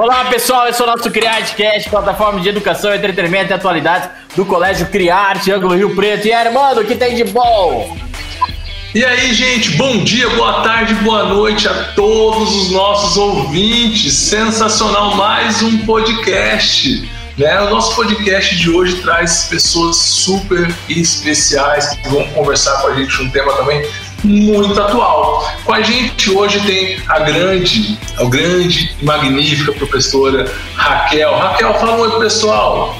Olá 0.00 0.24
pessoal, 0.24 0.66
eu 0.66 0.72
sou 0.72 0.86
o 0.86 0.90
nosso 0.96 1.10
CriArteCast, 1.10 1.90
plataforma 1.90 2.40
de 2.40 2.48
educação, 2.48 2.94
entretenimento 2.94 3.50
e 3.50 3.52
atualidades 3.52 4.08
do 4.34 4.46
Colégio 4.46 4.86
CriArte, 4.86 5.52
Ângulo 5.52 5.74
Rio 5.76 5.94
Preto. 5.94 6.26
E 6.26 6.32
aí, 6.32 6.50
mano, 6.50 6.80
o 6.80 6.84
que 6.86 6.96
tem 6.96 7.14
de 7.14 7.24
bom? 7.24 7.98
E 8.94 9.04
aí, 9.04 9.34
gente, 9.34 9.72
bom 9.72 10.02
dia, 10.02 10.30
boa 10.30 10.62
tarde, 10.62 10.94
boa 10.94 11.24
noite 11.24 11.68
a 11.68 11.92
todos 11.92 12.50
os 12.50 12.70
nossos 12.70 13.18
ouvintes. 13.18 14.14
Sensacional, 14.14 15.16
mais 15.16 15.62
um 15.62 15.84
podcast. 15.84 17.06
Né? 17.36 17.60
O 17.60 17.68
nosso 17.68 17.94
podcast 17.94 18.56
de 18.56 18.70
hoje 18.70 19.02
traz 19.02 19.48
pessoas 19.50 19.96
super 19.96 20.74
especiais 20.88 21.90
que 21.90 22.08
vão 22.08 22.26
conversar 22.28 22.80
com 22.80 22.86
a 22.88 22.94
gente 22.94 23.22
um 23.22 23.28
tema 23.28 23.52
também 23.52 23.86
muito 24.24 24.80
atual. 24.80 25.48
Com 25.64 25.72
a 25.72 25.82
gente 25.82 26.30
hoje 26.30 26.60
tem 26.60 26.98
a 27.08 27.20
grande, 27.20 27.98
a 28.18 28.24
grande 28.24 28.94
e 29.00 29.04
magnífica 29.04 29.72
professora 29.72 30.50
Raquel. 30.74 31.36
Raquel, 31.36 31.74
fala 31.74 31.96
oi 31.96 32.18
pessoal. 32.20 32.96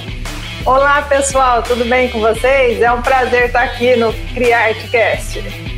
Olá 0.64 1.02
pessoal, 1.02 1.62
tudo 1.62 1.84
bem 1.86 2.08
com 2.10 2.20
vocês? 2.20 2.82
É 2.82 2.92
um 2.92 3.00
prazer 3.00 3.46
estar 3.46 3.62
aqui 3.62 3.96
no 3.96 4.12
CriArtCast 4.34 5.69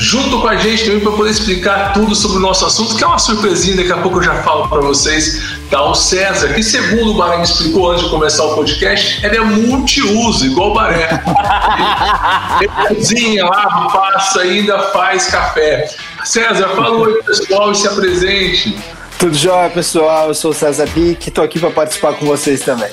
junto 0.00 0.40
com 0.40 0.48
a 0.48 0.56
gente 0.56 0.86
também 0.86 1.00
para 1.00 1.12
poder 1.12 1.30
explicar 1.30 1.92
tudo 1.92 2.14
sobre 2.14 2.38
o 2.38 2.40
nosso 2.40 2.64
assunto, 2.64 2.96
que 2.96 3.04
é 3.04 3.06
uma 3.06 3.18
surpresinha, 3.18 3.76
daqui 3.76 3.92
a 3.92 3.98
pouco 3.98 4.16
eu 4.18 4.22
já 4.22 4.42
falo 4.42 4.66
para 4.66 4.80
vocês, 4.80 5.58
tá? 5.70 5.82
O 5.82 5.94
César, 5.94 6.54
que 6.54 6.62
segundo 6.62 7.10
o 7.10 7.14
Baré 7.14 7.36
me 7.36 7.44
explicou 7.44 7.90
antes 7.90 8.04
de 8.04 8.10
começar 8.10 8.44
o 8.44 8.54
podcast, 8.54 9.24
ele 9.24 9.36
é 9.36 9.40
multiuso, 9.40 10.46
igual 10.46 10.70
o 10.70 10.74
Baré. 10.74 11.22
ele 12.62 12.96
cozinha, 12.96 13.44
lava, 13.44 13.92
passa, 13.92 14.40
ainda 14.40 14.78
faz 14.84 15.26
café. 15.26 15.86
César, 16.24 16.68
fala 16.70 16.92
oi 16.92 17.22
pessoal 17.22 17.70
e 17.70 17.74
se 17.74 17.86
apresente. 17.86 18.78
Tudo 19.18 19.36
jóia, 19.36 19.68
pessoal? 19.68 20.28
Eu 20.28 20.34
sou 20.34 20.52
o 20.52 20.54
César 20.54 20.88
Pique, 20.94 21.28
estou 21.28 21.44
aqui 21.44 21.58
para 21.58 21.70
participar 21.70 22.14
com 22.14 22.24
vocês 22.24 22.62
também. 22.62 22.90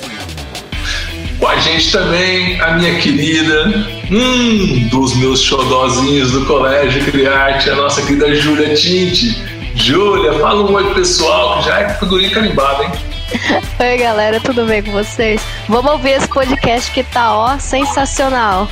Com 1.39 1.47
a 1.47 1.57
gente 1.57 1.91
também 1.91 2.59
a 2.61 2.71
minha 2.71 2.99
querida, 2.99 3.87
um 4.11 4.87
dos 4.89 5.15
meus 5.17 5.41
xodózinhos 5.41 6.31
do 6.31 6.45
Colégio 6.45 7.03
Criarte, 7.05 7.69
a 7.69 7.75
nossa 7.75 8.01
querida 8.01 8.33
Júlia 8.35 8.73
Tinte. 8.73 9.37
Júlia, 9.75 10.33
fala 10.39 10.63
um 10.63 10.73
oi 10.73 10.93
pessoal, 10.95 11.59
que 11.59 11.65
já 11.65 11.79
é 11.79 11.89
figurinha 11.93 12.31
carimbada, 12.31 12.83
hein? 12.83 12.91
Oi 13.79 13.97
galera, 13.97 14.39
tudo 14.39 14.65
bem 14.65 14.81
com 14.81 14.91
vocês? 14.91 15.41
Vamos 15.67 15.91
ouvir 15.91 16.11
esse 16.11 16.27
podcast 16.27 16.89
que 16.91 17.03
tá 17.03 17.37
ó 17.37 17.59
sensacional. 17.59 18.67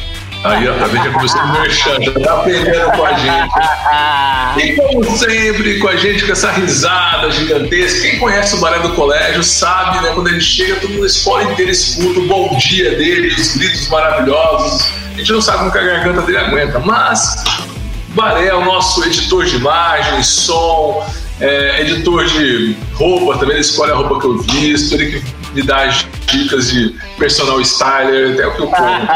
Aí, 0.46 0.68
ó, 0.70 0.74
tá 0.78 0.86
vendo? 0.86 1.06
Já 1.06 1.12
começou 1.12 1.42
a 1.42 1.46
merchan, 1.48 2.02
já 2.02 2.12
tá 2.12 2.34
aprendendo 2.34 2.92
com 2.92 3.06
a 3.06 3.14
gente. 3.14 3.54
E 4.56 4.74
como 4.78 5.18
sempre, 5.18 5.80
com 5.80 5.88
a 5.90 5.98
gente, 5.98 6.26
com 6.26 6.32
essa 6.32 6.50
risada 6.50 7.30
gigantesca. 7.30 8.02
Quem 8.02 8.20
conhece 8.20 8.56
o 8.56 8.60
Baré 8.60 8.80
do 8.80 8.94
Colégio 8.94 9.44
sabe, 9.44 10.02
né? 10.02 10.12
Quando 10.14 10.30
ele 10.30 10.40
chega, 10.40 10.76
todo 10.80 10.94
mundo 10.94 11.06
escola 11.06 11.44
inteira 11.44 11.72
escuta 11.72 12.22
o 12.22 12.28
bom 12.28 12.58
dia 12.58 12.92
dele, 12.92 13.34
os 13.34 13.58
gritos 13.58 13.90
maravilhosos. 13.90 14.88
A 15.14 15.18
gente 15.18 15.34
não 15.34 15.42
sabe 15.42 15.58
como 15.60 15.72
que 15.72 15.78
a 15.78 15.84
garganta 15.84 16.22
dele 16.22 16.38
aguenta, 16.38 16.80
mas 16.80 17.44
Baré 18.10 18.48
é 18.48 18.54
o 18.54 18.64
nosso 18.64 19.04
editor 19.04 19.44
de 19.44 19.58
imagem, 19.58 20.24
som, 20.24 21.06
é, 21.42 21.82
editor 21.82 22.24
de 22.26 22.78
roupa, 22.94 23.38
também 23.38 23.56
ele 23.56 23.62
escolhe 23.62 23.92
a 23.92 23.96
roupa 23.96 24.22
que 24.22 24.26
eu 24.26 24.38
visto, 24.38 24.94
ele 24.94 25.20
que 25.20 25.35
me 25.56 25.64
dá 25.64 25.86
as 25.86 26.06
dicas 26.28 26.70
de 26.70 26.94
personal 27.18 27.62
styler, 27.62 28.34
até 28.34 28.46
o 28.46 28.56
que 28.56 28.62
eu 28.62 28.68
como. 28.68 29.08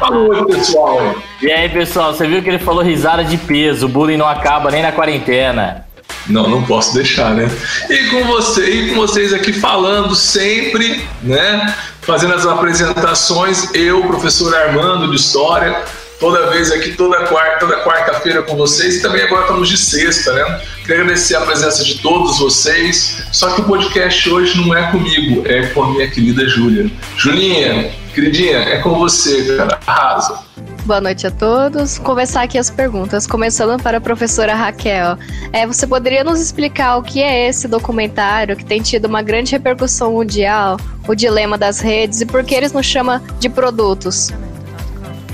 Falou, 0.00 0.46
pessoal. 0.46 1.16
E 1.42 1.52
aí, 1.52 1.68
pessoal, 1.68 2.14
você 2.14 2.26
viu 2.26 2.42
que 2.42 2.48
ele 2.48 2.58
falou 2.58 2.82
risada 2.82 3.22
de 3.22 3.36
peso, 3.36 3.84
o 3.84 3.88
bullying 3.88 4.16
não 4.16 4.26
acaba 4.26 4.70
nem 4.70 4.82
na 4.82 4.90
quarentena. 4.90 5.86
Não, 6.26 6.48
não 6.48 6.62
posso 6.62 6.94
deixar, 6.94 7.34
né? 7.34 7.50
E 7.90 8.10
com 8.10 8.24
você 8.24 8.70
e 8.70 8.90
com 8.90 8.94
vocês 8.94 9.32
aqui 9.32 9.52
falando 9.52 10.14
sempre, 10.14 11.04
né? 11.22 11.74
Fazendo 12.00 12.34
as 12.34 12.46
apresentações, 12.46 13.72
eu, 13.74 14.02
professor 14.04 14.54
Armando 14.54 15.10
de 15.10 15.16
História, 15.16 15.84
toda 16.22 16.48
vez 16.50 16.70
aqui, 16.70 16.92
toda 16.92 17.26
quarta, 17.26 17.58
toda 17.58 17.82
quarta-feira 17.82 18.42
com 18.42 18.56
vocês. 18.56 18.98
E 18.98 19.02
também 19.02 19.22
agora 19.22 19.42
estamos 19.42 19.68
de 19.68 19.76
sexta, 19.76 20.32
né? 20.32 20.60
Queria 20.82 21.02
agradecer 21.02 21.34
a 21.34 21.40
presença 21.40 21.82
de 21.82 21.98
todos 21.98 22.38
vocês. 22.38 23.24
Só 23.32 23.50
que 23.50 23.60
o 23.60 23.64
podcast 23.64 24.30
hoje 24.30 24.56
não 24.56 24.72
é 24.72 24.88
comigo, 24.92 25.42
é 25.44 25.66
com 25.66 25.82
a 25.82 25.90
minha 25.90 26.08
querida 26.08 26.48
Júlia. 26.48 26.88
Julinha, 27.16 27.90
queridinha, 28.14 28.58
é 28.58 28.78
com 28.78 28.96
você, 28.96 29.56
cara. 29.56 29.80
Arrasa. 29.84 30.38
Boa 30.84 31.00
noite 31.00 31.26
a 31.26 31.30
todos. 31.32 31.98
Começar 31.98 32.42
aqui 32.42 32.56
as 32.56 32.70
perguntas, 32.70 33.26
começando 33.26 33.82
para 33.82 33.98
a 33.98 34.00
professora 34.00 34.54
Raquel. 34.54 35.18
É, 35.52 35.66
você 35.66 35.88
poderia 35.88 36.22
nos 36.22 36.40
explicar 36.40 36.98
o 36.98 37.02
que 37.02 37.20
é 37.20 37.48
esse 37.48 37.66
documentário 37.66 38.56
que 38.56 38.64
tem 38.64 38.80
tido 38.80 39.06
uma 39.06 39.22
grande 39.22 39.50
repercussão 39.50 40.12
mundial, 40.12 40.76
o 41.08 41.16
dilema 41.16 41.58
das 41.58 41.80
redes 41.80 42.20
e 42.20 42.26
por 42.26 42.44
que 42.44 42.54
eles 42.54 42.72
nos 42.72 42.86
chamam 42.86 43.20
de 43.40 43.48
produtos? 43.48 44.30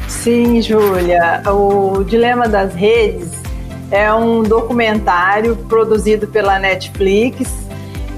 Sim, 0.08 0.60
Júlia. 0.62 1.42
O 1.46 2.02
Dilema 2.02 2.48
das 2.48 2.74
Redes 2.74 3.30
é 3.90 4.12
um 4.12 4.42
documentário 4.42 5.54
produzido 5.54 6.26
pela 6.26 6.58
Netflix 6.58 7.68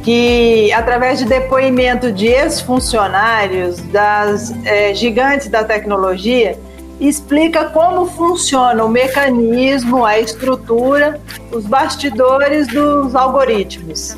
que, 0.03 0.73
através 0.73 1.19
de 1.19 1.27
depoimento 1.27 2.11
de 2.11 2.29
ex-funcionários 2.29 3.81
das 3.93 4.53
é, 4.65 4.95
gigantes 4.95 5.49
da 5.49 5.65
tecnologia, 5.65 6.59
explica 7.01 7.65
como 7.67 8.07
funciona 8.07 8.85
o 8.85 8.89
mecanismo, 8.89 10.05
a 10.05 10.19
estrutura, 10.19 11.21
os 11.51 11.67
bastidores 11.67 12.69
dos 12.69 13.15
algoritmos. 13.15 14.17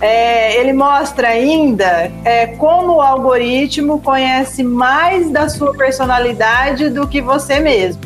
É, 0.00 0.60
ele 0.60 0.74
mostra 0.74 1.28
ainda 1.28 2.10
é, 2.24 2.48
como 2.58 2.96
o 2.96 3.00
algoritmo 3.00 4.00
conhece 4.00 4.62
mais 4.62 5.30
da 5.30 5.48
sua 5.48 5.72
personalidade 5.74 6.90
do 6.90 7.08
que 7.08 7.22
você 7.22 7.58
mesmo 7.58 8.02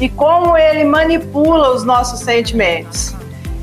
e 0.00 0.08
como 0.08 0.56
ele 0.56 0.84
manipula 0.84 1.74
os 1.74 1.84
nossos 1.84 2.20
sentimentos. 2.20 3.14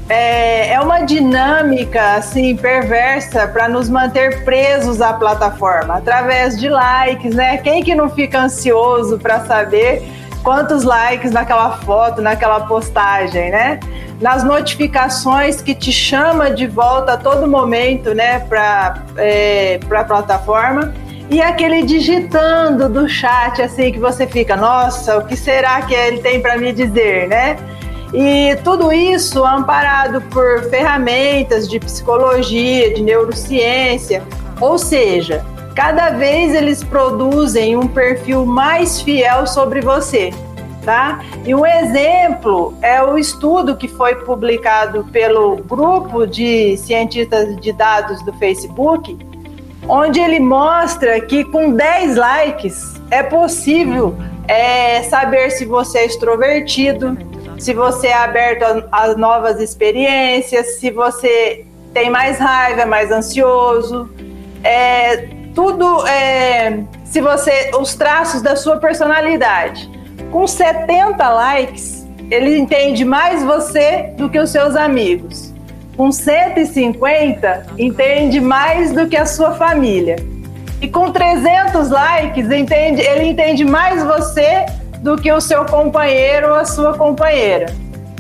É, 0.08 0.74
é 0.74 0.80
uma 0.80 1.02
dinâmica 1.02 2.14
assim 2.14 2.56
perversa 2.56 3.47
para 3.47 3.68
nos 3.68 3.90
manter 3.90 4.44
presos 4.44 5.02
à 5.02 5.14
plataforma 5.14 5.96
através 5.96 6.59
de 6.59 6.69
likes, 6.69 7.34
né? 7.34 7.58
Quem 7.58 7.84
que 7.84 7.96
não 7.96 8.09
fica 8.09 8.41
ansioso 8.41 9.18
para 9.18 9.46
saber 9.46 10.03
quantos 10.46 10.84
likes 10.84 11.32
naquela 11.32 11.72
foto, 11.80 12.22
naquela 12.22 12.62
postagem, 12.62 13.52
né? 13.52 13.80
nas 14.22 14.44
notificações 14.44 15.62
que 15.62 15.76
te 15.76 15.92
chama 15.92 16.50
de 16.50 16.68
volta 16.68 17.14
a 17.14 17.18
todo 17.18 17.48
momento, 17.48 18.14
né, 18.14 18.40
para 18.40 19.04
é, 19.18 19.80
a 19.92 20.04
plataforma. 20.04 20.94
E 21.30 21.42
aquele 21.42 21.84
digitando 21.84 22.88
do 22.88 23.10
chat, 23.10 23.62
assim, 23.62 23.92
que 23.92 24.00
você 24.00 24.28
fica, 24.28 24.56
nossa, 24.56 25.18
o 25.18 25.26
que 25.26 25.36
será 25.36 25.82
que 25.82 25.94
ele 25.94 26.20
tem 26.20 26.40
para 26.40 26.56
me 26.56 26.72
dizer, 26.72 27.28
né? 27.28 27.58
E 28.14 28.56
tudo 28.64 28.94
isso 28.94 29.44
amparado 29.44 30.22
por 30.22 30.70
ferramentas 30.70 31.68
de 31.68 31.80
psicologia, 31.80 32.94
de 32.94 33.02
neurociência, 33.02 34.24
ou 34.62 34.78
seja, 34.78 35.44
cada 35.75 36.09
vez 36.09 36.56
eles 36.56 36.84
produzem 36.84 37.75
um 37.75 37.88
perfil 37.88 38.46
mais 38.46 39.02
fiel 39.02 39.46
sobre 39.46 39.81
você 39.81 40.31
tá? 40.86 41.19
E 41.44 41.53
um 41.53 41.66
exemplo 41.66 42.78
é 42.81 43.02
o 43.03 43.18
estudo 43.18 43.75
que 43.75 43.88
foi 43.88 44.16
publicado 44.16 45.03
pelo 45.06 45.58
grupo 45.58 46.25
de 46.28 46.78
cientistas 46.78 47.59
de 47.59 47.74
dados 47.74 48.24
do 48.24 48.31
Facebook, 48.34 49.18
onde 49.90 50.19
ele 50.19 50.40
mostra 50.40 51.19
que 51.22 51.44
com 51.46 51.72
10 51.72 52.16
likes 52.16 53.02
é 53.09 53.24
possível 53.24 54.16
é, 54.47 55.02
saber 55.03 55.50
se 55.50 55.66
você 55.66 56.00
é 56.00 56.06
extrovertido, 56.06 57.18
se 57.58 57.74
você 57.74 58.08
é 58.08 58.14
aberto 58.14 58.64
a, 58.91 59.03
a 59.03 59.16
novas 59.16 59.59
experiências, 59.59 60.79
se 60.79 60.91
você 60.91 61.66
tem 61.94 62.09
mais 62.09 62.38
raiva, 62.38 62.85
mais 62.85 63.11
ansioso, 63.11 64.09
é, 64.64 65.29
tudo 65.55 66.05
é, 66.05 66.84
se 67.05 67.22
você 67.22 67.72
os 67.79 67.96
traços 67.96 68.41
da 68.41 68.57
sua 68.57 68.78
personalidade. 68.78 69.90
Com 70.29 70.46
70 70.46 71.28
likes, 71.29 72.05
ele 72.29 72.57
entende 72.57 73.05
mais 73.05 73.41
você 73.41 74.13
do 74.17 74.29
que 74.29 74.37
os 74.37 74.49
seus 74.49 74.75
amigos. 74.75 75.53
Com 75.96 76.11
150, 76.11 77.67
entende 77.78 78.41
mais 78.41 78.91
do 78.91 79.07
que 79.07 79.16
a 79.16 79.25
sua 79.25 79.53
família. 79.53 80.17
E 80.81 80.90
com 80.90 81.09
300 81.09 81.90
likes, 81.90 82.52
entende, 82.52 83.02
ele 83.02 83.23
entende 83.23 83.63
mais 83.63 84.03
você 84.03 84.66
do 84.99 85.16
que 85.16 85.31
o 85.31 85.40
seu 85.40 85.66
companheiro 85.66 86.49
ou 86.49 86.55
a 86.55 86.66
sua 86.66 86.97
companheira. 86.97 87.67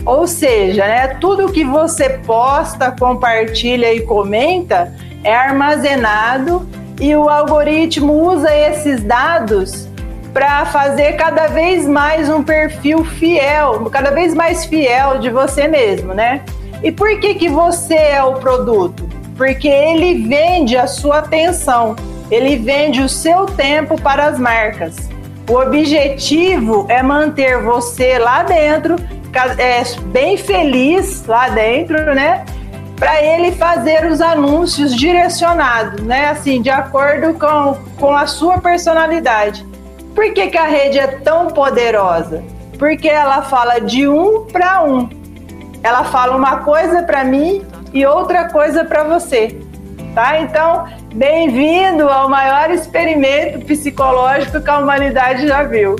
Ou 0.05 0.25
seja, 0.25 0.85
né, 0.85 1.07
tudo 1.19 1.51
que 1.51 1.65
você 1.65 2.09
posta, 2.25 2.95
compartilha 2.97 3.93
e 3.93 4.01
comenta 4.01 4.93
é 5.23 5.35
armazenado 5.35 6.65
e 6.99 7.15
o 7.15 7.29
algoritmo 7.29 8.13
usa 8.13 8.55
esses 8.55 9.03
dados 9.03 9.87
para 10.33 10.65
fazer 10.65 11.13
cada 11.13 11.47
vez 11.47 11.87
mais 11.87 12.29
um 12.29 12.43
perfil 12.43 13.03
fiel, 13.05 13.89
cada 13.89 14.11
vez 14.11 14.33
mais 14.33 14.65
fiel 14.65 15.19
de 15.19 15.29
você 15.29 15.67
mesmo, 15.67 16.13
né? 16.13 16.43
E 16.83 16.91
por 16.91 17.19
que 17.19 17.35
que 17.35 17.49
você 17.49 17.95
é 17.95 18.23
o 18.23 18.33
produto? 18.35 19.15
porque 19.37 19.67
ele 19.67 20.27
vende 20.27 20.77
a 20.77 20.87
sua 20.87 21.19
atenção, 21.19 21.95
ele 22.31 22.57
vende 22.57 23.01
o 23.01 23.09
seu 23.09 23.45
tempo 23.45 23.99
para 24.01 24.25
as 24.25 24.39
marcas. 24.39 25.09
O 25.49 25.59
objetivo 25.59 26.85
é 26.89 27.03
manter 27.03 27.61
você 27.61 28.17
lá 28.17 28.43
dentro, 28.43 28.95
é, 29.57 29.83
bem 30.07 30.37
feliz 30.37 31.25
lá 31.27 31.49
dentro, 31.49 32.15
né? 32.15 32.45
Para 32.97 33.21
ele 33.21 33.51
fazer 33.51 34.05
os 34.05 34.21
anúncios 34.21 34.95
direcionados, 34.95 36.01
né? 36.01 36.29
Assim, 36.29 36.61
de 36.61 36.69
acordo 36.69 37.33
com, 37.33 37.77
com 37.97 38.15
a 38.15 38.25
sua 38.25 38.59
personalidade. 38.59 39.65
Por 40.13 40.33
que, 40.33 40.47
que 40.47 40.57
a 40.57 40.65
rede 40.65 40.97
é 40.97 41.07
tão 41.07 41.47
poderosa? 41.47 42.41
Porque 42.79 43.09
ela 43.09 43.41
fala 43.41 43.79
de 43.79 44.07
um 44.07 44.45
para 44.45 44.83
um. 44.83 45.09
Ela 45.83 46.05
fala 46.05 46.35
uma 46.35 46.59
coisa 46.59 47.03
para 47.03 47.23
mim 47.23 47.65
e 47.93 48.05
outra 48.05 48.49
coisa 48.49 48.85
para 48.85 49.03
você. 49.03 49.59
Tá? 50.13 50.39
Então, 50.39 50.87
bem-vindo 51.13 52.07
ao 52.09 52.29
maior 52.29 52.71
experimento 52.71 53.65
psicológico 53.65 54.61
que 54.61 54.69
a 54.69 54.79
humanidade 54.79 55.45
já 55.45 55.63
viu. 55.63 55.97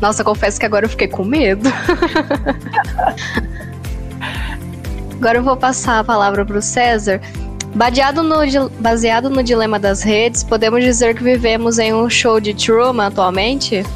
Nossa, 0.00 0.24
confesso 0.24 0.58
que 0.58 0.64
agora 0.64 0.86
eu 0.86 0.90
fiquei 0.90 1.08
com 1.08 1.22
medo. 1.22 1.68
agora 5.22 5.38
eu 5.38 5.44
vou 5.44 5.56
passar 5.56 6.00
a 6.00 6.04
palavra 6.04 6.44
para 6.44 6.58
o 6.58 6.62
César. 6.62 7.20
Baseado 7.76 8.24
no, 8.24 8.38
baseado 8.80 9.30
no 9.30 9.40
dilema 9.40 9.78
das 9.78 10.02
redes, 10.02 10.42
podemos 10.42 10.82
dizer 10.82 11.14
que 11.14 11.22
vivemos 11.22 11.78
em 11.78 11.94
um 11.94 12.10
show 12.10 12.40
de 12.40 12.52
Truman 12.52 13.06
atualmente? 13.06 13.86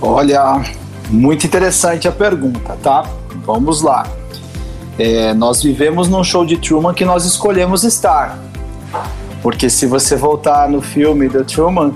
Olha, 0.00 0.60
muito 1.08 1.46
interessante 1.46 2.08
a 2.08 2.12
pergunta, 2.12 2.76
tá? 2.82 3.04
Vamos 3.46 3.82
lá. 3.82 4.04
É, 4.98 5.32
nós 5.32 5.62
vivemos 5.62 6.08
num 6.08 6.24
show 6.24 6.44
de 6.44 6.56
Truman 6.56 6.92
que 6.92 7.04
nós 7.04 7.24
escolhemos 7.24 7.84
estar. 7.84 8.36
Porque 9.40 9.70
se 9.70 9.86
você 9.86 10.16
voltar 10.16 10.68
no 10.68 10.82
filme 10.82 11.30
The 11.30 11.44
Truman, 11.44 11.94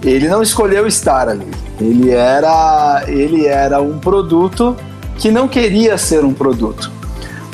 ele 0.00 0.28
não 0.28 0.40
escolheu 0.40 0.86
estar 0.86 1.28
ali. 1.28 1.50
Ele 1.80 2.10
era, 2.10 3.02
ele 3.08 3.48
era 3.48 3.82
um 3.82 3.98
produto 3.98 4.76
que 5.18 5.28
não 5.28 5.48
queria 5.48 5.98
ser 5.98 6.24
um 6.24 6.32
produto. 6.32 6.99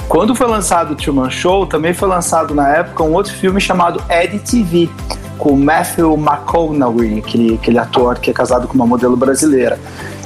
Quando 0.08 0.34
foi 0.34 0.46
lançado 0.46 0.92
o 0.92 0.96
Truman 0.96 1.30
Show, 1.30 1.66
também 1.66 1.92
foi 1.92 2.08
lançado 2.08 2.54
na 2.54 2.68
época 2.68 3.02
um 3.02 3.12
outro 3.12 3.32
filme 3.32 3.60
chamado 3.60 4.02
Ed 4.08 4.38
TV, 4.38 4.88
com 5.36 5.56
Matthew 5.56 6.14
McConaughey, 6.14 7.18
aquele, 7.18 7.54
aquele 7.54 7.78
ator 7.78 8.18
que 8.18 8.30
é 8.30 8.32
casado 8.32 8.68
com 8.68 8.74
uma 8.74 8.86
modelo 8.86 9.16
brasileira. 9.16 9.78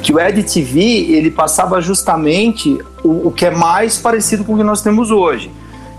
Que 0.03 0.13
o 0.13 0.21
Ed 0.21 0.43
TV, 0.43 0.81
ele 0.81 1.31
passava 1.31 1.81
justamente 1.81 2.79
o, 3.03 3.29
o 3.29 3.33
que 3.33 3.47
é 3.47 3.51
mais 3.51 3.97
parecido 3.97 4.45
com 4.45 4.55
o 4.55 4.57
que 4.59 4.63
nós 4.63 4.83
temos 4.83 5.11
hoje 5.11 5.51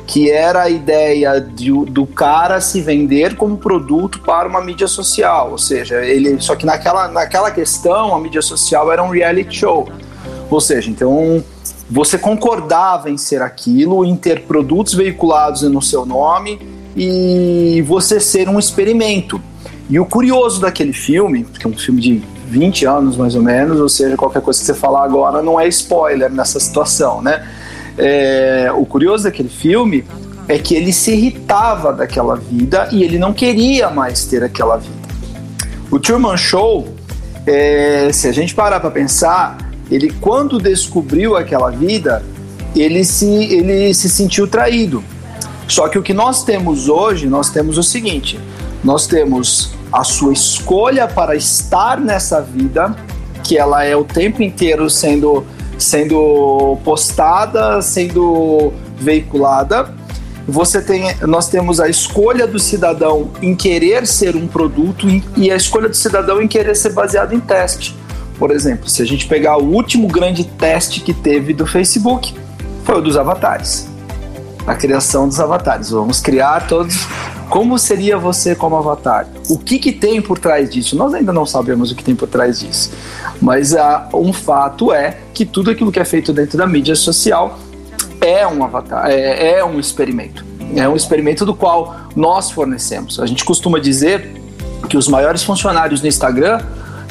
que 0.07 0.29
era 0.29 0.63
a 0.63 0.69
ideia 0.69 1.39
de, 1.39 1.71
do 1.85 2.05
cara 2.05 2.59
se 2.59 2.81
vender 2.81 3.37
como 3.37 3.55
produto 3.55 4.19
para 4.19 4.45
uma 4.45 4.59
mídia 4.59 4.87
social, 4.87 5.51
ou 5.51 5.57
seja, 5.57 6.03
ele 6.03 6.41
só 6.41 6.53
que 6.53 6.65
naquela, 6.65 7.07
naquela 7.07 7.49
questão 7.49 8.13
a 8.13 8.19
mídia 8.19 8.41
social 8.41 8.91
era 8.91 9.01
um 9.01 9.09
reality 9.09 9.59
show, 9.59 9.87
ou 10.49 10.59
seja, 10.59 10.89
então 10.89 11.41
você 11.91 12.17
concordava 12.17 13.09
em 13.09 13.17
ser 13.17 13.41
aquilo, 13.41 14.05
em 14.05 14.15
ter 14.15 14.43
produtos 14.43 14.93
veiculados 14.93 15.63
no 15.63 15.81
seu 15.81 16.05
nome 16.05 16.57
e 16.95 17.83
você 17.85 18.17
ser 18.17 18.47
um 18.47 18.57
experimento. 18.57 19.41
E 19.89 19.99
o 19.99 20.05
curioso 20.05 20.61
daquele 20.61 20.93
filme, 20.93 21.43
que 21.43 21.67
é 21.67 21.69
um 21.69 21.77
filme 21.77 21.99
de 21.99 22.23
20 22.47 22.85
anos 22.85 23.17
mais 23.17 23.35
ou 23.35 23.41
menos, 23.41 23.77
ou 23.81 23.89
seja, 23.89 24.15
qualquer 24.15 24.41
coisa 24.41 24.57
que 24.57 24.65
você 24.65 24.73
falar 24.73 25.03
agora 25.03 25.41
não 25.41 25.59
é 25.59 25.67
spoiler 25.67 26.31
nessa 26.31 26.61
situação, 26.61 27.21
né? 27.21 27.45
É, 27.97 28.71
o 28.73 28.85
curioso 28.85 29.25
daquele 29.25 29.49
filme 29.49 30.05
é 30.47 30.57
que 30.57 30.73
ele 30.73 30.93
se 30.93 31.11
irritava 31.11 31.91
daquela 31.91 32.35
vida 32.37 32.87
e 32.93 33.03
ele 33.03 33.19
não 33.19 33.33
queria 33.33 33.89
mais 33.89 34.23
ter 34.23 34.41
aquela 34.43 34.77
vida. 34.77 34.95
O 35.91 35.99
Truman 35.99 36.37
Show, 36.37 36.87
é, 37.45 38.09
se 38.13 38.29
a 38.29 38.31
gente 38.31 38.55
parar 38.55 38.79
para 38.79 38.91
pensar, 38.91 39.70
ele 39.91 40.13
quando 40.21 40.57
descobriu 40.57 41.35
aquela 41.35 41.69
vida, 41.69 42.23
ele 42.75 43.03
se, 43.03 43.27
ele 43.27 43.93
se 43.93 44.09
sentiu 44.09 44.47
traído. 44.47 45.03
Só 45.67 45.87
que 45.89 45.99
o 45.99 46.01
que 46.01 46.13
nós 46.13 46.43
temos 46.43 46.87
hoje, 46.87 47.27
nós 47.27 47.49
temos 47.49 47.77
o 47.77 47.83
seguinte: 47.83 48.39
nós 48.83 49.05
temos 49.05 49.73
a 49.91 50.03
sua 50.03 50.31
escolha 50.31 51.07
para 51.07 51.35
estar 51.35 51.99
nessa 51.99 52.41
vida, 52.41 52.95
que 53.43 53.57
ela 53.57 53.83
é 53.83 53.95
o 53.95 54.03
tempo 54.03 54.41
inteiro 54.41 54.89
sendo 54.89 55.45
sendo 55.77 56.77
postada, 56.83 57.81
sendo 57.81 58.71
veiculada. 58.97 59.93
Você 60.47 60.81
tem, 60.81 61.15
nós 61.21 61.47
temos 61.47 61.79
a 61.79 61.87
escolha 61.89 62.45
do 62.45 62.59
cidadão 62.59 63.31
em 63.41 63.55
querer 63.55 64.05
ser 64.05 64.35
um 64.35 64.47
produto 64.47 65.07
e 65.35 65.51
a 65.51 65.55
escolha 65.55 65.89
do 65.89 65.95
cidadão 65.95 66.41
em 66.41 66.47
querer 66.47 66.75
ser 66.75 66.93
baseado 66.93 67.33
em 67.33 67.39
teste. 67.39 67.95
Por 68.41 68.49
exemplo, 68.49 68.89
se 68.89 69.03
a 69.03 69.05
gente 69.05 69.27
pegar 69.27 69.57
o 69.57 69.71
último 69.71 70.07
grande 70.07 70.43
teste 70.43 71.01
que 71.01 71.13
teve 71.13 71.53
do 71.53 71.67
Facebook, 71.67 72.33
foi 72.83 72.97
o 72.97 72.99
dos 72.99 73.15
avatares. 73.15 73.87
A 74.65 74.73
criação 74.73 75.27
dos 75.27 75.39
avatares. 75.39 75.91
Vamos 75.91 76.19
criar 76.19 76.67
todos. 76.67 77.05
Como 77.51 77.77
seria 77.77 78.17
você 78.17 78.55
como 78.55 78.75
avatar? 78.75 79.27
O 79.47 79.59
que, 79.59 79.77
que 79.77 79.91
tem 79.91 80.19
por 80.19 80.39
trás 80.39 80.71
disso? 80.71 80.95
Nós 80.95 81.13
ainda 81.13 81.31
não 81.31 81.45
sabemos 81.45 81.91
o 81.91 81.95
que 81.95 82.03
tem 82.03 82.15
por 82.15 82.27
trás 82.27 82.61
disso. 82.61 82.91
Mas 83.39 83.73
uh, 83.73 83.77
um 84.15 84.33
fato 84.33 84.91
é 84.91 85.19
que 85.35 85.45
tudo 85.45 85.69
aquilo 85.69 85.91
que 85.91 85.99
é 85.99 86.05
feito 86.05 86.33
dentro 86.33 86.57
da 86.57 86.65
mídia 86.65 86.95
social 86.95 87.59
é 88.19 88.47
um 88.47 88.63
avatar, 88.63 89.07
é, 89.07 89.59
é 89.59 89.63
um 89.63 89.79
experimento. 89.79 90.43
É 90.75 90.89
um 90.89 90.95
experimento 90.95 91.45
do 91.45 91.53
qual 91.53 91.95
nós 92.15 92.49
fornecemos. 92.49 93.19
A 93.19 93.27
gente 93.27 93.45
costuma 93.45 93.77
dizer 93.77 94.33
que 94.89 94.97
os 94.97 95.07
maiores 95.07 95.43
funcionários 95.43 96.01
no 96.01 96.07
Instagram 96.07 96.59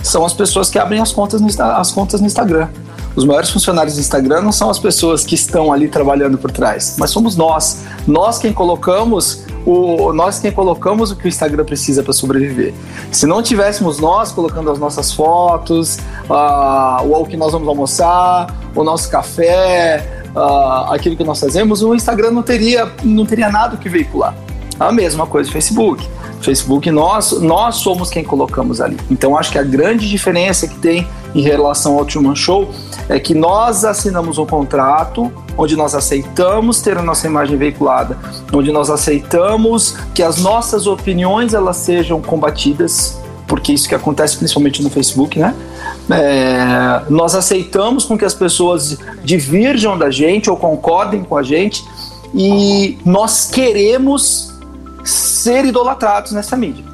são 0.02 0.24
as 0.24 0.32
pessoas 0.32 0.70
que 0.70 0.78
abrem 0.78 1.00
as 1.00 1.12
contas 1.12 1.40
no, 1.40 1.48
as 1.62 1.90
contas 1.90 2.20
no 2.20 2.26
Instagram. 2.26 2.68
Os 3.16 3.24
maiores 3.24 3.50
funcionários 3.50 3.94
do 3.96 4.00
Instagram 4.00 4.40
não 4.40 4.52
são 4.52 4.70
as 4.70 4.78
pessoas 4.78 5.24
que 5.24 5.34
estão 5.34 5.72
ali 5.72 5.88
trabalhando 5.88 6.38
por 6.38 6.50
trás, 6.50 6.96
mas 6.98 7.10
somos 7.10 7.36
nós. 7.36 7.82
Nós 8.06 8.38
quem 8.38 8.52
colocamos 8.52 9.44
o, 9.66 10.12
nós 10.12 10.38
quem 10.38 10.50
colocamos 10.50 11.10
o 11.10 11.16
que 11.16 11.26
o 11.26 11.28
Instagram 11.28 11.64
precisa 11.64 12.02
para 12.02 12.12
sobreviver. 12.12 12.72
Se 13.10 13.26
não 13.26 13.42
tivéssemos 13.42 13.98
nós 13.98 14.32
colocando 14.32 14.70
as 14.70 14.78
nossas 14.78 15.12
fotos, 15.12 15.98
uh, 16.28 17.04
o 17.04 17.26
que 17.26 17.36
nós 17.36 17.52
vamos 17.52 17.68
almoçar, 17.68 18.54
o 18.74 18.84
nosso 18.84 19.10
café, 19.10 20.22
uh, 20.34 20.92
aquilo 20.92 21.16
que 21.16 21.24
nós 21.24 21.40
fazemos, 21.40 21.82
o 21.82 21.94
Instagram 21.94 22.30
não 22.30 22.42
teria, 22.42 22.90
não 23.02 23.26
teria 23.26 23.50
nada 23.50 23.76
que 23.76 23.88
veicular. 23.88 24.34
A 24.80 24.90
mesma 24.90 25.26
coisa 25.26 25.50
o 25.50 25.52
Facebook. 25.52 26.08
Facebook, 26.40 26.90
nós, 26.90 27.32
nós 27.32 27.76
somos 27.76 28.08
quem 28.08 28.24
colocamos 28.24 28.80
ali. 28.80 28.96
Então, 29.10 29.36
acho 29.36 29.52
que 29.52 29.58
a 29.58 29.62
grande 29.62 30.08
diferença 30.08 30.66
que 30.66 30.76
tem 30.76 31.06
em 31.34 31.42
relação 31.42 31.98
ao 31.98 32.04
Truman 32.06 32.34
Show 32.34 32.70
é 33.06 33.20
que 33.20 33.34
nós 33.34 33.84
assinamos 33.84 34.38
um 34.38 34.46
contrato 34.46 35.30
onde 35.58 35.76
nós 35.76 35.94
aceitamos 35.94 36.80
ter 36.80 36.96
a 36.96 37.02
nossa 37.02 37.26
imagem 37.26 37.58
veiculada, 37.58 38.16
onde 38.54 38.72
nós 38.72 38.88
aceitamos 38.88 39.96
que 40.14 40.22
as 40.22 40.38
nossas 40.38 40.86
opiniões 40.86 41.52
elas 41.52 41.76
sejam 41.76 42.22
combatidas, 42.22 43.20
porque 43.46 43.72
isso 43.72 43.86
que 43.86 43.94
acontece 43.94 44.38
principalmente 44.38 44.82
no 44.82 44.88
Facebook, 44.88 45.38
né? 45.38 45.54
É, 46.10 47.02
nós 47.10 47.34
aceitamos 47.34 48.06
com 48.06 48.16
que 48.16 48.24
as 48.24 48.34
pessoas 48.34 48.98
divirjam 49.22 49.98
da 49.98 50.10
gente 50.10 50.48
ou 50.48 50.56
concordem 50.56 51.22
com 51.22 51.36
a 51.36 51.42
gente 51.42 51.84
e 52.34 52.98
nós 53.04 53.50
queremos 53.50 54.49
ser 55.04 55.64
idolatrados 55.64 56.32
nessa 56.32 56.56
mídia. 56.56 56.84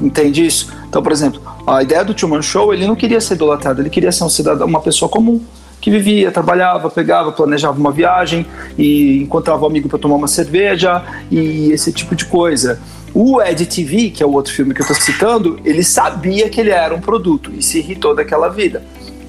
Entende 0.00 0.44
isso? 0.44 0.72
Então, 0.88 1.02
por 1.02 1.12
exemplo, 1.12 1.40
a 1.66 1.82
ideia 1.82 2.04
do 2.04 2.14
Truman 2.14 2.42
Show, 2.42 2.72
ele 2.72 2.86
não 2.86 2.96
queria 2.96 3.20
ser 3.20 3.34
idolatrado, 3.34 3.82
ele 3.82 3.90
queria 3.90 4.10
ser 4.10 4.24
um 4.24 4.28
cidadão, 4.28 4.66
uma 4.66 4.80
pessoa 4.80 5.08
comum, 5.08 5.40
que 5.80 5.90
vivia, 5.90 6.30
trabalhava, 6.30 6.90
pegava, 6.90 7.32
planejava 7.32 7.78
uma 7.78 7.90
viagem 7.90 8.46
e 8.76 9.22
encontrava 9.22 9.62
um 9.64 9.66
amigo 9.66 9.88
para 9.88 9.98
tomar 9.98 10.16
uma 10.16 10.28
cerveja 10.28 11.02
e 11.30 11.72
esse 11.72 11.92
tipo 11.92 12.14
de 12.14 12.26
coisa. 12.26 12.80
O 13.14 13.40
Ed 13.40 13.64
TV, 13.66 14.10
que 14.10 14.22
é 14.22 14.26
o 14.26 14.32
outro 14.32 14.52
filme 14.52 14.74
que 14.74 14.82
eu 14.82 14.86
estou 14.86 15.00
citando, 15.00 15.58
ele 15.64 15.82
sabia 15.82 16.48
que 16.48 16.60
ele 16.60 16.70
era 16.70 16.94
um 16.94 17.00
produto 17.00 17.50
e 17.56 17.62
se 17.62 17.78
irritou 17.78 18.14
daquela 18.14 18.48
vida. 18.48 18.82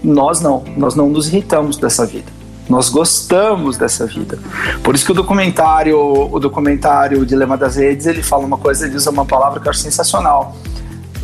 Nós 0.04 0.42
não, 0.42 0.64
nós 0.76 0.94
não 0.94 1.10
nos 1.10 1.28
irritamos 1.28 1.78
dessa 1.78 2.06
vida. 2.06 2.41
Nós 2.72 2.88
gostamos 2.88 3.76
dessa 3.76 4.06
vida. 4.06 4.40
Por 4.82 4.96
isso 4.96 5.06
que 5.06 5.12
o 5.12 5.14
documentário, 5.14 6.00
o 6.00 6.40
documentário 6.40 7.20
o 7.20 7.26
Dilema 7.26 7.58
das 7.58 7.76
Redes, 7.76 8.06
ele 8.06 8.24
fala 8.24 8.46
uma 8.46 8.58
coisa, 8.58 8.88
ele 8.88 8.96
usa 8.96 9.12
uma 9.12 9.26
palavra 9.26 9.60
que 9.60 9.68
eu 9.68 9.72
acho 9.72 9.82
sensacional. 9.82 10.56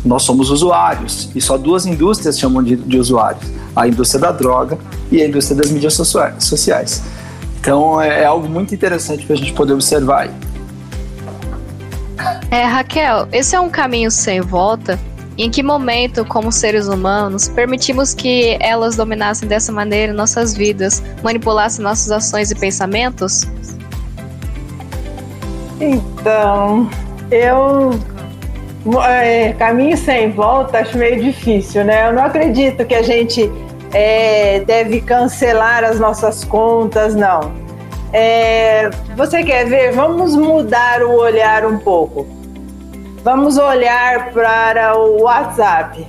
Nós 0.04 0.24
somos 0.24 0.50
usuários 0.50 1.30
e 1.34 1.40
só 1.40 1.56
duas 1.56 1.86
indústrias 1.86 2.38
chamam 2.38 2.62
de, 2.62 2.76
de 2.76 2.98
usuários: 2.98 3.50
a 3.74 3.88
indústria 3.88 4.20
da 4.20 4.30
droga 4.30 4.78
e 5.10 5.22
a 5.22 5.26
indústria 5.26 5.56
das 5.56 5.70
mídias 5.70 5.94
sociais. 5.94 7.02
Então 7.58 7.98
é, 7.98 8.24
é 8.24 8.24
algo 8.26 8.46
muito 8.46 8.74
interessante 8.74 9.24
para 9.24 9.34
a 9.34 9.38
gente 9.38 9.54
poder 9.54 9.72
observar 9.72 10.24
aí. 10.24 10.30
É, 12.50 12.64
Raquel, 12.64 13.26
esse 13.32 13.56
é 13.56 13.60
um 13.60 13.70
caminho 13.70 14.10
sem 14.10 14.42
volta 14.42 14.98
em 15.38 15.50
que 15.50 15.62
momento, 15.62 16.24
como 16.24 16.50
seres 16.50 16.88
humanos, 16.88 17.48
permitimos 17.48 18.12
que 18.12 18.58
elas 18.60 18.96
dominassem 18.96 19.48
dessa 19.48 19.70
maneira 19.70 20.12
nossas 20.12 20.52
vidas, 20.52 21.00
manipulassem 21.22 21.82
nossas 21.82 22.10
ações 22.10 22.50
e 22.50 22.56
pensamentos? 22.56 23.44
Então, 25.80 26.90
eu 27.30 27.92
é, 29.06 29.52
caminho 29.52 29.96
sem 29.96 30.32
volta 30.32 30.78
acho 30.78 30.98
meio 30.98 31.22
difícil, 31.22 31.84
né? 31.84 32.08
Eu 32.08 32.14
não 32.14 32.24
acredito 32.24 32.84
que 32.84 32.94
a 32.94 33.02
gente 33.02 33.48
é, 33.94 34.60
deve 34.66 35.00
cancelar 35.00 35.84
as 35.84 36.00
nossas 36.00 36.42
contas, 36.42 37.14
não. 37.14 37.52
É, 38.12 38.90
você 39.16 39.44
quer 39.44 39.66
ver? 39.66 39.92
Vamos 39.92 40.34
mudar 40.34 41.02
o 41.02 41.12
olhar 41.12 41.64
um 41.64 41.78
pouco. 41.78 42.37
Vamos 43.30 43.58
olhar 43.58 44.30
para 44.30 44.98
o 44.98 45.24
WhatsApp, 45.24 46.02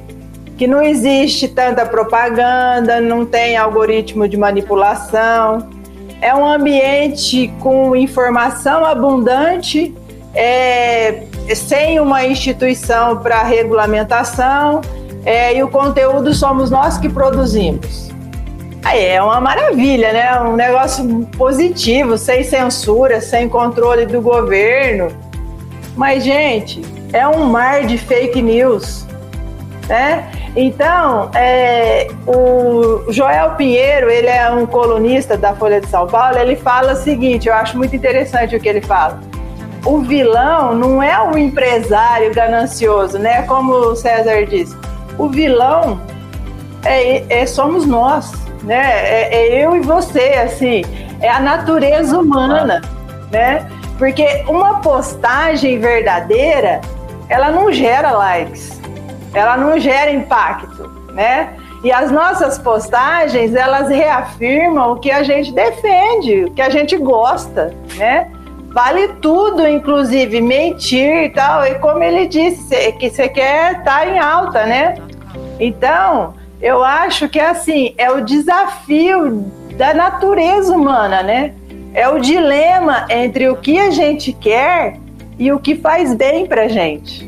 que 0.57 0.65
não 0.65 0.81
existe 0.81 1.49
tanta 1.49 1.85
propaganda, 1.85 3.01
não 3.01 3.25
tem 3.25 3.57
algoritmo 3.57 4.25
de 4.25 4.37
manipulação. 4.37 5.67
É 6.21 6.33
um 6.33 6.49
ambiente 6.49 7.53
com 7.59 7.93
informação 7.93 8.85
abundante, 8.85 9.93
é, 10.33 11.25
sem 11.53 11.99
uma 11.99 12.25
instituição 12.25 13.17
para 13.17 13.43
regulamentação, 13.43 14.79
é, 15.25 15.57
e 15.57 15.61
o 15.61 15.67
conteúdo 15.67 16.33
somos 16.33 16.71
nós 16.71 16.97
que 16.97 17.09
produzimos. 17.09 18.09
Aí 18.81 19.07
é 19.07 19.21
uma 19.21 19.41
maravilha, 19.41 20.13
né? 20.13 20.39
Um 20.39 20.55
negócio 20.55 21.27
positivo, 21.37 22.17
sem 22.17 22.45
censura, 22.45 23.19
sem 23.19 23.49
controle 23.49 24.05
do 24.05 24.21
governo. 24.21 25.09
Mas, 25.97 26.23
gente, 26.23 26.81
é 27.13 27.27
um 27.27 27.45
mar 27.45 27.85
de 27.85 27.97
fake 27.97 28.41
news, 28.41 29.05
né? 29.87 30.29
Então, 30.55 31.29
é, 31.35 32.07
o 32.25 33.11
Joel 33.11 33.51
Pinheiro, 33.51 34.09
ele 34.09 34.27
é 34.27 34.49
um 34.51 34.65
colunista 34.65 35.37
da 35.37 35.53
Folha 35.53 35.79
de 35.79 35.87
São 35.87 36.07
Paulo, 36.07 36.37
ele 36.37 36.55
fala 36.55 36.93
o 36.93 36.95
seguinte, 36.95 37.47
eu 37.47 37.53
acho 37.53 37.77
muito 37.77 37.95
interessante 37.95 38.55
o 38.55 38.59
que 38.59 38.67
ele 38.67 38.81
fala. 38.81 39.19
O 39.85 39.99
vilão 39.99 40.75
não 40.75 41.01
é 41.01 41.21
o 41.21 41.37
empresário 41.37 42.33
ganancioso, 42.33 43.17
né? 43.17 43.43
Como 43.43 43.73
o 43.73 43.95
César 43.95 44.45
disse. 44.45 44.75
O 45.17 45.29
vilão 45.29 46.01
é, 46.83 47.41
é 47.41 47.45
somos 47.45 47.85
nós, 47.85 48.31
né? 48.63 48.75
É, 48.75 49.35
é 49.35 49.65
eu 49.65 49.75
e 49.75 49.79
você, 49.79 50.33
assim. 50.43 50.83
É 51.21 51.29
a 51.29 51.39
natureza 51.39 52.19
humana, 52.19 52.81
né? 53.31 53.65
Porque 53.97 54.43
uma 54.47 54.79
postagem 54.79 55.79
verdadeira, 55.79 56.81
ela 57.29 57.51
não 57.51 57.71
gera 57.71 58.11
likes, 58.11 58.81
ela 59.33 59.55
não 59.55 59.79
gera 59.79 60.11
impacto, 60.11 60.89
né? 61.13 61.55
E 61.83 61.91
as 61.91 62.11
nossas 62.11 62.57
postagens, 62.57 63.55
elas 63.55 63.87
reafirmam 63.87 64.91
o 64.91 64.95
que 64.97 65.11
a 65.11 65.23
gente 65.23 65.53
defende, 65.53 66.45
o 66.45 66.51
que 66.51 66.61
a 66.61 66.69
gente 66.69 66.97
gosta, 66.97 67.73
né? 67.95 68.29
Vale 68.71 69.07
tudo, 69.21 69.65
inclusive 69.67 70.41
mentir 70.41 71.23
e 71.23 71.29
tal. 71.29 71.65
E 71.65 71.75
como 71.75 72.03
ele 72.03 72.27
disse, 72.27 72.91
que 72.93 73.09
você 73.09 73.29
quer 73.29 73.79
estar 73.79 73.99
tá 73.99 74.05
em 74.05 74.19
alta, 74.19 74.65
né? 74.65 74.95
Então, 75.59 76.33
eu 76.61 76.83
acho 76.83 77.29
que 77.29 77.39
assim, 77.39 77.93
é 77.97 78.11
o 78.11 78.25
desafio 78.25 79.45
da 79.77 79.93
natureza 79.93 80.75
humana, 80.75 81.23
né? 81.23 81.53
É 81.93 82.07
o 82.09 82.19
dilema 82.19 83.05
entre 83.09 83.49
o 83.49 83.55
que 83.55 83.79
a 83.79 83.89
gente 83.89 84.33
quer 84.33 84.97
e 85.39 85.51
o 85.51 85.59
que 85.59 85.75
faz 85.75 86.13
bem 86.13 86.45
pra 86.45 86.67
gente. 86.67 87.27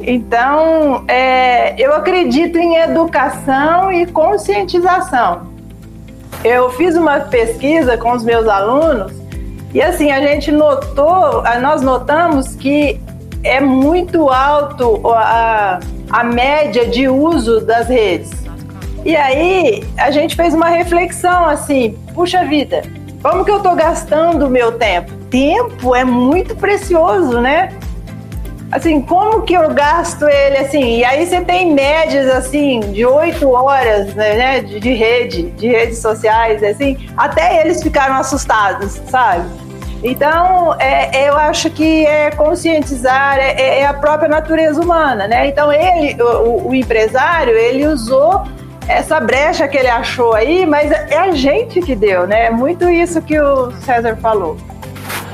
Então, 0.00 1.04
é, 1.08 1.74
eu 1.80 1.92
acredito 1.94 2.58
em 2.58 2.76
educação 2.76 3.92
e 3.92 4.06
conscientização. 4.06 5.52
Eu 6.44 6.70
fiz 6.70 6.96
uma 6.96 7.20
pesquisa 7.20 7.98
com 7.98 8.12
os 8.12 8.24
meus 8.24 8.48
alunos 8.48 9.12
e 9.74 9.80
assim 9.80 10.10
a 10.10 10.20
gente 10.20 10.50
notou, 10.50 11.42
nós 11.60 11.82
notamos 11.82 12.54
que 12.54 13.00
é 13.44 13.60
muito 13.60 14.28
alto 14.28 15.00
a, 15.08 15.80
a 16.10 16.24
média 16.24 16.86
de 16.86 17.08
uso 17.08 17.60
das 17.60 17.88
redes. 17.88 18.30
E 19.04 19.16
aí 19.16 19.84
a 19.96 20.10
gente 20.10 20.36
fez 20.36 20.54
uma 20.54 20.68
reflexão 20.68 21.46
assim, 21.46 21.96
puxa 22.14 22.44
vida, 22.44 22.82
como 23.22 23.44
que 23.44 23.50
eu 23.50 23.58
estou 23.58 23.74
gastando 23.74 24.46
o 24.46 24.50
meu 24.50 24.72
tempo? 24.72 25.12
Tempo 25.30 25.94
é 25.94 26.04
muito 26.04 26.56
precioso, 26.56 27.40
né? 27.40 27.78
assim, 28.72 29.02
como 29.02 29.42
que 29.42 29.52
eu 29.52 29.68
gasto 29.74 30.26
ele 30.26 30.56
assim? 30.56 30.98
E 30.98 31.04
aí 31.04 31.26
você 31.26 31.42
tem 31.42 31.72
médias 31.74 32.26
assim 32.30 32.80
de 32.80 33.04
oito 33.04 33.50
horas 33.50 34.14
né, 34.14 34.62
de, 34.62 34.80
de, 34.80 34.94
rede, 34.94 35.50
de 35.50 35.68
redes 35.68 35.98
sociais, 35.98 36.62
assim, 36.64 36.96
até 37.16 37.60
eles 37.60 37.82
ficaram 37.82 38.16
assustados, 38.16 38.92
sabe? 39.08 39.44
Então, 40.02 40.74
é, 40.80 41.28
eu 41.28 41.36
acho 41.36 41.70
que 41.70 42.04
é 42.06 42.30
conscientizar, 42.32 43.38
é, 43.38 43.80
é, 43.80 43.86
a 43.86 43.94
própria 43.94 44.28
natureza 44.28 44.80
humana, 44.80 45.28
né? 45.28 45.46
Então, 45.46 45.70
ele, 45.72 46.20
o, 46.20 46.70
o 46.70 46.74
empresário, 46.74 47.56
ele 47.56 47.86
usou 47.86 48.42
essa 48.88 49.20
brecha 49.20 49.66
que 49.68 49.76
ele 49.76 49.88
achou 49.88 50.34
aí, 50.34 50.66
mas 50.66 50.90
é 50.90 51.18
a 51.18 51.32
gente 51.32 51.80
que 51.80 51.94
deu, 51.94 52.26
né? 52.26 52.46
É 52.46 52.50
muito 52.50 52.88
isso 52.88 53.20
que 53.22 53.38
o 53.38 53.70
César 53.80 54.16
falou 54.16 54.56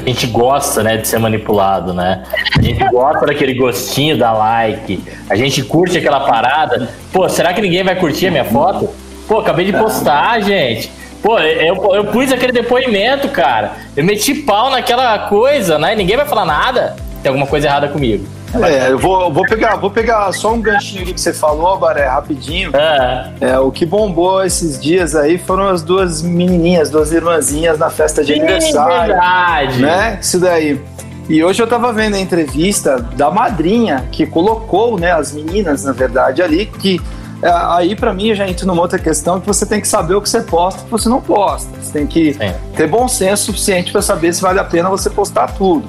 a 0.01 0.09
gente 0.09 0.27
gosta, 0.29 0.83
né, 0.83 0.97
de 0.97 1.07
ser 1.07 1.19
manipulado, 1.19 1.93
né? 1.93 2.23
A 2.57 2.63
gente 2.63 2.83
gosta 2.89 3.27
daquele 3.27 3.53
gostinho 3.55 4.17
da 4.17 4.33
like. 4.33 5.03
A 5.29 5.37
gente 5.37 5.63
curte 5.63 5.99
aquela 5.99 6.21
parada. 6.21 6.89
Pô, 7.13 7.29
será 7.29 7.53
que 7.53 7.61
ninguém 7.61 7.83
vai 7.83 7.97
curtir 7.97 8.29
a 8.29 8.31
minha 8.31 8.45
foto? 8.45 8.89
Pô, 9.27 9.41
acabei 9.41 9.67
de 9.67 9.73
postar, 9.73 10.41
gente. 10.41 10.91
Pô, 11.23 11.39
eu, 11.39 11.95
eu 11.95 12.05
pus 12.07 12.33
aquele 12.33 12.53
depoimento, 12.53 13.29
cara. 13.29 13.73
Eu 13.97 14.05
meti 14.05 14.35
pau 14.35 14.71
naquela 14.71 15.19
coisa, 15.29 15.79
né? 15.79 15.95
Ninguém 15.95 16.17
vai 16.17 16.27
falar 16.27 16.45
nada. 16.45 16.97
Tem 17.23 17.29
alguma 17.29 17.47
coisa 17.47 17.67
errada 17.67 17.89
comigo. 17.89 18.25
É, 18.65 18.91
eu 18.91 18.99
vou, 18.99 19.33
vou, 19.33 19.45
pegar, 19.45 19.77
vou 19.77 19.91
pegar 19.91 20.33
só 20.33 20.55
um 20.55 20.61
ganchinho 20.61 21.13
que 21.13 21.21
você 21.21 21.33
falou, 21.33 21.79
Baré, 21.79 22.07
rapidinho. 22.07 22.75
É. 22.75 23.33
é. 23.41 23.59
O 23.59 23.71
que 23.71 23.85
bombou 23.85 24.45
esses 24.45 24.81
dias 24.81 25.15
aí 25.15 25.39
foram 25.39 25.69
as 25.69 25.83
duas 25.83 26.23
menininhas, 26.23 26.91
duas 26.91 27.13
irmãzinhas 27.13 27.79
na 27.79 27.91
festa 27.91 28.25
de 28.25 28.35
Sim, 28.35 28.41
aniversário. 28.41 29.09
Verdade. 29.09 29.83
Né? 29.83 30.19
Isso 30.21 30.39
daí. 30.39 30.81
E 31.29 31.45
hoje 31.45 31.63
eu 31.63 31.67
tava 31.67 31.93
vendo 31.93 32.15
a 32.15 32.19
entrevista 32.19 32.97
da 32.99 33.31
madrinha 33.31 34.09
que 34.11 34.27
colocou, 34.27 34.99
né, 34.99 35.13
as 35.13 35.31
meninas, 35.31 35.85
na 35.85 35.93
verdade, 35.93 36.43
ali, 36.43 36.65
que 36.65 36.99
aí 37.43 37.95
para 37.95 38.13
mim 38.13 38.35
já 38.35 38.49
entro 38.49 38.67
numa 38.67 38.83
outra 38.83 38.99
questão 38.99 39.41
que 39.41 39.47
você 39.47 39.65
tem 39.65 39.81
que 39.81 39.87
saber 39.87 40.15
o 40.15 40.21
que 40.21 40.29
você 40.29 40.41
posta 40.41 40.81
e 40.81 40.83
o 40.83 40.85
que 40.87 40.91
você 40.91 41.09
não 41.09 41.21
posta. 41.21 41.71
Você 41.81 41.93
tem 41.93 42.07
que 42.07 42.35
Sim. 42.35 42.55
ter 42.75 42.89
bom 42.89 43.07
senso 43.07 43.45
suficiente 43.45 43.93
para 43.93 44.03
saber 44.03 44.33
se 44.35 44.43
vale 44.43 44.59
a 44.59 44.65
pena 44.65 44.89
você 44.89 45.09
postar 45.09 45.55
tudo. 45.55 45.89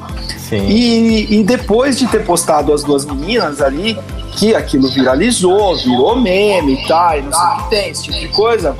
E, 0.51 1.39
e 1.39 1.43
depois 1.43 1.97
de 1.97 2.07
ter 2.07 2.25
postado 2.25 2.73
as 2.73 2.83
duas 2.83 3.05
meninas 3.05 3.61
ali, 3.61 3.97
que 4.31 4.55
aquilo 4.55 4.89
viralizou, 4.89 5.75
virou 5.77 6.15
meme 6.15 6.73
e 6.83 6.87
tal, 6.87 7.17
e 7.17 7.21
não 7.21 7.33
sei 7.33 7.41
o 7.41 7.57
que 7.57 7.69
tem, 7.69 7.89
esse 7.89 8.03
tipo 8.03 8.19
de 8.19 8.27
coisa. 8.29 8.75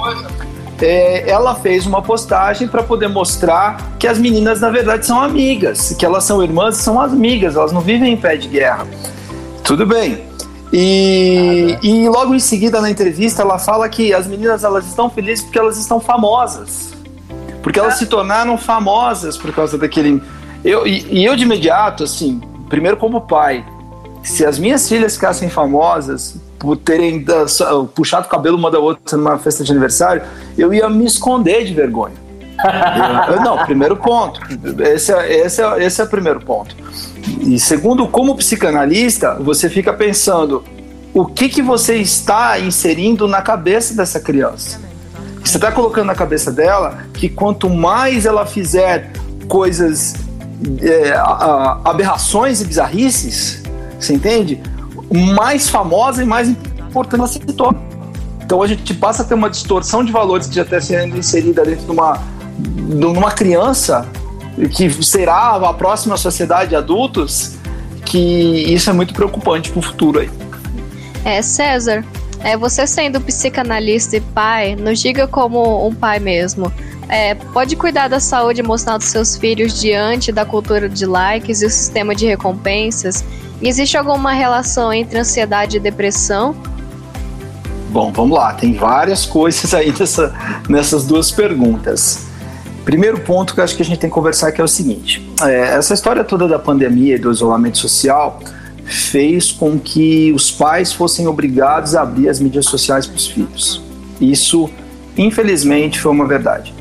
É, 0.82 1.30
ela 1.30 1.56
fez 1.56 1.86
uma 1.86 2.02
postagem 2.02 2.68
para 2.68 2.82
poder 2.82 3.10
mostrar 3.10 3.96
que 4.00 4.08
as 4.08 4.18
meninas 4.18 4.62
na 4.62 4.70
verdade 4.70 5.06
são 5.06 5.22
amigas, 5.22 5.94
que 5.98 6.06
elas 6.06 6.24
são 6.24 6.42
irmãs, 6.42 6.78
são 6.78 7.02
amigas, 7.02 7.56
elas 7.56 7.72
não 7.72 7.82
vivem 7.82 8.14
em 8.14 8.18
pé 8.18 8.38
de 8.38 8.48
guerra. 8.48 8.88
Tudo 9.64 9.86
bem. 9.86 10.29
E, 10.72 11.78
e 11.82 12.08
logo 12.08 12.36
em 12.36 12.40
seguida 12.40 12.80
na 12.80 12.90
entrevista 12.90 13.42
ela 13.42 13.58
fala 13.58 13.90
que 13.90 14.14
as 14.14 14.28
meninas 14.28 14.64
elas 14.64 14.86
estão 14.86 15.10
felizes 15.10 15.44
porque 15.44 15.58
elas 15.58 15.78
estão 15.78 16.00
famosas. 16.00 16.94
Porque 17.64 17.80
elas 17.80 17.96
se 17.96 18.06
tornaram 18.06 18.58
famosas 18.58 19.38
por 19.38 19.54
causa 19.54 19.78
daquele. 19.78 20.22
Eu, 20.64 20.86
e, 20.86 21.06
e 21.10 21.26
eu 21.26 21.36
de 21.36 21.44
imediato, 21.44 22.04
assim, 22.04 22.40
primeiro 22.70 22.98
como 22.98 23.22
pai, 23.22 23.66
se 24.24 24.46
as 24.46 24.60
minhas 24.60 24.88
filhas 24.88 25.16
ficassem 25.16 25.50
famosas 25.50 26.38
por 26.58 26.78
terem 26.78 27.26
puxado 27.96 28.28
o 28.28 28.30
cabelo 28.30 28.58
uma 28.58 28.70
da 28.70 28.80
outra 28.80 29.18
numa 29.18 29.38
festa 29.38 29.64
de 29.64 29.72
aniversário, 29.72 30.22
eu 30.58 30.74
ia 30.74 30.90
me 30.90 31.06
esconder 31.06 31.66
de 31.66 31.74
vergonha. 31.74 32.16
eu, 33.30 33.42
não, 33.42 33.58
primeiro 33.66 33.96
ponto. 33.96 34.42
Esse 34.82 35.14
é, 35.14 35.46
esse, 35.46 35.64
é, 35.64 35.84
esse 35.84 36.02
é 36.02 36.04
o 36.04 36.08
primeiro 36.08 36.42
ponto. 36.42 36.76
E 37.42 37.60
segundo, 37.60 38.08
como 38.08 38.36
psicanalista, 38.36 39.36
você 39.36 39.70
fica 39.70 39.94
pensando 39.94 40.64
o 41.14 41.26
que, 41.26 41.50
que 41.50 41.62
você 41.62 41.96
está 41.98 42.60
inserindo 42.60 43.28
na 43.28 43.42
cabeça 43.42 43.94
dessa 43.94 44.20
criança. 44.20 44.80
Você 45.44 45.58
está 45.58 45.72
colocando 45.72 46.08
na 46.08 46.16
cabeça 46.16 46.52
dela 46.52 47.00
que 47.14 47.30
quanto 47.30 47.70
mais 47.70 48.26
ela 48.26 48.46
fizer 48.46 49.12
coisas, 49.48 50.14
é, 50.82 51.14
aberrações 51.84 52.62
e 52.62 52.66
bizarrices, 52.66 53.64
você 54.00 54.14
entende? 54.14 54.62
Mais 55.36 55.70
famosa 55.70 56.22
e 56.22 56.26
mais 56.26 56.50
importante 56.50 57.20
ela 57.20 57.28
se 57.28 57.40
torna. 57.40 57.80
Então 58.44 58.62
a 58.62 58.68
gente 58.68 58.94
passa 58.94 59.24
a 59.24 59.26
ter 59.26 59.34
uma 59.34 59.50
distorção 59.50 60.04
de 60.04 60.12
valores 60.12 60.48
que 60.48 60.56
já 60.56 60.64
está 60.64 60.80
sendo 60.80 61.18
inserida 61.18 61.64
dentro 61.64 61.86
de 61.86 61.92
uma, 61.92 62.20
de 62.58 63.06
uma 63.06 63.32
criança 63.32 64.08
que 64.68 65.04
será 65.04 65.56
a 65.56 65.74
próxima 65.74 66.18
sociedade 66.18 66.70
de 66.70 66.76
adultos, 66.76 67.56
que 68.06 68.18
isso 68.74 68.90
é 68.90 68.94
muito 68.94 69.14
preocupante 69.14 69.70
para 69.70 69.80
o 69.80 69.82
futuro 69.82 70.20
aí. 70.20 70.30
É, 71.24 71.42
César, 71.42 72.04
é 72.42 72.58
você 72.58 72.88
sendo 72.88 73.20
psicanalista 73.22 74.18
e 74.18 74.22
pai, 74.22 74.76
nos 74.76 75.00
diga 75.00 75.28
como 75.28 75.88
um 75.88 75.94
pai 75.94 76.20
mesmo. 76.20 76.72
é, 77.08 77.34
pode 77.36 77.76
cuidar 77.76 78.08
da 78.08 78.20
saúde 78.20 78.62
emocional 78.62 78.98
dos 78.98 79.08
seus 79.08 79.36
filhos 79.36 79.80
diante 79.80 80.32
da 80.32 80.46
cultura 80.46 80.88
de 80.88 81.06
likes 81.06 81.62
e 81.62 81.66
o 81.66 81.70
sistema 81.70 82.16
de 82.16 82.26
recompensas? 82.26 83.24
E 83.62 83.68
existe 83.68 83.98
alguma 83.98 84.32
relação 84.32 84.94
entre 84.94 85.20
ansiedade 85.20 85.78
e 85.78 85.80
depressão? 85.80 86.56
Bom, 87.90 88.12
vamos 88.12 88.38
lá, 88.38 88.54
tem 88.54 88.74
várias 88.74 89.26
coisas 89.26 89.74
aí 89.74 89.94
nessa, 90.00 90.34
nessas 90.70 91.06
duas 91.06 91.32
perguntas. 91.32 92.29
Primeiro 92.90 93.20
ponto 93.20 93.54
que 93.54 93.60
eu 93.60 93.64
acho 93.64 93.76
que 93.76 93.84
a 93.84 93.86
gente 93.86 94.00
tem 94.00 94.10
que 94.10 94.14
conversar 94.16 94.52
que 94.52 94.60
é 94.60 94.64
o 94.64 94.68
seguinte: 94.68 95.24
é, 95.44 95.76
essa 95.76 95.94
história 95.94 96.24
toda 96.24 96.48
da 96.48 96.58
pandemia 96.58 97.18
e 97.18 97.20
do 97.20 97.30
isolamento 97.30 97.78
social 97.78 98.40
fez 98.84 99.52
com 99.52 99.78
que 99.78 100.34
os 100.34 100.50
pais 100.50 100.92
fossem 100.92 101.28
obrigados 101.28 101.94
a 101.94 102.02
abrir 102.02 102.28
as 102.28 102.40
mídias 102.40 102.66
sociais 102.66 103.06
para 103.06 103.16
os 103.16 103.28
filhos. 103.28 103.80
Isso, 104.20 104.68
infelizmente, 105.16 106.02
foi 106.02 106.12
uma 106.12 106.26
verdade. 106.26 106.74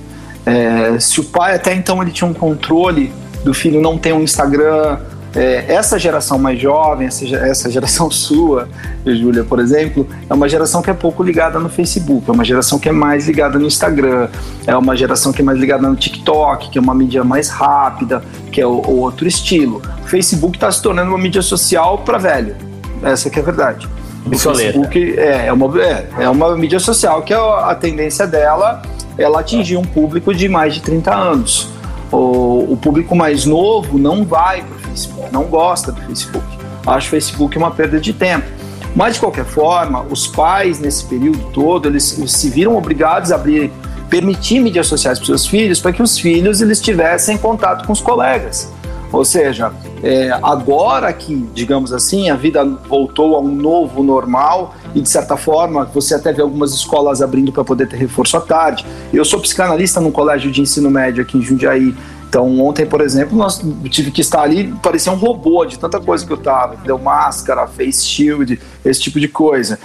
É, 0.46 0.98
se 0.98 1.20
o 1.20 1.24
pai 1.24 1.54
até 1.54 1.74
então 1.74 2.00
ele 2.00 2.10
tinha 2.10 2.26
um 2.26 2.32
controle 2.32 3.12
do 3.44 3.52
filho 3.52 3.78
não 3.78 3.98
ter 3.98 4.14
um 4.14 4.22
Instagram, 4.22 5.00
é, 5.34 5.64
essa 5.68 5.98
geração 5.98 6.38
mais 6.38 6.60
jovem, 6.60 7.06
essa, 7.06 7.24
essa 7.36 7.70
geração 7.70 8.10
sua, 8.12 8.68
Júlia, 9.04 9.44
por 9.44 9.60
exemplo, 9.60 10.06
é 10.28 10.34
uma 10.34 10.48
geração 10.48 10.82
que 10.82 10.90
é 10.90 10.94
pouco 10.94 11.22
ligada 11.22 11.58
no 11.58 11.68
Facebook, 11.68 12.28
é 12.28 12.32
uma 12.32 12.44
geração 12.44 12.78
que 12.78 12.88
é 12.88 12.92
mais 12.92 13.26
ligada 13.26 13.58
no 13.58 13.66
Instagram, 13.66 14.28
é 14.66 14.76
uma 14.76 14.96
geração 14.96 15.32
que 15.32 15.42
é 15.42 15.44
mais 15.44 15.58
ligada 15.58 15.88
no 15.88 15.96
TikTok, 15.96 16.70
que 16.70 16.78
é 16.78 16.80
uma 16.80 16.94
mídia 16.94 17.22
mais 17.24 17.48
rápida, 17.48 18.22
que 18.50 18.60
é 18.60 18.66
o, 18.66 18.80
o 18.86 19.00
outro 19.00 19.26
estilo. 19.26 19.82
O 20.02 20.08
Facebook 20.08 20.56
está 20.56 20.70
se 20.70 20.82
tornando 20.82 21.10
uma 21.10 21.18
mídia 21.18 21.42
social 21.42 21.98
para 21.98 22.18
velho, 22.18 22.56
essa 23.02 23.30
que 23.30 23.38
é 23.38 23.42
a 23.42 23.44
verdade. 23.44 23.88
O 24.26 24.30
Facebook 24.36 25.18
é, 25.18 25.46
é, 25.46 25.52
uma, 25.52 25.82
é, 25.82 26.06
é 26.20 26.28
uma 26.28 26.54
mídia 26.56 26.78
social 26.78 27.22
que 27.22 27.32
a, 27.32 27.70
a 27.70 27.74
tendência 27.74 28.26
dela 28.26 28.82
ela 29.16 29.40
atingir 29.40 29.76
um 29.76 29.84
público 29.84 30.32
de 30.32 30.48
mais 30.48 30.74
de 30.74 30.80
30 30.80 31.14
anos. 31.14 31.68
O, 32.10 32.72
o 32.72 32.78
público 32.80 33.14
mais 33.14 33.44
novo 33.44 33.98
não 33.98 34.24
vai 34.24 34.62
para 34.62 34.77
Facebook, 34.98 35.32
não 35.32 35.44
gosta 35.44 35.92
do 35.92 36.00
Facebook. 36.02 36.46
Acha 36.86 37.06
o 37.06 37.10
Facebook 37.10 37.56
uma 37.56 37.70
perda 37.70 38.00
de 38.00 38.12
tempo. 38.12 38.46
Mas, 38.96 39.14
de 39.14 39.20
qualquer 39.20 39.44
forma, 39.44 40.02
os 40.10 40.26
pais, 40.26 40.80
nesse 40.80 41.04
período 41.04 41.38
todo, 41.52 41.88
eles, 41.88 42.18
eles 42.18 42.32
se 42.32 42.48
viram 42.48 42.76
obrigados 42.76 43.30
a 43.30 43.36
abrir, 43.36 43.70
permitir 44.08 44.60
mídias 44.60 44.86
sociais 44.86 45.18
para 45.18 45.26
seus 45.26 45.46
filhos, 45.46 45.80
para 45.80 45.92
que 45.92 46.02
os 46.02 46.18
filhos 46.18 46.60
eles 46.60 46.80
tivessem 46.80 47.36
contato 47.36 47.86
com 47.86 47.92
os 47.92 48.00
colegas. 48.00 48.72
Ou 49.12 49.24
seja, 49.24 49.72
é, 50.02 50.30
agora 50.42 51.12
que, 51.12 51.34
digamos 51.54 51.92
assim, 51.92 52.28
a 52.28 52.36
vida 52.36 52.64
voltou 52.64 53.36
a 53.36 53.40
um 53.40 53.48
novo 53.48 54.02
normal 54.02 54.74
e, 54.94 55.00
de 55.00 55.08
certa 55.08 55.36
forma, 55.36 55.84
você 55.84 56.14
até 56.14 56.32
vê 56.32 56.42
algumas 56.42 56.74
escolas 56.74 57.22
abrindo 57.22 57.50
para 57.50 57.64
poder 57.64 57.88
ter 57.88 57.96
reforço 57.96 58.36
à 58.36 58.40
tarde. 58.40 58.84
Eu 59.12 59.24
sou 59.24 59.40
psicanalista 59.40 60.00
num 60.00 60.10
colégio 60.10 60.50
de 60.50 60.60
ensino 60.60 60.90
médio 60.90 61.22
aqui 61.22 61.38
em 61.38 61.42
Jundiaí. 61.42 61.94
Então, 62.28 62.60
ontem, 62.60 62.84
por 62.84 63.00
exemplo, 63.00 63.38
nós 63.38 63.64
tive 63.88 64.10
que 64.10 64.20
estar 64.20 64.42
ali, 64.42 64.74
parecia 64.82 65.10
um 65.10 65.16
robô 65.16 65.64
de 65.64 65.78
tanta 65.78 65.98
coisa 65.98 66.26
que 66.26 66.32
eu 66.32 66.36
tava, 66.36 66.76
deu 66.76 66.98
máscara, 66.98 67.66
face 67.66 68.04
shield, 68.04 68.60
esse 68.84 69.00
tipo 69.00 69.18
de 69.18 69.28
coisa. 69.28 69.78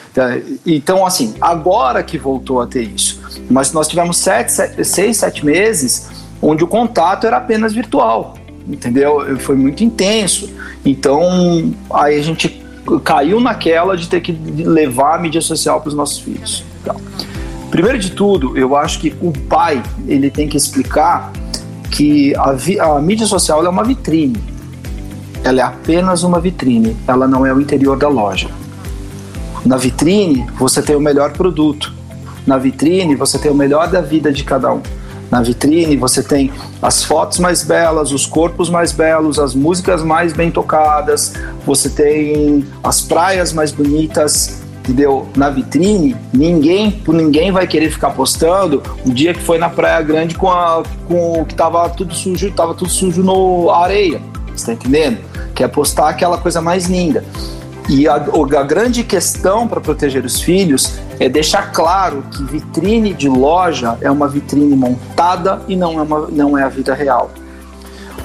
Então, 0.65 1.05
assim, 1.05 1.35
agora 1.39 2.03
que 2.03 2.17
voltou 2.17 2.59
a 2.59 2.67
ter 2.67 2.83
isso. 2.83 3.21
Mas 3.49 3.71
nós 3.71 3.87
tivemos 3.87 4.17
sete, 4.17 4.51
sete, 4.51 4.83
seis, 4.83 5.17
sete 5.17 5.45
meses 5.45 6.09
onde 6.41 6.65
o 6.65 6.67
contato 6.67 7.25
era 7.25 7.37
apenas 7.37 7.71
virtual, 7.71 8.33
entendeu? 8.67 9.37
Foi 9.39 9.55
muito 9.55 9.81
intenso. 9.81 10.49
Então, 10.83 11.73
aí 11.93 12.19
a 12.19 12.21
gente 12.21 12.61
caiu 13.05 13.39
naquela 13.39 13.95
de 13.95 14.09
ter 14.09 14.19
que 14.19 14.33
levar 14.33 15.15
a 15.15 15.17
mídia 15.17 15.39
social 15.39 15.79
para 15.79 15.87
os 15.87 15.95
nossos 15.95 16.19
filhos. 16.19 16.65
Então, 16.81 16.97
primeiro 17.71 17.97
de 17.97 18.11
tudo, 18.11 18.57
eu 18.57 18.75
acho 18.75 18.99
que 18.99 19.15
o 19.21 19.31
pai 19.31 19.81
ele 20.05 20.29
tem 20.29 20.49
que 20.49 20.57
explicar 20.57 21.31
que 21.93 22.33
a, 22.35 22.95
a 22.95 22.99
mídia 22.99 23.27
social 23.27 23.63
é 23.63 23.69
uma 23.69 23.83
vitrine. 23.83 24.43
Ela 25.43 25.59
é 25.59 25.63
apenas 25.63 26.23
uma 26.23 26.39
vitrine, 26.39 26.97
ela 27.07 27.27
não 27.27 27.45
é 27.45 27.53
o 27.53 27.61
interior 27.61 27.95
da 27.97 28.07
loja. 28.07 28.49
Na 29.63 29.77
vitrine, 29.77 30.47
você 30.57 30.81
tem 30.81 30.95
o 30.95 30.99
melhor 30.99 31.33
produto. 31.33 31.93
Na 32.47 32.57
vitrine, 32.57 33.15
você 33.15 33.37
tem 33.37 33.51
o 33.51 33.55
melhor 33.55 33.87
da 33.89 34.01
vida 34.01 34.31
de 34.31 34.43
cada 34.43 34.73
um. 34.73 34.81
Na 35.29 35.41
vitrine, 35.41 35.95
você 35.95 36.23
tem 36.23 36.51
as 36.81 37.03
fotos 37.03 37.37
mais 37.37 37.63
belas, 37.63 38.11
os 38.11 38.25
corpos 38.25 38.69
mais 38.69 38.91
belos, 38.91 39.37
as 39.37 39.53
músicas 39.53 40.03
mais 40.03 40.33
bem 40.33 40.49
tocadas, 40.49 41.33
você 41.65 41.89
tem 41.89 42.65
as 42.83 43.01
praias 43.01 43.53
mais 43.53 43.71
bonitas, 43.71 44.62
entendeu? 44.83 45.27
Na 45.35 45.49
vitrine, 45.49 46.15
ninguém, 46.33 47.01
ninguém 47.07 47.51
vai 47.51 47.65
querer 47.65 47.89
ficar 47.89 48.09
postando 48.11 48.83
o 49.05 49.11
dia 49.11 49.33
que 49.33 49.41
foi 49.41 49.57
na 49.57 49.69
Praia 49.69 50.01
Grande 50.01 50.35
com, 50.35 50.49
a, 50.51 50.83
com 51.07 51.45
que 51.45 51.55
tava 51.55 51.89
tudo 51.89 52.13
sujo, 52.13 52.51
tava 52.51 52.73
tudo 52.73 52.89
sujo 52.89 53.23
no 53.23 53.69
areia. 53.71 54.21
Você 54.53 54.67
tá 54.67 54.73
entendendo? 54.73 55.19
Quer 55.55 55.69
postar 55.69 56.09
aquela 56.09 56.37
coisa 56.37 56.61
mais 56.61 56.87
linda. 56.87 57.23
E 57.89 58.07
a, 58.07 58.15
a 58.15 58.63
grande 58.63 59.03
questão 59.03 59.67
para 59.67 59.81
proteger 59.81 60.23
os 60.23 60.41
filhos 60.41 60.93
é 61.19 61.27
deixar 61.27 61.71
claro 61.71 62.23
que 62.31 62.43
vitrine 62.43 63.13
de 63.13 63.27
loja 63.27 63.97
é 64.01 64.11
uma 64.11 64.27
vitrine 64.27 64.75
montada 64.75 65.61
e 65.67 65.75
não 65.75 65.99
é, 65.99 66.03
uma, 66.03 66.27
não 66.27 66.57
é 66.57 66.63
a 66.63 66.69
vida 66.69 66.93
real. 66.93 67.31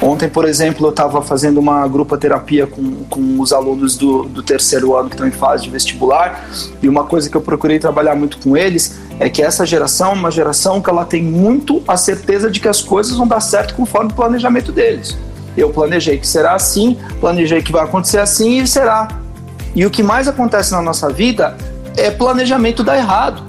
Ontem, 0.01 0.29
por 0.29 0.45
exemplo, 0.45 0.87
eu 0.87 0.91
estava 0.91 1.21
fazendo 1.23 1.59
uma 1.59 1.87
grupo 1.89 2.17
terapia 2.17 2.69
com, 2.69 3.05
com 3.05 3.41
os 3.41 3.53
alunos 3.53 3.97
do, 3.97 4.25
do 4.25 4.45
terceiro 4.45 4.97
ano 4.97 5.09
que 5.09 5.17
estão 5.17 5.27
em 5.27 5.33
fase 5.33 5.65
de 5.65 5.71
vestibular 5.71 6.49
e 6.81 6.89
uma 6.89 7.05
coisa 7.05 7.29
que 7.29 7.37
eu 7.37 7.41
procurei 7.41 7.81
trabalhar 7.81 8.15
muito 8.15 8.39
com 8.39 8.57
eles 8.57 8.97
é 9.19 9.29
que 9.29 9.43
essa 9.43 9.67
geração 9.67 10.13
é 10.13 10.15
uma 10.15 10.31
geração 10.31 10.81
que 10.81 10.89
ela 10.89 11.05
tem 11.05 11.21
muito 11.21 11.83
a 11.89 11.97
certeza 11.97 12.49
de 12.49 12.61
que 12.61 12.69
as 12.69 12.81
coisas 12.81 13.17
vão 13.17 13.27
dar 13.27 13.41
certo 13.41 13.75
conforme 13.75 14.13
o 14.13 14.15
planejamento 14.15 14.71
deles. 14.71 15.19
Eu 15.57 15.71
planejei 15.71 16.19
que 16.19 16.27
será 16.27 16.55
assim, 16.55 16.97
planejei 17.21 17.61
que 17.61 17.73
vai 17.73 17.83
acontecer 17.83 18.19
assim 18.19 18.63
e 18.63 18.67
será. 18.69 19.09
E 19.75 19.85
o 19.85 19.91
que 19.91 20.05
mais 20.05 20.29
acontece 20.29 20.71
na 20.71 20.81
nossa 20.81 21.11
vida 21.11 21.57
é 21.97 22.09
planejamento 22.13 22.85
dar 22.85 22.97
errado. 22.97 23.43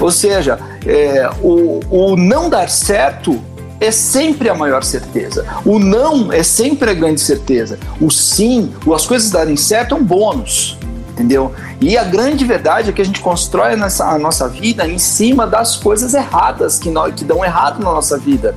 Ou 0.00 0.10
seja, 0.10 0.58
é, 0.84 1.30
o, 1.40 1.80
o 1.88 2.16
não 2.16 2.50
dar 2.50 2.68
certo 2.68 3.40
é 3.80 3.90
sempre 3.90 4.48
a 4.48 4.54
maior 4.54 4.84
certeza. 4.84 5.44
O 5.64 5.78
não 5.78 6.30
é 6.30 6.42
sempre 6.42 6.90
a 6.90 6.94
grande 6.94 7.20
certeza. 7.20 7.78
O 8.00 8.10
sim, 8.10 8.72
as 8.94 9.06
coisas 9.06 9.30
darem 9.30 9.56
certo 9.56 9.94
é 9.94 9.98
um 9.98 10.04
bônus. 10.04 10.78
Entendeu? 11.12 11.52
E 11.80 11.98
a 11.98 12.04
grande 12.04 12.44
verdade 12.44 12.90
é 12.90 12.92
que 12.92 13.02
a 13.02 13.04
gente 13.04 13.20
constrói 13.20 13.72
a 13.72 13.76
nossa, 13.76 14.04
a 14.04 14.18
nossa 14.18 14.48
vida 14.48 14.86
em 14.86 14.98
cima 14.98 15.46
das 15.46 15.76
coisas 15.76 16.14
erradas 16.14 16.78
que, 16.78 16.90
nós, 16.90 17.14
que 17.14 17.24
dão 17.24 17.44
errado 17.44 17.82
na 17.82 17.90
nossa 17.90 18.18
vida. 18.18 18.54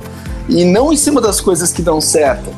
E 0.48 0.64
não 0.64 0.92
em 0.92 0.96
cima 0.96 1.20
das 1.20 1.40
coisas 1.40 1.72
que 1.72 1.82
dão 1.82 2.00
certo. 2.00 2.50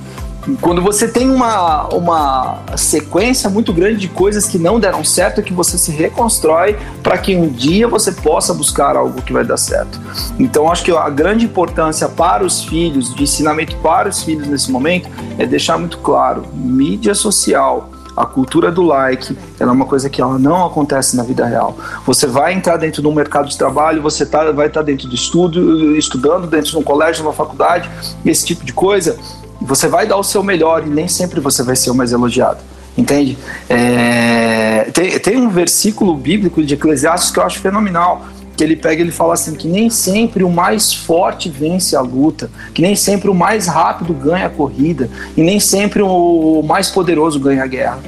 Quando 0.60 0.80
você 0.80 1.08
tem 1.08 1.28
uma, 1.28 1.88
uma 1.88 2.58
sequência 2.76 3.50
muito 3.50 3.72
grande 3.72 3.98
de 3.98 4.08
coisas 4.08 4.46
que 4.46 4.58
não 4.58 4.78
deram 4.78 5.02
certo, 5.04 5.42
que 5.42 5.52
você 5.52 5.76
se 5.76 5.90
reconstrói 5.90 6.76
para 7.02 7.18
que 7.18 7.34
um 7.34 7.48
dia 7.48 7.88
você 7.88 8.12
possa 8.12 8.54
buscar 8.54 8.96
algo 8.96 9.20
que 9.22 9.32
vai 9.32 9.44
dar 9.44 9.56
certo. 9.56 10.00
Então, 10.38 10.70
acho 10.70 10.84
que 10.84 10.92
a 10.92 11.10
grande 11.10 11.44
importância 11.44 12.08
para 12.08 12.44
os 12.44 12.62
filhos, 12.62 13.12
de 13.14 13.24
ensinamento 13.24 13.76
para 13.78 14.08
os 14.08 14.22
filhos 14.22 14.46
nesse 14.46 14.70
momento, 14.70 15.08
é 15.36 15.44
deixar 15.44 15.78
muito 15.78 15.98
claro: 15.98 16.44
mídia 16.54 17.14
social, 17.14 17.90
a 18.16 18.24
cultura 18.24 18.70
do 18.70 18.82
like, 18.82 19.36
ela 19.58 19.72
é 19.72 19.74
uma 19.74 19.84
coisa 19.84 20.08
que 20.08 20.22
ela 20.22 20.38
não 20.38 20.64
acontece 20.64 21.16
na 21.16 21.24
vida 21.24 21.44
real. 21.44 21.76
Você 22.06 22.26
vai 22.26 22.54
entrar 22.54 22.76
dentro 22.76 23.02
de 23.02 23.08
um 23.08 23.12
mercado 23.12 23.48
de 23.48 23.58
trabalho, 23.58 24.00
você 24.00 24.24
tá, 24.24 24.52
vai 24.52 24.68
estar 24.68 24.82
dentro 24.82 25.08
do 25.08 25.14
estudo, 25.14 25.96
estudando 25.96 26.46
dentro 26.46 26.70
de 26.70 26.78
um 26.78 26.82
colégio, 26.82 27.24
uma 27.24 27.32
faculdade, 27.32 27.90
esse 28.24 28.46
tipo 28.46 28.64
de 28.64 28.72
coisa 28.72 29.18
você 29.60 29.88
vai 29.88 30.06
dar 30.06 30.16
o 30.16 30.22
seu 30.22 30.42
melhor 30.42 30.86
e 30.86 30.90
nem 30.90 31.08
sempre 31.08 31.40
você 31.40 31.62
vai 31.62 31.76
ser 31.76 31.90
o 31.90 31.94
mais 31.94 32.12
elogiado. 32.12 32.58
Entende? 32.96 33.36
É, 33.68 34.88
tem, 34.92 35.18
tem 35.18 35.36
um 35.36 35.50
versículo 35.50 36.14
bíblico 36.16 36.62
de 36.62 36.74
Eclesiastes 36.74 37.30
que 37.30 37.38
eu 37.38 37.42
acho 37.42 37.58
fenomenal, 37.60 38.24
que 38.56 38.64
ele 38.64 38.74
pega 38.74 39.02
e 39.02 39.04
ele 39.04 39.12
fala 39.12 39.34
assim 39.34 39.54
que 39.54 39.68
nem 39.68 39.90
sempre 39.90 40.42
o 40.42 40.50
mais 40.50 40.94
forte 40.94 41.50
vence 41.50 41.94
a 41.94 42.00
luta, 42.00 42.50
que 42.72 42.80
nem 42.80 42.96
sempre 42.96 43.28
o 43.28 43.34
mais 43.34 43.66
rápido 43.66 44.14
ganha 44.14 44.46
a 44.46 44.50
corrida 44.50 45.10
e 45.36 45.42
nem 45.42 45.60
sempre 45.60 46.00
o 46.02 46.62
mais 46.66 46.88
poderoso 46.88 47.38
ganha 47.38 47.62
a 47.62 47.66
guerra. 47.66 47.98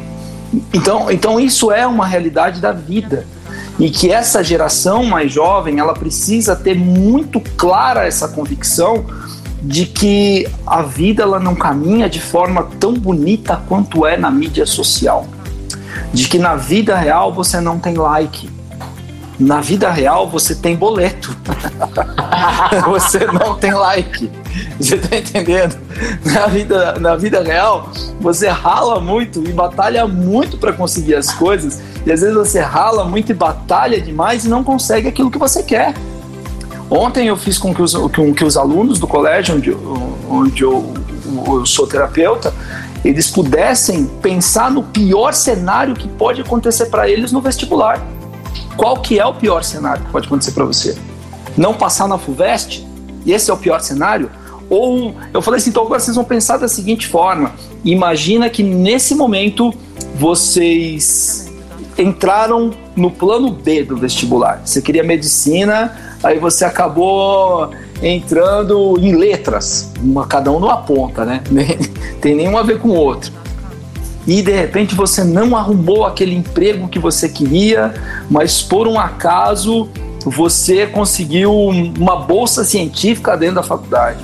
Então, 0.73 1.11
então 1.11 1.39
isso 1.39 1.71
é 1.71 1.87
uma 1.87 2.07
realidade 2.07 2.61
da 2.61 2.73
vida 2.73 3.27
e 3.79 3.91
que 3.91 4.11
essa 4.11 4.43
geração 4.43 5.05
mais 5.05 5.31
jovem 5.31 5.79
ela 5.79 5.93
precisa 5.93 6.57
ter 6.57 6.77
muito 6.77 7.41
clara 7.41 8.07
essa 8.07 8.27
convicção 8.27 9.05
de 9.63 9.87
que 9.87 10.49
a 10.67 10.83
vida 10.83 11.23
ela 11.23 11.41
não 11.41 11.55
caminha 11.55 12.09
de 12.09 12.21
forma 12.21 12.69
tão 12.79 12.95
bonita 12.95 13.61
quanto 13.69 14.07
é 14.07 14.17
na 14.17 14.31
mídia 14.31 14.65
social. 14.65 15.27
De 16.13 16.29
que 16.29 16.39
na 16.39 16.55
vida 16.55 16.97
real 16.97 17.33
você 17.33 17.61
não 17.61 17.79
tem 17.79 17.95
like. 17.95 18.49
Na 19.39 19.61
vida 19.61 19.91
real 19.91 20.29
você 20.29 20.55
tem 20.55 20.77
boleto. 20.77 21.37
você 22.89 23.25
não 23.27 23.57
tem 23.57 23.73
like. 23.73 24.31
Você 24.81 24.97
tá 24.97 25.17
entendendo? 25.17 25.77
Na 26.25 26.47
vida, 26.47 26.99
na 26.99 27.17
vida 27.17 27.43
real, 27.43 27.91
você 28.21 28.49
rala 28.49 29.01
muito 29.01 29.43
e 29.45 29.53
batalha 29.53 30.07
muito 30.07 30.57
para 30.57 30.73
conseguir 30.73 31.15
as 31.15 31.33
coisas. 31.33 31.81
E 32.07 32.13
às 32.13 32.21
vezes 32.21 32.35
você 32.35 32.61
rala 32.61 33.05
muito 33.05 33.31
e 33.31 33.35
batalha 33.35 34.01
demais 34.01 34.45
e 34.45 34.49
não 34.49 34.63
consegue 34.63 35.09
aquilo 35.09 35.31
que 35.31 35.39
você 35.39 35.63
quer. 35.63 35.95
Ontem 36.91 37.29
eu 37.29 37.37
fiz 37.37 37.59
com 37.59 37.75
que 37.75 37.83
os, 37.83 37.95
com 37.95 38.33
que 38.33 38.45
os 38.45 38.57
alunos 38.57 38.99
do 38.99 39.07
colégio, 39.07 39.57
onde, 39.57 39.77
onde 40.29 40.63
eu, 40.63 40.95
eu 41.47 41.67
sou 41.67 41.87
terapeuta, 41.87 42.55
eles 43.05 43.31
pudessem 43.31 44.07
pensar 44.23 44.71
no 44.71 44.83
pior 44.83 45.35
cenário 45.35 45.95
que 45.95 46.09
pode 46.09 46.41
acontecer 46.41 46.87
para 46.87 47.09
eles 47.09 47.31
no 47.31 47.41
vestibular. 47.41 48.05
Qual 48.77 48.97
que 48.97 49.19
é 49.19 49.27
o 49.27 49.35
pior 49.35 49.63
cenário 49.63 50.05
que 50.05 50.11
pode 50.11 50.27
acontecer 50.27 50.53
para 50.53 50.65
você? 50.65 50.97
Não 51.57 51.75
passar 51.75 52.09
na 52.09 52.17
FUVEST? 52.17 52.87
Esse 53.27 53.51
é 53.51 53.55
o 53.55 53.57
pior 53.57 53.81
cenário? 53.81 54.31
Ou 54.71 55.15
eu 55.33 55.43
falei 55.43 55.59
assim, 55.59 55.71
então 55.71 55.85
agora 55.85 56.01
vocês 56.01 56.17
vão 56.17 56.25
pensar 56.25 56.57
da 56.59 56.69
seguinte 56.69 57.07
forma: 57.07 57.53
imagina 57.85 58.49
que 58.49 58.63
nesse 58.63 59.15
momento 59.15 59.75
vocês 60.15 61.51
entraram 61.99 62.71
no 62.95 63.11
plano 63.11 63.51
B 63.51 63.83
do 63.83 63.97
vestibular. 63.97 64.63
Você 64.65 64.81
queria 64.81 65.03
medicina, 65.03 66.08
aí 66.23 66.39
você 66.39 66.65
acabou 66.65 67.71
entrando 68.03 68.97
em 69.01 69.15
letras, 69.15 69.93
uma, 70.03 70.27
cada 70.27 70.51
um 70.51 70.59
numa 70.59 70.79
ponta, 70.79 71.25
né? 71.25 71.43
Tem 72.21 72.35
nenhum 72.35 72.57
a 72.57 72.63
ver 72.63 72.79
com 72.79 72.89
o 72.89 72.95
outro. 72.95 73.33
E 74.27 74.43
de 74.43 74.53
repente 74.53 74.95
você 74.95 75.25
não 75.25 75.57
arrumou 75.57 76.05
aquele 76.05 76.35
emprego 76.35 76.89
que 76.89 76.99
você 76.99 77.29
queria, 77.29 77.95
mas 78.29 78.63
por 78.63 78.87
um 78.87 78.99
acaso 78.99 79.89
você 80.25 80.87
conseguiu 80.87 81.53
uma 81.99 82.17
bolsa 82.17 82.63
científica 82.63 83.37
dentro 83.37 83.57
da 83.57 83.63
faculdade. 83.63 84.19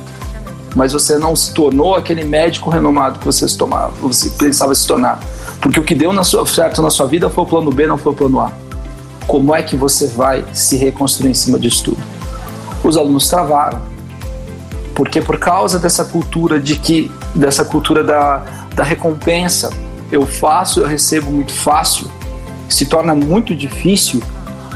Mas 0.77 0.93
você 0.93 1.17
não 1.19 1.35
se 1.35 1.55
tornou 1.55 1.95
aquele 1.95 2.25
médico 2.25 2.69
renomado 2.69 3.19
que 3.19 3.25
você, 3.25 3.47
tomava, 3.57 3.93
você 4.01 4.29
pensava 4.31 4.75
se 4.75 4.87
tornar. 4.87 5.21
Porque 5.61 5.81
o 5.81 5.83
que 5.83 5.95
deu 5.95 6.13
na 6.13 6.25
sua, 6.25 6.45
certo 6.47 6.83
na 6.83 6.91
sua 6.91 7.07
vida 7.07 7.31
foi 7.31 7.45
o 7.45 7.47
plano 7.47 7.71
B, 7.71 7.87
não 7.87 7.97
foi 7.97 8.13
o 8.13 8.15
plano 8.15 8.41
A. 8.41 8.53
Como 9.27 9.55
é 9.55 9.63
que 9.63 9.77
você 9.77 10.07
vai 10.07 10.45
se 10.53 10.77
reconstruir 10.77 11.31
em 11.31 11.35
cima 11.35 11.59
disso 11.59 11.85
tudo? 11.85 12.03
Os 12.83 12.97
alunos 12.97 13.29
travaram. 13.29 13.81
Porque 14.95 15.21
por 15.21 15.39
causa 15.39 15.79
dessa 15.79 16.05
cultura 16.05 16.61
de 16.61 16.77
que 16.77 17.11
dessa 17.35 17.65
cultura 17.65 18.05
da, 18.05 18.45
da 18.75 18.85
recompensa, 18.85 19.71
eu 20.13 20.25
faço, 20.25 20.81
eu 20.81 20.87
recebo 20.87 21.31
muito 21.33 21.53
fácil, 21.53 22.09
se 22.69 22.87
torna 22.87 23.15
muito 23.15 23.55
difícil 23.55 24.23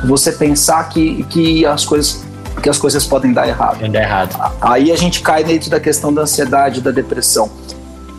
você 0.04 0.32
pensar 0.32 0.88
que, 0.88 1.22
que 1.24 1.64
as 1.66 1.84
coisas 1.84 2.26
que 2.60 2.68
as 2.68 2.76
coisas 2.76 3.06
podem 3.06 3.32
dar 3.32 3.46
errado. 3.46 3.74
Podem 3.74 3.92
dar 3.92 4.02
errado. 4.02 4.52
Aí 4.60 4.90
a 4.90 4.96
gente 4.96 5.20
cai 5.20 5.44
dentro 5.44 5.70
da 5.70 5.78
questão 5.78 6.12
da 6.12 6.22
ansiedade, 6.22 6.80
da 6.80 6.90
depressão. 6.90 7.48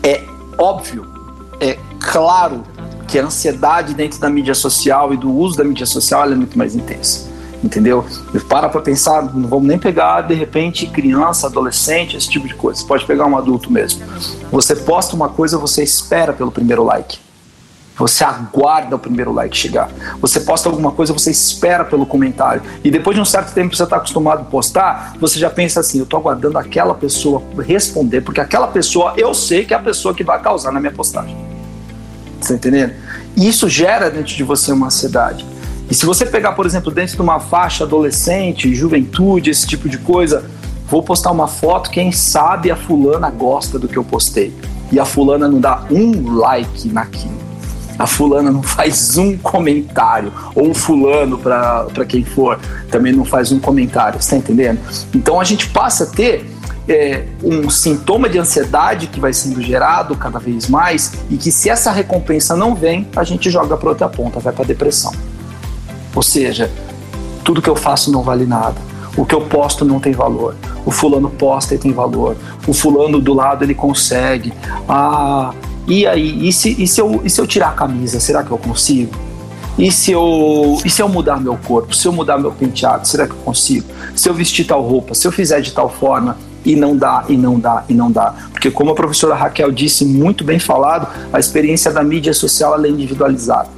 É 0.02 0.22
óbvio, 0.56 1.06
é 1.60 1.76
claro 2.00 2.62
que 3.10 3.18
a 3.18 3.24
ansiedade 3.24 3.92
dentro 3.92 4.20
da 4.20 4.30
mídia 4.30 4.54
social 4.54 5.12
e 5.12 5.16
do 5.16 5.30
uso 5.34 5.56
da 5.56 5.64
mídia 5.64 5.84
social 5.84 6.24
é 6.24 6.34
muito 6.34 6.56
mais 6.56 6.76
intensa. 6.76 7.28
Entendeu? 7.62 8.06
Para 8.48 8.68
para 8.68 8.80
pensar, 8.80 9.22
não 9.34 9.48
vamos 9.48 9.66
nem 9.66 9.78
pegar 9.78 10.22
de 10.22 10.32
repente 10.32 10.86
criança, 10.86 11.48
adolescente, 11.48 12.16
esse 12.16 12.30
tipo 12.30 12.46
de 12.46 12.54
coisa. 12.54 12.80
Você 12.80 12.86
pode 12.86 13.04
pegar 13.04 13.26
um 13.26 13.36
adulto 13.36 13.70
mesmo. 13.70 14.02
Você 14.50 14.76
posta 14.76 15.14
uma 15.14 15.28
coisa, 15.28 15.58
você 15.58 15.82
espera 15.82 16.32
pelo 16.32 16.52
primeiro 16.52 16.84
like. 16.84 17.18
Você 17.98 18.24
aguarda 18.24 18.96
o 18.96 18.98
primeiro 18.98 19.30
like 19.30 19.54
chegar. 19.54 19.90
Você 20.22 20.40
posta 20.40 20.70
alguma 20.70 20.92
coisa, 20.92 21.12
você 21.12 21.30
espera 21.30 21.84
pelo 21.84 22.06
comentário. 22.06 22.62
E 22.82 22.90
depois 22.90 23.14
de 23.14 23.20
um 23.20 23.26
certo 23.26 23.52
tempo 23.52 23.70
que 23.70 23.76
você 23.76 23.82
está 23.82 23.96
acostumado 23.96 24.40
a 24.40 24.44
postar, 24.44 25.16
você 25.20 25.38
já 25.38 25.50
pensa 25.50 25.80
assim: 25.80 25.98
eu 25.98 26.04
estou 26.04 26.18
aguardando 26.18 26.56
aquela 26.56 26.94
pessoa 26.94 27.42
responder, 27.58 28.22
porque 28.22 28.40
aquela 28.40 28.68
pessoa 28.68 29.12
eu 29.18 29.34
sei 29.34 29.66
que 29.66 29.74
é 29.74 29.76
a 29.76 29.80
pessoa 29.80 30.14
que 30.14 30.24
vai 30.24 30.40
causar 30.40 30.72
na 30.72 30.80
minha 30.80 30.92
postagem. 30.92 31.49
Você 32.40 32.48
tá 32.48 32.54
entendendo? 32.54 32.94
E 33.36 33.48
isso 33.48 33.68
gera 33.68 34.10
dentro 34.10 34.34
de 34.34 34.42
você 34.42 34.72
uma 34.72 34.86
ansiedade. 34.86 35.46
E 35.90 35.94
se 35.94 36.06
você 36.06 36.24
pegar, 36.24 36.52
por 36.52 36.66
exemplo, 36.66 36.90
dentro 36.90 37.16
de 37.16 37.22
uma 37.22 37.40
faixa 37.40 37.84
adolescente, 37.84 38.74
juventude, 38.74 39.50
esse 39.50 39.66
tipo 39.66 39.88
de 39.88 39.98
coisa, 39.98 40.44
vou 40.88 41.02
postar 41.02 41.30
uma 41.32 41.48
foto, 41.48 41.90
quem 41.90 42.12
sabe 42.12 42.70
a 42.70 42.76
fulana 42.76 43.28
gosta 43.30 43.78
do 43.78 43.88
que 43.88 43.96
eu 43.96 44.04
postei. 44.04 44.54
E 44.92 44.98
a 44.98 45.04
fulana 45.04 45.48
não 45.48 45.60
dá 45.60 45.84
um 45.90 46.36
like 46.36 46.88
naquilo 46.88 47.50
a 48.00 48.06
fulana 48.06 48.50
não 48.50 48.62
faz 48.62 49.18
um 49.18 49.36
comentário, 49.36 50.32
ou 50.54 50.70
o 50.70 50.74
fulano, 50.74 51.36
para 51.36 52.06
quem 52.08 52.24
for, 52.24 52.58
também 52.90 53.12
não 53.12 53.26
faz 53.26 53.52
um 53.52 53.60
comentário, 53.60 54.20
você 54.20 54.30
tá 54.30 54.36
entendendo? 54.38 54.80
Então 55.14 55.38
a 55.38 55.44
gente 55.44 55.68
passa 55.68 56.04
a 56.04 56.06
ter 56.06 56.50
é, 56.90 57.24
um 57.42 57.70
sintoma 57.70 58.28
de 58.28 58.38
ansiedade 58.38 59.06
que 59.06 59.20
vai 59.20 59.32
sendo 59.32 59.62
gerado 59.62 60.16
cada 60.16 60.38
vez 60.40 60.68
mais 60.68 61.12
e 61.30 61.36
que 61.36 61.52
se 61.52 61.70
essa 61.70 61.92
recompensa 61.92 62.56
não 62.56 62.74
vem, 62.74 63.06
a 63.14 63.22
gente 63.22 63.48
joga 63.48 63.76
para 63.76 63.90
outra 63.90 64.08
ponta, 64.08 64.40
vai 64.40 64.52
para 64.52 64.64
depressão. 64.64 65.12
Ou 66.14 66.22
seja, 66.22 66.68
tudo 67.44 67.62
que 67.62 67.70
eu 67.70 67.76
faço 67.76 68.10
não 68.10 68.22
vale 68.22 68.44
nada. 68.44 68.80
O 69.16 69.24
que 69.24 69.34
eu 69.34 69.42
posto 69.42 69.84
não 69.84 70.00
tem 70.00 70.12
valor. 70.12 70.56
O 70.84 70.90
fulano 70.90 71.30
posta 71.30 71.74
e 71.74 71.78
tem 71.78 71.92
valor. 71.92 72.36
O 72.66 72.72
fulano 72.72 73.20
do 73.20 73.34
lado 73.34 73.64
ele 73.64 73.74
consegue. 73.74 74.52
Ah, 74.88 75.52
e 75.86 76.06
aí, 76.06 76.48
e 76.48 76.52
se, 76.52 76.82
e 76.82 76.86
se, 76.86 77.00
eu, 77.00 77.20
e 77.24 77.30
se 77.30 77.40
eu 77.40 77.46
tirar 77.46 77.68
a 77.68 77.72
camisa, 77.72 78.18
será 78.18 78.42
que 78.42 78.50
eu 78.50 78.58
consigo? 78.58 79.12
E 79.80 79.90
se, 79.90 80.12
eu, 80.12 80.78
e 80.84 80.90
se 80.90 81.00
eu 81.00 81.08
mudar 81.08 81.40
meu 81.40 81.56
corpo? 81.56 81.94
Se 81.94 82.06
eu 82.06 82.12
mudar 82.12 82.36
meu 82.36 82.52
penteado, 82.52 83.08
será 83.08 83.26
que 83.26 83.32
eu 83.32 83.38
consigo? 83.38 83.86
Se 84.14 84.28
eu 84.28 84.34
vestir 84.34 84.66
tal 84.66 84.82
roupa, 84.82 85.14
se 85.14 85.26
eu 85.26 85.32
fizer 85.32 85.62
de 85.62 85.72
tal 85.72 85.88
forma, 85.88 86.36
e 86.66 86.76
não 86.76 86.94
dá, 86.94 87.24
e 87.30 87.36
não 87.36 87.58
dá, 87.58 87.84
e 87.88 87.94
não 87.94 88.12
dá. 88.12 88.34
Porque 88.52 88.70
como 88.70 88.90
a 88.90 88.94
professora 88.94 89.34
Raquel 89.34 89.72
disse, 89.72 90.04
muito 90.04 90.44
bem 90.44 90.58
falado, 90.58 91.08
a 91.32 91.40
experiência 91.40 91.90
da 91.90 92.02
mídia 92.02 92.34
social 92.34 92.78
é 92.84 92.88
individualizada. 92.90 93.70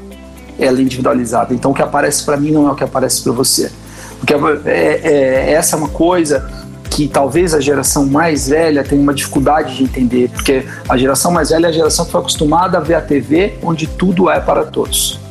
Ela 0.59 0.79
é 0.79 0.83
individualizada. 0.83 1.55
Então 1.55 1.71
o 1.71 1.75
que 1.75 1.83
aparece 1.83 2.25
para 2.25 2.37
mim 2.37 2.51
não 2.51 2.67
é 2.67 2.73
o 2.73 2.75
que 2.75 2.83
aparece 2.83 3.23
para 3.23 3.33
você. 3.33 3.71
Porque 4.19 4.35
é, 4.67 5.01
é, 5.05 5.53
essa 5.53 5.77
é 5.77 5.79
uma 5.79 5.89
coisa 5.89 6.51
que 6.91 7.07
talvez 7.07 7.55
a 7.55 7.61
geração 7.61 8.07
mais 8.07 8.49
velha 8.49 8.83
tenha 8.83 9.01
uma 9.01 9.15
dificuldade 9.15 9.77
de 9.77 9.85
entender, 9.85 10.29
porque 10.31 10.67
a 10.89 10.97
geração 10.97 11.31
mais 11.31 11.51
velha 11.51 11.67
é 11.67 11.71
a 11.71 11.73
geração 11.73 12.05
que 12.05 12.11
foi 12.11 12.21
acostumada 12.21 12.79
a 12.79 12.81
ver 12.81 12.95
a 12.95 13.01
TV 13.01 13.57
onde 13.63 13.87
tudo 13.87 14.29
é 14.29 14.41
para 14.41 14.65
todos. 14.65 15.22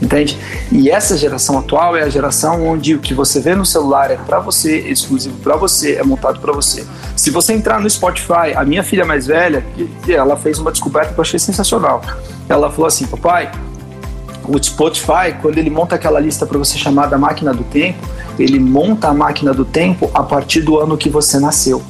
Entende? 0.00 0.38
E 0.72 0.90
essa 0.90 1.16
geração 1.16 1.58
atual 1.58 1.94
é 1.94 2.02
a 2.02 2.08
geração 2.08 2.66
onde 2.66 2.94
o 2.94 3.00
que 3.00 3.12
você 3.12 3.38
vê 3.38 3.54
no 3.54 3.66
celular 3.66 4.10
é 4.10 4.16
para 4.16 4.40
você, 4.40 4.78
exclusivo 4.78 5.36
para 5.38 5.56
você, 5.56 5.96
é 5.96 6.02
montado 6.02 6.40
para 6.40 6.52
você. 6.52 6.86
Se 7.14 7.30
você 7.30 7.52
entrar 7.52 7.80
no 7.80 7.90
Spotify, 7.90 8.54
a 8.56 8.64
minha 8.64 8.82
filha 8.82 9.04
mais 9.04 9.26
velha, 9.26 9.62
ela 10.08 10.36
fez 10.36 10.58
uma 10.58 10.72
descoberta 10.72 11.12
que 11.12 11.20
eu 11.20 11.22
achei 11.22 11.38
sensacional. 11.38 12.00
Ela 12.48 12.70
falou 12.70 12.86
assim: 12.86 13.06
Papai, 13.06 13.50
o 14.48 14.62
Spotify, 14.62 15.36
quando 15.40 15.58
ele 15.58 15.68
monta 15.68 15.96
aquela 15.96 16.18
lista 16.18 16.46
para 16.46 16.56
você 16.56 16.78
chamar 16.78 17.06
da 17.06 17.18
máquina 17.18 17.52
do 17.52 17.64
tempo, 17.64 18.08
ele 18.38 18.58
monta 18.58 19.08
a 19.08 19.14
máquina 19.14 19.52
do 19.52 19.66
tempo 19.66 20.10
a 20.14 20.22
partir 20.22 20.62
do 20.62 20.78
ano 20.78 20.96
que 20.96 21.10
você 21.10 21.38
nasceu. 21.38 21.82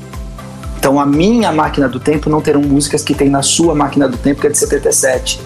Então 0.78 0.98
a 0.98 1.06
minha 1.06 1.52
máquina 1.52 1.88
do 1.88 2.00
tempo 2.00 2.28
não 2.28 2.40
terão 2.40 2.60
músicas 2.62 3.04
que 3.04 3.14
tem 3.14 3.28
na 3.28 3.42
sua 3.42 3.74
máquina 3.74 4.08
do 4.08 4.16
tempo, 4.16 4.40
que 4.40 4.48
é 4.48 4.50
de 4.50 4.58
77. 4.58 5.40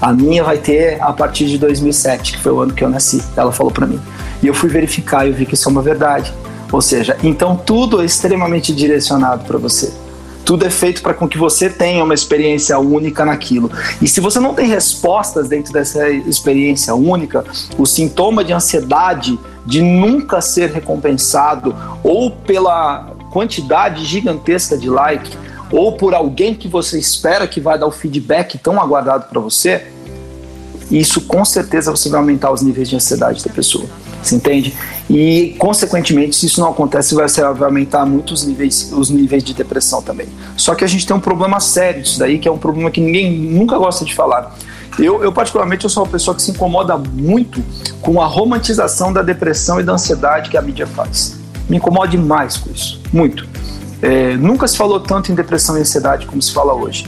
A 0.00 0.12
minha 0.12 0.44
vai 0.44 0.58
ter 0.58 1.00
a 1.00 1.12
partir 1.12 1.46
de 1.46 1.58
2007, 1.58 2.32
que 2.32 2.38
foi 2.38 2.52
o 2.52 2.60
ano 2.60 2.72
que 2.72 2.84
eu 2.84 2.90
nasci. 2.90 3.22
Ela 3.36 3.52
falou 3.52 3.72
para 3.72 3.86
mim. 3.86 4.00
E 4.42 4.46
eu 4.46 4.54
fui 4.54 4.68
verificar 4.68 5.26
e 5.26 5.30
eu 5.30 5.34
vi 5.34 5.46
que 5.46 5.54
isso 5.54 5.68
é 5.68 5.72
uma 5.72 5.82
verdade. 5.82 6.32
Ou 6.70 6.82
seja, 6.82 7.16
então 7.22 7.56
tudo 7.56 8.02
é 8.02 8.04
extremamente 8.04 8.74
direcionado 8.74 9.44
para 9.44 9.58
você. 9.58 9.92
Tudo 10.44 10.64
é 10.64 10.70
feito 10.70 11.02
para 11.02 11.12
com 11.12 11.26
que 11.26 11.36
você 11.36 11.68
tenha 11.68 12.04
uma 12.04 12.14
experiência 12.14 12.78
única 12.78 13.24
naquilo. 13.24 13.70
E 14.00 14.06
se 14.06 14.20
você 14.20 14.38
não 14.38 14.54
tem 14.54 14.68
respostas 14.68 15.48
dentro 15.48 15.72
dessa 15.72 16.08
experiência 16.08 16.94
única, 16.94 17.44
o 17.76 17.84
sintoma 17.84 18.44
de 18.44 18.52
ansiedade 18.52 19.38
de 19.64 19.82
nunca 19.82 20.40
ser 20.40 20.70
recompensado 20.70 21.74
ou 22.04 22.30
pela 22.30 23.12
quantidade 23.32 24.04
gigantesca 24.04 24.78
de 24.78 24.88
like 24.88 25.36
ou 25.70 25.92
por 25.92 26.14
alguém 26.14 26.54
que 26.54 26.68
você 26.68 26.98
espera 26.98 27.46
que 27.46 27.60
vai 27.60 27.78
dar 27.78 27.86
o 27.86 27.90
feedback 27.90 28.58
tão 28.58 28.80
aguardado 28.80 29.26
para 29.28 29.40
você, 29.40 29.86
isso 30.90 31.22
com 31.22 31.44
certeza 31.44 31.90
você 31.90 32.08
vai 32.08 32.20
aumentar 32.20 32.52
os 32.52 32.62
níveis 32.62 32.88
de 32.88 32.96
ansiedade 32.96 33.44
da 33.44 33.52
pessoa. 33.52 33.86
Você 34.22 34.34
entende? 34.34 34.74
E, 35.08 35.54
consequentemente, 35.58 36.34
se 36.34 36.46
isso 36.46 36.60
não 36.60 36.70
acontece, 36.70 37.14
vai, 37.14 37.26
vai 37.28 37.68
aumentar 37.68 38.04
muito 38.04 38.34
os 38.34 38.44
níveis, 38.44 38.92
os 38.92 39.08
níveis 39.10 39.42
de 39.42 39.54
depressão 39.54 40.02
também. 40.02 40.28
Só 40.56 40.74
que 40.74 40.84
a 40.84 40.86
gente 40.86 41.06
tem 41.06 41.14
um 41.14 41.20
problema 41.20 41.60
sério 41.60 42.02
disso 42.02 42.18
daí, 42.18 42.38
que 42.38 42.48
é 42.48 42.50
um 42.50 42.58
problema 42.58 42.90
que 42.90 43.00
ninguém 43.00 43.30
nunca 43.30 43.78
gosta 43.78 44.04
de 44.04 44.14
falar. 44.14 44.56
Eu, 44.98 45.22
eu, 45.22 45.32
particularmente, 45.32 45.84
eu 45.84 45.90
sou 45.90 46.04
uma 46.04 46.10
pessoa 46.10 46.34
que 46.34 46.42
se 46.42 46.50
incomoda 46.50 46.96
muito 46.96 47.62
com 48.00 48.20
a 48.20 48.26
romantização 48.26 49.12
da 49.12 49.22
depressão 49.22 49.78
e 49.78 49.82
da 49.84 49.92
ansiedade 49.92 50.50
que 50.50 50.56
a 50.56 50.62
mídia 50.62 50.86
faz. 50.86 51.36
Me 51.68 51.76
incomoda 51.76 52.08
demais 52.08 52.56
com 52.56 52.70
isso, 52.70 53.00
muito. 53.12 53.46
É, 54.02 54.36
nunca 54.36 54.66
se 54.68 54.76
falou 54.76 55.00
tanto 55.00 55.32
em 55.32 55.34
depressão 55.34 55.76
e 55.76 55.80
ansiedade 55.80 56.26
como 56.26 56.40
se 56.40 56.52
fala 56.52 56.74
hoje. 56.74 57.06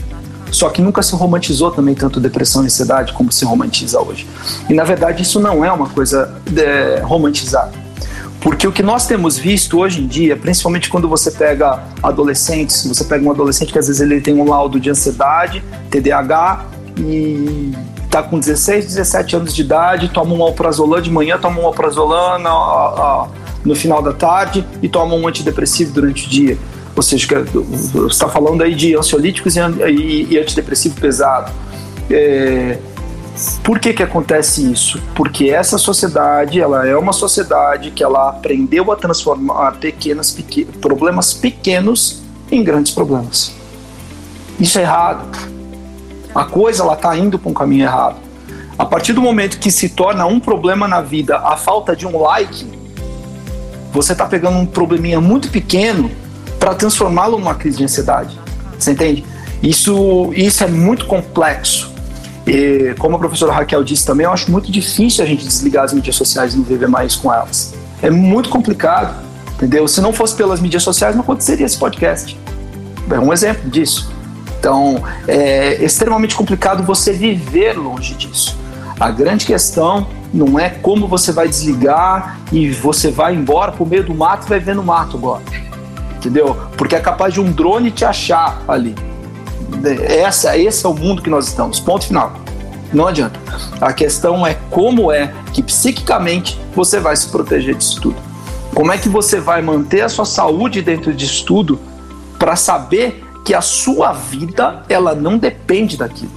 Só 0.50 0.70
que 0.70 0.80
nunca 0.80 1.02
se 1.02 1.14
romantizou 1.14 1.70
também 1.70 1.94
tanto 1.94 2.18
depressão 2.20 2.62
e 2.62 2.66
ansiedade 2.66 3.12
como 3.12 3.30
se 3.30 3.44
romantiza 3.44 4.00
hoje. 4.00 4.26
E 4.68 4.74
na 4.74 4.84
verdade 4.84 5.22
isso 5.22 5.38
não 5.40 5.64
é 5.64 5.70
uma 5.70 5.88
coisa 5.88 6.34
é, 6.56 7.00
romantizada. 7.02 7.72
Porque 8.40 8.66
o 8.66 8.72
que 8.72 8.82
nós 8.82 9.06
temos 9.06 9.36
visto 9.36 9.78
hoje 9.78 10.00
em 10.00 10.06
dia, 10.06 10.36
principalmente 10.36 10.88
quando 10.88 11.08
você 11.08 11.30
pega 11.30 11.82
adolescentes, 12.02 12.86
você 12.86 13.04
pega 13.04 13.26
um 13.26 13.30
adolescente 13.30 13.72
que 13.72 13.78
às 13.78 13.88
vezes 13.88 14.00
ele 14.00 14.20
tem 14.20 14.34
um 14.34 14.48
laudo 14.48 14.78
de 14.78 14.88
ansiedade, 14.88 15.62
TDAH, 15.90 16.66
e 16.98 17.72
tá 18.08 18.22
com 18.22 18.38
16, 18.38 18.86
17 18.86 19.36
anos 19.36 19.54
de 19.54 19.62
idade, 19.62 20.08
toma 20.08 20.34
um 20.34 20.42
alprazolam 20.42 21.00
de 21.00 21.10
manhã, 21.10 21.36
toma 21.36 21.60
um 21.60 21.66
alprazolam, 21.66 22.40
no 23.64 23.74
final 23.74 24.00
da 24.00 24.12
tarde 24.12 24.64
e 24.80 24.88
toma 24.88 25.14
um 25.14 25.26
antidepressivo 25.26 25.92
durante 25.92 26.26
o 26.26 26.30
dia. 26.30 26.56
Ou 26.98 27.02
seja, 27.02 27.44
você 27.44 28.06
está 28.08 28.28
falando 28.28 28.60
aí 28.60 28.74
de 28.74 28.96
ansiolíticos 28.96 29.54
e, 29.54 29.60
e, 29.60 30.32
e 30.32 30.38
antidepressivo 30.38 31.00
pesado. 31.00 31.52
É, 32.10 32.76
por 33.62 33.78
que, 33.78 33.92
que 33.92 34.02
acontece 34.02 34.68
isso? 34.68 35.00
Porque 35.14 35.48
essa 35.48 35.78
sociedade, 35.78 36.60
ela 36.60 36.88
é 36.88 36.96
uma 36.96 37.12
sociedade 37.12 37.92
que 37.92 38.02
ela 38.02 38.30
aprendeu 38.30 38.90
a 38.90 38.96
transformar 38.96 39.76
pequenos 39.76 40.32
pequ 40.32 40.64
problemas 40.80 41.32
pequenos 41.32 42.20
em 42.50 42.64
grandes 42.64 42.92
problemas. 42.92 43.54
Isso 44.58 44.76
é 44.80 44.82
errado. 44.82 45.38
A 46.34 46.46
coisa 46.46 46.82
ela 46.82 46.94
está 46.94 47.16
indo 47.16 47.38
para 47.38 47.48
um 47.48 47.54
caminho 47.54 47.84
errado. 47.84 48.16
A 48.76 48.84
partir 48.84 49.12
do 49.12 49.22
momento 49.22 49.60
que 49.60 49.70
se 49.70 49.90
torna 49.90 50.26
um 50.26 50.40
problema 50.40 50.88
na 50.88 51.00
vida 51.00 51.38
a 51.38 51.56
falta 51.56 51.94
de 51.94 52.08
um 52.08 52.20
like, 52.20 52.66
você 53.92 54.14
está 54.14 54.26
pegando 54.26 54.58
um 54.58 54.66
probleminha 54.66 55.20
muito 55.20 55.48
pequeno 55.48 56.10
para 56.58 56.74
transformá-lo 56.74 57.38
numa 57.38 57.54
crise 57.54 57.78
de 57.78 57.84
ansiedade. 57.84 58.38
Você 58.78 58.92
entende? 58.92 59.24
Isso, 59.62 60.32
isso 60.34 60.62
é 60.62 60.66
muito 60.66 61.06
complexo. 61.06 61.92
E, 62.46 62.94
como 62.98 63.16
a 63.16 63.18
professora 63.18 63.52
Raquel 63.52 63.84
disse 63.84 64.06
também, 64.06 64.24
eu 64.24 64.32
acho 64.32 64.50
muito 64.50 64.70
difícil 64.70 65.22
a 65.22 65.26
gente 65.26 65.44
desligar 65.44 65.84
as 65.84 65.92
mídias 65.92 66.16
sociais 66.16 66.54
e 66.54 66.56
não 66.56 66.64
viver 66.64 66.88
mais 66.88 67.14
com 67.14 67.32
elas. 67.32 67.74
É 68.00 68.10
muito 68.10 68.48
complicado, 68.48 69.22
entendeu? 69.54 69.86
Se 69.86 70.00
não 70.00 70.12
fosse 70.12 70.34
pelas 70.34 70.60
mídias 70.60 70.82
sociais, 70.82 71.14
não 71.14 71.22
aconteceria 71.22 71.66
esse 71.66 71.76
podcast. 71.76 72.38
É 73.10 73.18
um 73.18 73.32
exemplo 73.32 73.68
disso. 73.68 74.10
Então, 74.58 75.02
é 75.26 75.82
extremamente 75.84 76.34
complicado 76.34 76.82
você 76.82 77.12
viver 77.12 77.74
longe 77.74 78.14
disso. 78.14 78.56
A 78.98 79.10
grande 79.10 79.44
questão 79.44 80.08
não 80.32 80.58
é 80.58 80.70
como 80.70 81.06
você 81.06 81.32
vai 81.32 81.48
desligar 81.48 82.38
e 82.50 82.70
você 82.70 83.10
vai 83.10 83.34
embora 83.34 83.72
pro 83.72 83.86
meio 83.86 84.04
do 84.04 84.14
mato 84.14 84.46
e 84.46 84.48
vai 84.48 84.58
ver 84.58 84.74
no 84.74 84.82
mato 84.82 85.16
agora. 85.16 85.42
Entendeu? 86.18 86.56
Porque 86.76 86.96
é 86.96 87.00
capaz 87.00 87.32
de 87.32 87.40
um 87.40 87.50
drone 87.50 87.90
te 87.90 88.04
achar 88.04 88.60
ali. 88.66 88.94
Essa, 90.08 90.58
esse 90.58 90.84
é 90.84 90.88
o 90.88 90.94
mundo 90.94 91.22
que 91.22 91.30
nós 91.30 91.46
estamos. 91.46 91.78
Ponto 91.78 92.06
final. 92.06 92.34
Não 92.92 93.06
adianta. 93.06 93.38
A 93.80 93.92
questão 93.92 94.46
é 94.46 94.54
como 94.70 95.12
é 95.12 95.32
que 95.52 95.62
psiquicamente 95.62 96.58
você 96.74 96.98
vai 96.98 97.14
se 97.14 97.28
proteger 97.28 97.74
disso 97.74 98.00
tudo. 98.00 98.16
Como 98.74 98.92
é 98.92 98.98
que 98.98 99.08
você 99.08 99.40
vai 99.40 99.62
manter 99.62 100.00
a 100.00 100.08
sua 100.08 100.24
saúde 100.24 100.82
dentro 100.82 101.14
disso 101.14 101.44
tudo 101.44 101.78
para 102.38 102.56
saber 102.56 103.24
que 103.44 103.54
a 103.54 103.60
sua 103.60 104.12
vida 104.12 104.82
ela 104.88 105.14
não 105.14 105.38
depende 105.38 105.96
daquilo. 105.96 106.30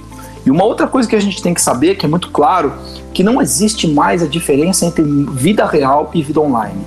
E 0.44 0.50
uma 0.50 0.64
outra 0.64 0.86
coisa 0.86 1.08
que 1.08 1.14
a 1.14 1.20
gente 1.20 1.42
tem 1.42 1.54
que 1.54 1.60
saber, 1.60 1.96
que 1.96 2.04
é 2.04 2.08
muito 2.08 2.30
claro, 2.30 2.72
que 3.14 3.22
não 3.22 3.40
existe 3.40 3.86
mais 3.86 4.22
a 4.22 4.26
diferença 4.26 4.86
entre 4.86 5.02
vida 5.02 5.64
real 5.66 6.10
e 6.14 6.22
vida 6.22 6.40
online. 6.40 6.80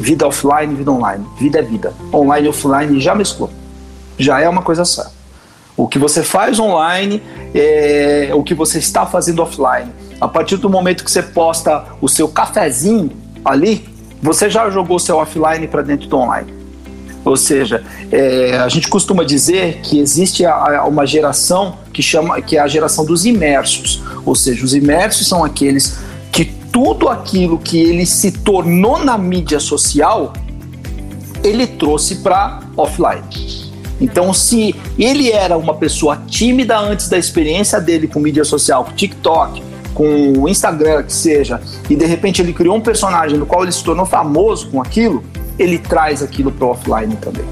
Vida 0.00 0.26
offline 0.26 0.74
vida 0.74 0.90
online. 0.90 1.26
Vida 1.38 1.58
é 1.58 1.62
vida. 1.62 1.92
Online 2.12 2.46
e 2.46 2.48
offline 2.48 2.98
já 3.00 3.14
mesclou. 3.14 3.50
Já 4.18 4.40
é 4.40 4.48
uma 4.48 4.62
coisa 4.62 4.82
só. 4.84 5.04
O 5.76 5.86
que 5.86 5.98
você 5.98 6.22
faz 6.22 6.58
online 6.58 7.22
é 7.54 8.30
o 8.32 8.42
que 8.42 8.54
você 8.54 8.78
está 8.78 9.04
fazendo 9.04 9.42
offline. 9.42 9.92
A 10.18 10.26
partir 10.26 10.56
do 10.56 10.70
momento 10.70 11.04
que 11.04 11.10
você 11.10 11.22
posta 11.22 11.84
o 12.00 12.08
seu 12.08 12.28
cafezinho 12.28 13.10
ali, 13.44 13.88
você 14.22 14.48
já 14.48 14.68
jogou 14.70 14.98
seu 14.98 15.18
offline 15.18 15.68
para 15.68 15.82
dentro 15.82 16.08
do 16.08 16.16
online. 16.16 16.52
Ou 17.22 17.36
seja, 17.36 17.84
é, 18.10 18.56
a 18.56 18.68
gente 18.68 18.88
costuma 18.88 19.22
dizer 19.22 19.80
que 19.82 19.98
existe 20.00 20.46
a, 20.46 20.80
a, 20.80 20.84
uma 20.86 21.06
geração 21.06 21.76
que 21.92 22.02
chama 22.02 22.40
que 22.40 22.56
é 22.56 22.60
a 22.60 22.68
geração 22.68 23.04
dos 23.04 23.26
imersos. 23.26 24.02
Ou 24.24 24.34
seja, 24.34 24.64
os 24.64 24.74
imersos 24.74 25.28
são 25.28 25.44
aqueles 25.44 25.98
que 25.98 26.09
tudo 26.72 27.08
aquilo 27.08 27.58
que 27.58 27.78
ele 27.78 28.06
se 28.06 28.32
tornou 28.32 29.04
na 29.04 29.18
mídia 29.18 29.60
social, 29.60 30.32
ele 31.42 31.66
trouxe 31.66 32.16
para 32.16 32.60
offline. 32.76 33.70
Então, 34.00 34.32
se 34.32 34.74
ele 34.98 35.30
era 35.30 35.58
uma 35.58 35.74
pessoa 35.74 36.16
tímida 36.26 36.78
antes 36.78 37.08
da 37.08 37.18
experiência 37.18 37.80
dele 37.80 38.08
com 38.08 38.18
mídia 38.18 38.44
social, 38.44 38.84
com 38.84 38.92
TikTok, 38.92 39.62
com 39.92 40.32
o 40.38 40.48
Instagram, 40.48 41.02
que 41.02 41.12
seja, 41.12 41.60
e 41.88 41.94
de 41.94 42.06
repente 42.06 42.40
ele 42.40 42.52
criou 42.52 42.76
um 42.76 42.80
personagem 42.80 43.38
no 43.38 43.44
qual 43.44 43.62
ele 43.62 43.72
se 43.72 43.84
tornou 43.84 44.06
famoso 44.06 44.70
com 44.70 44.80
aquilo, 44.80 45.22
ele 45.58 45.78
traz 45.78 46.22
aquilo 46.22 46.50
para 46.50 46.66
offline 46.68 47.16
também. 47.16 47.44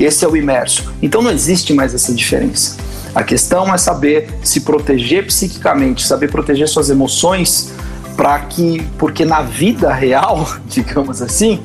Esse 0.00 0.24
é 0.24 0.28
o 0.28 0.36
imerso. 0.36 0.92
Então 1.00 1.22
não 1.22 1.30
existe 1.30 1.72
mais 1.72 1.94
essa 1.94 2.12
diferença. 2.12 2.76
A 3.14 3.22
questão 3.22 3.72
é 3.72 3.78
saber 3.78 4.28
se 4.42 4.62
proteger 4.62 5.26
psiquicamente, 5.26 6.04
saber 6.04 6.28
proteger 6.32 6.66
suas 6.68 6.90
emoções, 6.90 7.72
para 8.16 8.38
que, 8.40 8.82
porque 8.98 9.24
na 9.24 9.42
vida 9.42 9.92
real, 9.92 10.46
digamos 10.66 11.20
assim, 11.22 11.62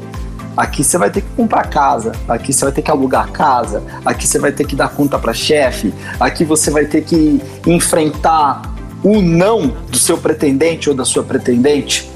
Aqui 0.58 0.84
você 0.84 0.98
vai 0.98 1.10
ter 1.10 1.22
que 1.22 1.30
comprar 1.38 1.70
casa, 1.70 2.12
aqui 2.28 2.52
você 2.52 2.66
vai 2.66 2.74
ter 2.74 2.82
que 2.82 2.92
alugar 2.92 3.32
casa, 3.32 3.82
aqui 4.04 4.28
você 4.28 4.38
vai 4.38 4.52
ter 4.52 4.68
que 4.68 4.76
dar 4.76 4.90
conta 4.90 5.18
para 5.18 5.34
chefe, 5.34 5.94
aqui 6.20 6.44
você 6.44 6.70
vai 6.70 6.84
ter 6.84 7.02
que 7.06 7.42
enfrentar 7.66 8.64
o 9.02 9.22
não 9.22 9.68
do 9.90 9.98
seu 9.98 10.18
pretendente 10.18 10.90
ou 10.90 10.96
da 10.96 11.06
sua 11.06 11.24
pretendente. 11.24 12.10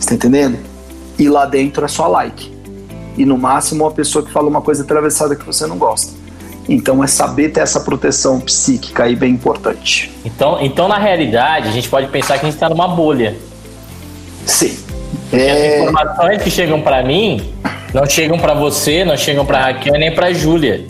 Você 0.00 0.08
tá 0.08 0.14
entendendo? 0.14 0.58
E 1.18 1.28
lá 1.28 1.44
dentro 1.44 1.84
é 1.84 1.88
só 1.88 2.08
like. 2.08 2.54
E 3.18 3.26
no 3.26 3.36
máximo 3.36 3.84
uma 3.84 3.90
pessoa 3.90 4.24
que 4.24 4.32
fala 4.32 4.48
uma 4.48 4.62
coisa 4.62 4.82
atravessada 4.82 5.36
que 5.36 5.44
você 5.44 5.66
não 5.66 5.76
gosta. 5.76 6.12
Então 6.66 7.04
é 7.04 7.06
saber 7.06 7.50
ter 7.50 7.60
essa 7.60 7.80
proteção 7.80 8.40
psíquica 8.40 9.04
aí 9.04 9.14
bem 9.14 9.34
importante. 9.34 10.10
Então, 10.24 10.58
então 10.60 10.88
na 10.88 10.96
realidade, 10.96 11.68
a 11.68 11.72
gente 11.72 11.88
pode 11.88 12.08
pensar 12.08 12.38
que 12.38 12.46
a 12.46 12.48
gente 12.48 12.54
está 12.54 12.68
numa 12.68 12.88
bolha. 12.88 13.36
Sim. 14.46 14.78
É... 15.32 15.50
As 15.50 15.82
informações 15.82 16.42
que 16.42 16.50
chegam 16.50 16.80
para 16.80 17.02
mim 17.02 17.52
não 17.92 18.06
chegam 18.06 18.38
para 18.38 18.54
você, 18.54 19.04
não 19.04 19.16
chegam 19.16 19.46
para 19.46 19.60
Raquel 19.60 19.94
nem 19.98 20.14
para 20.14 20.32
Júlia. 20.32 20.84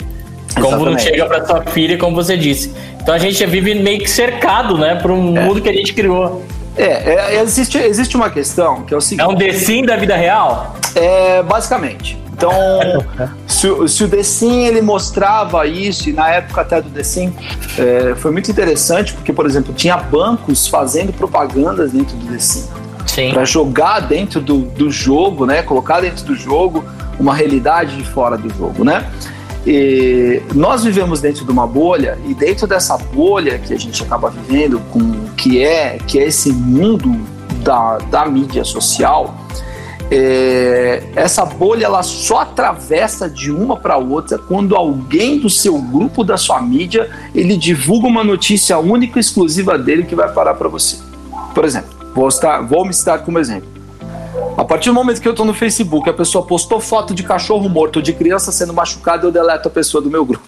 Como 0.55 0.67
Exatamente. 0.67 0.91
não 0.91 0.99
chega 0.99 1.25
para 1.25 1.45
sua 1.45 1.63
filha, 1.65 1.97
como 1.97 2.15
você 2.15 2.37
disse. 2.37 2.73
Então 3.01 3.13
a 3.13 3.19
gente 3.19 3.45
vive 3.45 3.75
meio 3.75 3.99
que 3.99 4.09
cercado, 4.09 4.77
né, 4.77 4.95
por 4.95 5.11
um 5.11 5.37
é. 5.37 5.41
mundo 5.41 5.61
que 5.61 5.69
a 5.69 5.73
gente 5.73 5.93
criou. 5.93 6.43
É, 6.77 7.35
é, 7.35 7.41
existe, 7.41 7.77
existe 7.77 8.17
uma 8.17 8.29
questão 8.29 8.83
que 8.83 8.93
é 8.93 8.97
o 8.97 9.01
seguinte. 9.01 9.25
É 9.25 9.27
um 9.27 9.35
The 9.35 9.53
Sim 9.53 9.85
da 9.85 9.95
vida 9.95 10.15
real? 10.15 10.75
É, 10.95 11.41
basicamente. 11.43 12.17
Então, 12.33 12.51
se, 13.47 13.67
se, 13.87 14.03
o 14.03 14.09
The 14.09 14.23
Sim 14.23 14.65
ele 14.65 14.81
mostrava 14.81 15.65
isso, 15.67 16.09
e 16.09 16.13
na 16.13 16.29
época 16.29 16.61
até 16.61 16.81
do 16.81 16.89
The 16.89 17.03
Sim, 17.03 17.33
é, 17.77 18.15
foi 18.15 18.31
muito 18.31 18.51
interessante, 18.51 19.13
porque, 19.13 19.31
por 19.31 19.45
exemplo, 19.45 19.73
tinha 19.73 19.95
bancos 19.95 20.67
fazendo 20.67 21.13
propagandas 21.13 21.91
dentro 21.91 22.15
do 22.17 22.31
The 22.31 22.39
Sim. 22.39 22.65
Para 23.33 23.45
jogar 23.45 24.01
dentro 24.01 24.41
do, 24.41 24.59
do 24.59 24.91
jogo, 24.91 25.45
né? 25.45 25.63
Colocar 25.63 26.01
dentro 26.01 26.25
do 26.25 26.35
jogo 26.35 26.83
uma 27.19 27.33
realidade 27.33 27.95
de 27.95 28.03
fora 28.03 28.37
do 28.37 28.49
jogo, 28.49 28.83
né? 28.83 29.09
E 29.65 30.43
nós 30.53 30.83
vivemos 30.83 31.21
dentro 31.21 31.43
de 31.43 31.51
uma 31.51 31.65
bolha 31.65 32.19
e 32.27 32.33
dentro 32.33 32.67
dessa 32.67 32.97
bolha 32.97 33.57
que 33.57 33.73
a 33.73 33.79
gente 33.79 34.03
acaba 34.03 34.29
vivendo, 34.29 34.79
com 34.91 35.25
que 35.35 35.63
é 35.63 35.97
que 36.05 36.19
é 36.19 36.25
esse 36.25 36.51
mundo 36.51 37.15
da, 37.63 37.97
da 37.97 38.25
mídia 38.27 38.63
social, 38.63 39.33
é, 40.11 41.01
essa 41.15 41.43
bolha 41.43 41.85
ela 41.85 42.03
só 42.03 42.41
atravessa 42.41 43.27
de 43.27 43.51
uma 43.51 43.75
para 43.75 43.97
outra 43.97 44.37
quando 44.37 44.75
alguém 44.75 45.39
do 45.39 45.49
seu 45.49 45.79
grupo 45.79 46.23
da 46.23 46.37
sua 46.37 46.61
mídia 46.61 47.09
ele 47.33 47.57
divulga 47.57 48.07
uma 48.07 48.23
notícia 48.23 48.77
única 48.77 49.19
exclusiva 49.19 49.79
dele 49.79 50.03
que 50.03 50.15
vai 50.15 50.31
parar 50.31 50.53
para 50.53 50.69
você. 50.69 50.97
Por 51.55 51.65
exemplo, 51.65 51.94
vou, 52.15 52.29
estar, 52.29 52.61
vou 52.61 52.85
me 52.85 52.93
citar 52.93 53.19
como 53.19 53.37
exemplo. 53.37 53.69
A 54.57 54.63
partir 54.63 54.89
do 54.89 54.95
momento 54.95 55.21
que 55.21 55.27
eu 55.27 55.31
estou 55.31 55.45
no 55.45 55.53
Facebook, 55.53 56.09
a 56.09 56.13
pessoa 56.13 56.45
postou 56.45 56.79
foto 56.79 57.13
de 57.13 57.23
cachorro 57.23 57.67
morto 57.67 57.97
ou 57.97 58.01
de 58.01 58.13
criança 58.13 58.51
sendo 58.51 58.73
machucada, 58.73 59.27
eu 59.27 59.31
deleto 59.31 59.67
a 59.67 59.71
pessoa 59.71 60.01
do 60.01 60.09
meu 60.09 60.25
grupo. 60.25 60.47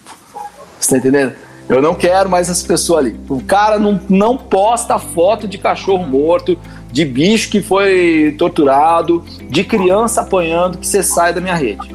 Você 0.80 0.92
tá 0.92 0.96
entendendo? 0.96 1.34
Eu 1.68 1.82
não 1.82 1.94
quero 1.94 2.30
mais 2.30 2.48
essa 2.48 2.66
pessoa 2.66 3.00
ali. 3.00 3.20
O 3.28 3.42
cara 3.42 3.78
não, 3.78 4.00
não 4.08 4.38
posta 4.38 4.98
foto 4.98 5.46
de 5.46 5.58
cachorro 5.58 6.06
morto, 6.06 6.58
de 6.90 7.04
bicho 7.04 7.50
que 7.50 7.60
foi 7.60 8.34
torturado, 8.38 9.22
de 9.50 9.62
criança 9.62 10.22
apanhando, 10.22 10.78
que 10.78 10.86
você 10.86 11.02
sai 11.02 11.34
da 11.34 11.40
minha 11.40 11.54
rede. 11.54 11.86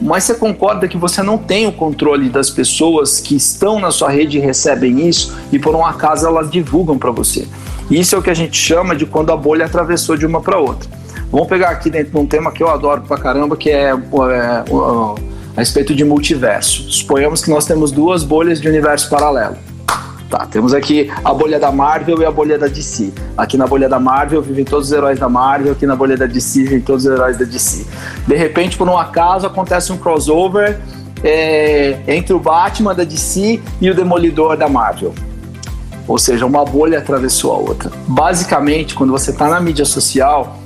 Mas 0.00 0.24
você 0.24 0.34
concorda 0.34 0.86
que 0.86 0.96
você 0.96 1.22
não 1.22 1.38
tem 1.38 1.66
o 1.66 1.72
controle 1.72 2.28
das 2.28 2.50
pessoas 2.50 3.20
que 3.20 3.34
estão 3.34 3.80
na 3.80 3.90
sua 3.90 4.10
rede 4.10 4.36
e 4.36 4.40
recebem 4.40 5.08
isso 5.08 5.34
e 5.50 5.58
por 5.58 5.74
um 5.74 5.84
acaso 5.84 6.26
elas 6.26 6.50
divulgam 6.50 6.98
para 6.98 7.10
você. 7.10 7.46
Isso 7.90 8.14
é 8.14 8.18
o 8.18 8.22
que 8.22 8.30
a 8.30 8.34
gente 8.34 8.56
chama 8.56 8.94
de 8.94 9.06
quando 9.06 9.30
a 9.32 9.36
bolha 9.36 9.64
atravessou 9.64 10.16
de 10.16 10.26
uma 10.26 10.40
para 10.40 10.58
outra. 10.58 10.88
Vamos 11.30 11.48
pegar 11.48 11.70
aqui 11.70 11.90
dentro 11.90 12.12
de 12.12 12.18
um 12.18 12.26
tema 12.26 12.52
que 12.52 12.62
eu 12.62 12.68
adoro 12.68 13.02
pra 13.02 13.16
caramba, 13.16 13.56
que 13.56 13.70
é, 13.70 13.90
é, 13.90 13.94
a 13.94 15.14
respeito 15.56 15.94
de 15.94 16.04
multiverso. 16.04 16.90
Suponhamos 16.90 17.42
que 17.42 17.50
nós 17.50 17.64
temos 17.64 17.90
duas 17.90 18.22
bolhas 18.22 18.60
de 18.60 18.68
universo 18.68 19.08
paralelo. 19.08 19.56
Tá, 20.28 20.44
temos 20.44 20.74
aqui 20.74 21.08
a 21.24 21.32
bolha 21.32 21.58
da 21.58 21.70
Marvel 21.70 22.20
e 22.20 22.24
a 22.24 22.30
bolha 22.32 22.58
da 22.58 22.66
DC. 22.66 23.12
Aqui 23.36 23.56
na 23.56 23.64
bolha 23.66 23.88
da 23.88 24.00
Marvel 24.00 24.42
vivem 24.42 24.64
todos 24.64 24.88
os 24.88 24.92
heróis 24.92 25.20
da 25.20 25.28
Marvel, 25.28 25.72
aqui 25.72 25.86
na 25.86 25.94
bolha 25.94 26.16
da 26.16 26.26
DC 26.26 26.64
vivem 26.64 26.80
todos 26.80 27.04
os 27.04 27.12
heróis 27.12 27.38
da 27.38 27.44
DC. 27.44 27.86
De 28.26 28.34
repente, 28.34 28.76
por 28.76 28.88
um 28.88 28.98
acaso, 28.98 29.46
acontece 29.46 29.92
um 29.92 29.96
crossover 29.96 30.80
é, 31.22 32.00
entre 32.08 32.34
o 32.34 32.40
Batman 32.40 32.92
da 32.92 33.04
DC 33.04 33.60
e 33.80 33.88
o 33.88 33.94
Demolidor 33.94 34.56
da 34.56 34.68
Marvel. 34.68 35.14
Ou 36.08 36.18
seja, 36.18 36.44
uma 36.44 36.64
bolha 36.64 36.98
atravessou 36.98 37.52
a 37.52 37.58
outra. 37.58 37.92
Basicamente, 38.08 38.96
quando 38.96 39.12
você 39.12 39.30
está 39.30 39.48
na 39.48 39.60
mídia 39.60 39.84
social, 39.84 40.58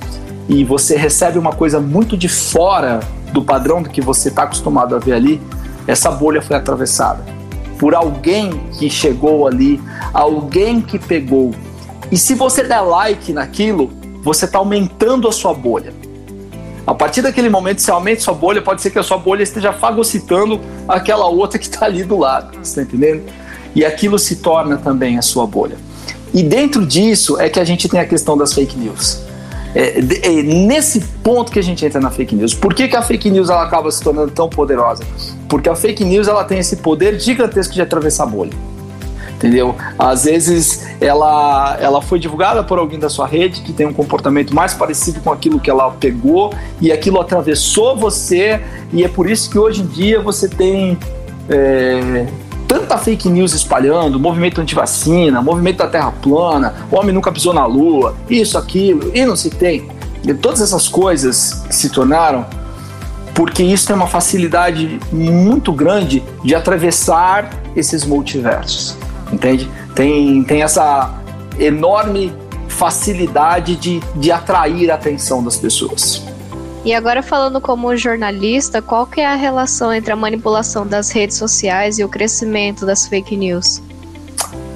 e 0.49 0.63
você 0.63 0.97
recebe 0.97 1.37
uma 1.37 1.53
coisa 1.53 1.79
muito 1.79 2.17
de 2.17 2.27
fora 2.27 2.99
do 3.31 3.43
padrão 3.43 3.81
do 3.81 3.89
que 3.89 4.01
você 4.01 4.29
está 4.29 4.43
acostumado 4.43 4.95
a 4.95 4.99
ver 4.99 5.13
ali, 5.13 5.41
essa 5.87 6.09
bolha 6.09 6.41
foi 6.41 6.55
atravessada 6.55 7.40
por 7.81 7.95
alguém 7.95 8.51
que 8.77 8.91
chegou 8.91 9.47
ali, 9.47 9.81
alguém 10.13 10.79
que 10.79 10.99
pegou. 10.99 11.49
E 12.11 12.15
se 12.15 12.35
você 12.35 12.63
der 12.63 12.81
like 12.81 13.33
naquilo, 13.33 13.89
você 14.21 14.45
está 14.45 14.59
aumentando 14.59 15.27
a 15.27 15.31
sua 15.31 15.51
bolha. 15.51 15.91
A 16.85 16.93
partir 16.93 17.23
daquele 17.23 17.49
momento, 17.49 17.81
se 17.81 17.89
aumenta 17.89 18.21
sua 18.21 18.35
bolha, 18.35 18.61
pode 18.61 18.83
ser 18.83 18.91
que 18.91 18.99
a 18.99 19.03
sua 19.03 19.17
bolha 19.17 19.41
esteja 19.41 19.73
fagocitando 19.73 20.61
aquela 20.87 21.25
outra 21.25 21.57
que 21.57 21.65
está 21.65 21.87
ali 21.87 22.03
do 22.03 22.19
lado. 22.19 22.55
Você 22.61 22.81
está 22.81 22.81
entendendo? 22.83 23.23
E 23.73 23.83
aquilo 23.83 24.19
se 24.19 24.35
torna 24.35 24.77
também 24.77 25.17
a 25.17 25.23
sua 25.23 25.47
bolha. 25.47 25.75
E 26.31 26.43
dentro 26.43 26.85
disso 26.85 27.41
é 27.41 27.49
que 27.49 27.59
a 27.59 27.63
gente 27.63 27.89
tem 27.89 27.99
a 27.99 28.05
questão 28.05 28.37
das 28.37 28.53
fake 28.53 28.77
news. 28.77 29.23
É, 29.73 29.99
é, 29.99 30.43
nesse 30.43 30.99
ponto 31.23 31.51
que 31.51 31.59
a 31.59 31.63
gente 31.63 31.85
entra 31.85 31.99
na 31.99 32.09
fake 32.09 32.35
news. 32.35 32.53
Por 32.53 32.73
que, 32.73 32.87
que 32.87 32.95
a 32.95 33.01
fake 33.01 33.29
news 33.29 33.49
ela 33.49 33.63
acaba 33.63 33.89
se 33.91 34.01
tornando 34.01 34.31
tão 34.31 34.49
poderosa? 34.49 35.03
Porque 35.47 35.69
a 35.69 35.75
fake 35.75 36.03
news 36.03 36.27
ela 36.27 36.43
tem 36.43 36.59
esse 36.59 36.77
poder 36.77 37.19
gigantesco 37.19 37.73
de 37.73 37.81
atravessar 37.81 38.23
a 38.23 38.27
bolha. 38.27 38.51
Entendeu? 39.35 39.75
Às 39.97 40.25
vezes 40.25 40.85
ela, 40.99 41.75
ela 41.81 41.99
foi 41.99 42.19
divulgada 42.19 42.63
por 42.63 42.77
alguém 42.77 42.99
da 42.99 43.09
sua 43.09 43.25
rede 43.25 43.61
que 43.61 43.73
tem 43.73 43.87
um 43.87 43.93
comportamento 43.93 44.53
mais 44.53 44.75
parecido 44.75 45.19
com 45.21 45.31
aquilo 45.31 45.59
que 45.59 45.67
ela 45.67 45.89
pegou 45.91 46.53
e 46.79 46.91
aquilo 46.91 47.19
atravessou 47.19 47.97
você, 47.97 48.61
e 48.93 49.03
é 49.03 49.07
por 49.07 49.27
isso 49.27 49.49
que 49.49 49.57
hoje 49.57 49.81
em 49.81 49.87
dia 49.87 50.21
você 50.21 50.47
tem 50.47 50.95
é, 51.49 52.27
tanta 52.91 52.97
fake 52.97 53.29
news 53.29 53.53
espalhando, 53.53 54.19
movimento 54.19 54.59
antivacina, 54.59 55.41
movimento 55.41 55.77
da 55.77 55.87
terra 55.87 56.11
plana, 56.11 56.73
o 56.91 56.97
homem 56.97 57.13
nunca 57.13 57.31
pisou 57.31 57.53
na 57.53 57.65
lua, 57.65 58.15
isso, 58.29 58.57
aquilo, 58.57 59.11
e 59.15 59.25
não 59.25 59.35
se 59.35 59.49
tem. 59.49 59.87
E 60.27 60.33
todas 60.33 60.61
essas 60.61 60.87
coisas 60.87 61.63
se 61.69 61.89
tornaram 61.89 62.45
porque 63.33 63.63
isso 63.63 63.87
tem 63.87 63.95
uma 63.95 64.07
facilidade 64.07 64.99
muito 65.11 65.71
grande 65.71 66.21
de 66.43 66.53
atravessar 66.53 67.49
esses 67.75 68.05
multiversos, 68.05 68.97
entende? 69.31 69.69
Tem, 69.95 70.43
tem 70.43 70.61
essa 70.61 71.13
enorme 71.57 72.33
facilidade 72.67 73.77
de, 73.77 74.01
de 74.15 74.31
atrair 74.31 74.91
a 74.91 74.95
atenção 74.95 75.41
das 75.41 75.55
pessoas. 75.55 76.23
E 76.83 76.93
agora 76.93 77.21
falando 77.21 77.61
como 77.61 77.95
jornalista, 77.95 78.81
qual 78.81 79.05
que 79.05 79.21
é 79.21 79.25
a 79.25 79.35
relação 79.35 79.93
entre 79.93 80.11
a 80.11 80.15
manipulação 80.15 80.85
das 80.85 81.11
redes 81.11 81.37
sociais 81.37 81.99
e 81.99 82.03
o 82.03 82.09
crescimento 82.09 82.85
das 82.85 83.07
fake 83.07 83.37
news? 83.37 83.81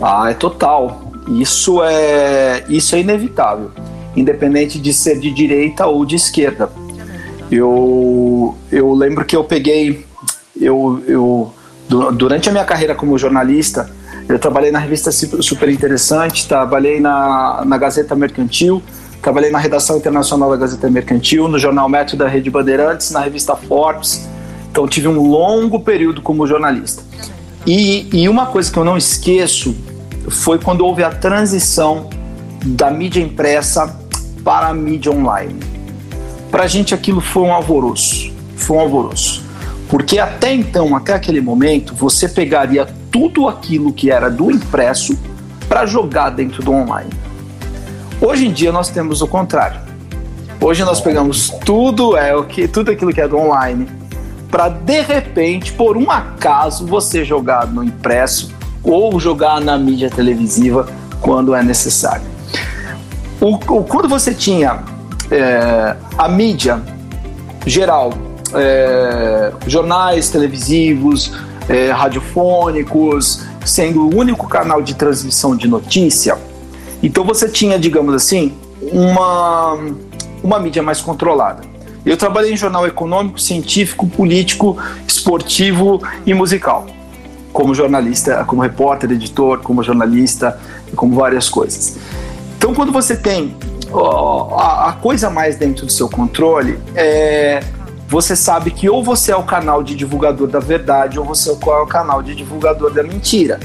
Ah, 0.01 0.29
é 0.29 0.33
total. 0.33 1.11
Isso 1.27 1.81
é 1.83 2.63
isso 2.69 2.95
é 2.95 2.99
inevitável, 2.99 3.71
independente 4.15 4.79
de 4.79 4.93
ser 4.93 5.19
de 5.19 5.31
direita 5.31 5.87
ou 5.87 6.05
de 6.05 6.15
esquerda. 6.15 6.69
Eu 7.49 8.55
eu 8.71 8.93
lembro 8.93 9.25
que 9.25 9.35
eu 9.35 9.43
peguei 9.43 10.05
eu, 10.61 11.03
eu 11.07 11.53
durante 11.89 12.49
a 12.49 12.51
minha 12.51 12.65
carreira 12.65 12.93
como 12.95 13.17
jornalista, 13.17 13.89
eu 14.27 14.39
trabalhei 14.39 14.71
na 14.71 14.79
revista 14.79 15.11
Super 15.11 15.69
Interessante, 15.69 16.47
trabalhei 16.47 16.99
na, 16.99 17.63
na 17.65 17.77
Gazeta 17.77 18.15
Mercantil, 18.15 18.81
Trabalhei 19.25 19.49
na 19.49 19.57
redação 19.57 19.97
internacional 19.97 20.51
da 20.51 20.55
Gazeta 20.55 20.87
Mercantil, 20.87 21.47
no 21.47 21.57
jornal 21.57 21.89
Método 21.89 22.23
da 22.23 22.29
Rede 22.29 22.51
Bandeirantes, 22.51 23.09
na 23.09 23.21
revista 23.21 23.55
Forbes. 23.55 24.29
Então 24.69 24.87
tive 24.87 25.07
um 25.07 25.19
longo 25.19 25.79
período 25.79 26.21
como 26.21 26.45
jornalista. 26.45 27.01
E, 27.65 28.07
e 28.13 28.29
uma 28.29 28.45
coisa 28.45 28.71
que 28.71 28.77
eu 28.77 28.85
não 28.85 28.95
esqueço 28.95 29.75
foi 30.29 30.59
quando 30.59 30.85
houve 30.85 31.03
a 31.03 31.09
transição 31.09 32.07
da 32.63 32.91
mídia 32.91 33.19
impressa 33.19 33.99
para 34.43 34.67
a 34.67 34.75
mídia 34.75 35.11
online. 35.11 35.59
Para 36.51 36.65
a 36.65 36.67
gente 36.67 36.93
aquilo 36.93 37.19
foi 37.19 37.41
um 37.41 37.51
alvoroço, 37.51 38.31
foi 38.55 38.77
um 38.77 38.81
alvoroço. 38.81 39.43
Porque 39.89 40.19
até 40.19 40.53
então, 40.53 40.95
até 40.95 41.15
aquele 41.15 41.41
momento, 41.41 41.95
você 41.95 42.29
pegaria 42.29 42.85
tudo 43.11 43.47
aquilo 43.47 43.91
que 43.91 44.11
era 44.11 44.29
do 44.29 44.51
impresso 44.51 45.17
para 45.67 45.87
jogar 45.87 46.29
dentro 46.29 46.61
do 46.61 46.71
online. 46.71 47.24
Hoje 48.21 48.47
em 48.47 48.51
dia 48.51 48.71
nós 48.71 48.89
temos 48.89 49.21
o 49.21 49.27
contrário. 49.27 49.79
Hoje 50.61 50.83
nós 50.83 51.01
pegamos 51.01 51.49
tudo 51.65 52.17
é 52.17 52.35
o 52.35 52.45
que 52.45 52.67
tudo 52.67 52.91
aquilo 52.91 53.13
que 53.13 53.21
é 53.21 53.27
do 53.27 53.37
online 53.37 53.87
para 54.49 54.69
de 54.69 55.01
repente, 55.01 55.73
por 55.73 55.97
um 55.97 56.09
acaso, 56.09 56.87
você 56.87 57.25
jogar 57.25 57.67
no 57.67 57.83
impresso 57.83 58.53
ou 58.81 59.19
jogar 59.19 59.59
na 59.59 59.77
mídia 59.77 60.09
televisiva 60.09 60.87
quando 61.19 61.53
é 61.53 61.61
necessário. 61.61 62.23
O, 63.41 63.55
o 63.55 63.83
quando 63.83 64.07
você 64.07 64.33
tinha 64.33 64.81
é, 65.29 65.95
a 66.17 66.29
mídia 66.29 66.81
geral, 67.65 68.13
é, 68.53 69.51
jornais 69.67 70.29
televisivos, 70.29 71.33
é, 71.67 71.91
radiofônicos, 71.91 73.43
sendo 73.65 74.07
o 74.07 74.15
único 74.15 74.47
canal 74.47 74.81
de 74.81 74.95
transmissão 74.95 75.55
de 75.55 75.67
notícia, 75.67 76.37
então 77.05 77.23
você 77.23 77.47
tinha, 77.47 77.77
digamos 77.77 78.15
assim, 78.15 78.53
uma, 78.81 79.77
uma 80.43 80.59
mídia 80.59 80.81
mais 80.81 81.01
controlada. 81.01 81.61
Eu 82.03 82.17
trabalhei 82.17 82.53
em 82.53 82.57
jornal 82.57 82.87
econômico, 82.87 83.39
científico, 83.39 84.07
político, 84.07 84.77
esportivo 85.07 86.01
e 86.25 86.33
musical. 86.33 86.87
Como 87.53 87.75
jornalista, 87.75 88.43
como 88.45 88.61
repórter, 88.61 89.11
editor, 89.11 89.59
como 89.59 89.83
jornalista, 89.83 90.59
como 90.95 91.15
várias 91.15 91.47
coisas. 91.47 91.97
Então, 92.57 92.73
quando 92.73 92.91
você 92.91 93.15
tem 93.15 93.55
ó, 93.91 94.57
a, 94.59 94.89
a, 94.89 94.93
coisa 94.93 95.29
mais 95.29 95.57
dentro 95.57 95.85
do 95.85 95.91
seu 95.91 96.09
controle, 96.09 96.79
é, 96.95 97.61
você 98.07 98.35
sabe 98.35 98.71
que 98.71 98.89
ou 98.89 99.03
você 99.03 99.31
é 99.31 99.35
o 99.35 99.43
canal 99.43 99.83
de 99.83 99.95
divulgador 99.95 100.47
da 100.47 100.59
verdade 100.59 101.19
ou 101.19 101.25
você 101.25 101.49
é 101.49 101.53
o 101.53 101.85
canal 101.85 102.23
de 102.23 102.33
divulgador 102.33 102.91
da 102.91 103.03
mentira. 103.03 103.59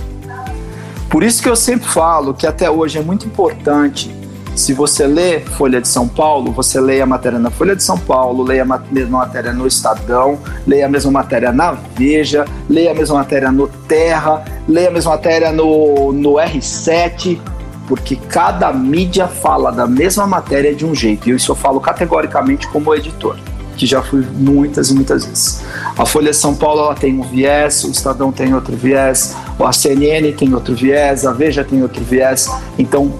Por 1.10 1.24
isso 1.24 1.42
que 1.42 1.48
eu 1.48 1.56
sempre 1.56 1.88
falo 1.88 2.32
que 2.32 2.46
até 2.46 2.70
hoje 2.70 2.96
é 2.98 3.02
muito 3.02 3.26
importante 3.26 4.14
se 4.54 4.72
você 4.72 5.06
lê 5.06 5.40
Folha 5.40 5.80
de 5.80 5.88
São 5.88 6.06
Paulo, 6.06 6.52
você 6.52 6.80
leia 6.80 7.04
a 7.04 7.06
matéria 7.06 7.38
na 7.38 7.50
Folha 7.50 7.74
de 7.74 7.82
São 7.82 7.98
Paulo, 7.98 8.42
leia 8.42 8.62
a 8.62 8.78
mesma 8.90 9.18
matéria 9.18 9.52
no 9.52 9.66
Estadão, 9.66 10.38
leia 10.66 10.86
a 10.86 10.88
mesma 10.88 11.10
matéria 11.10 11.52
na 11.52 11.72
Veja, 11.72 12.44
leia 12.68 12.92
a 12.92 12.94
mesma 12.94 13.16
matéria 13.16 13.50
no 13.50 13.68
Terra, 13.68 14.44
leia 14.68 14.88
a 14.88 14.92
mesma 14.92 15.12
matéria 15.12 15.50
no, 15.50 16.12
no 16.12 16.34
R7, 16.34 17.40
porque 17.88 18.16
cada 18.16 18.72
mídia 18.72 19.26
fala 19.26 19.72
da 19.72 19.86
mesma 19.86 20.26
matéria 20.26 20.74
de 20.74 20.84
um 20.84 20.94
jeito. 20.94 21.28
E 21.28 21.32
isso 21.32 21.52
eu 21.52 21.56
falo 21.56 21.80
categoricamente 21.80 22.68
como 22.68 22.94
editor 22.94 23.36
que 23.80 23.86
já 23.86 24.02
fui 24.02 24.20
muitas 24.20 24.90
e 24.90 24.94
muitas 24.94 25.24
vezes. 25.24 25.62
A 25.96 26.04
Folha 26.04 26.34
São 26.34 26.54
Paulo 26.54 26.82
ela 26.82 26.94
tem 26.94 27.18
um 27.18 27.22
viés, 27.22 27.82
o 27.82 27.90
Estadão 27.90 28.30
tem 28.30 28.52
outro 28.54 28.76
viés, 28.76 29.34
a 29.58 29.72
CNN 29.72 30.32
tem 30.32 30.52
outro 30.52 30.74
viés, 30.74 31.24
a 31.24 31.32
Veja 31.32 31.64
tem 31.64 31.80
outro 31.82 32.04
viés. 32.04 32.46
Então, 32.78 33.10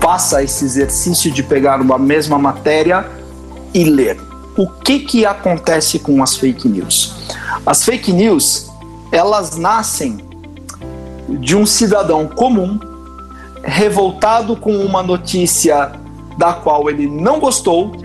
faça 0.00 0.40
esse 0.40 0.64
exercício 0.64 1.32
de 1.32 1.42
pegar 1.42 1.80
uma 1.80 1.98
mesma 1.98 2.38
matéria 2.38 3.04
e 3.74 3.82
ler. 3.82 4.16
O 4.56 4.68
que, 4.68 5.00
que 5.00 5.26
acontece 5.26 5.98
com 5.98 6.22
as 6.22 6.36
fake 6.36 6.68
news? 6.68 7.34
As 7.66 7.84
fake 7.84 8.12
news, 8.12 8.70
elas 9.10 9.56
nascem 9.56 10.18
de 11.28 11.56
um 11.56 11.66
cidadão 11.66 12.28
comum 12.28 12.78
revoltado 13.64 14.54
com 14.54 14.76
uma 14.76 15.02
notícia 15.02 15.90
da 16.38 16.52
qual 16.52 16.88
ele 16.88 17.08
não 17.08 17.40
gostou 17.40 17.96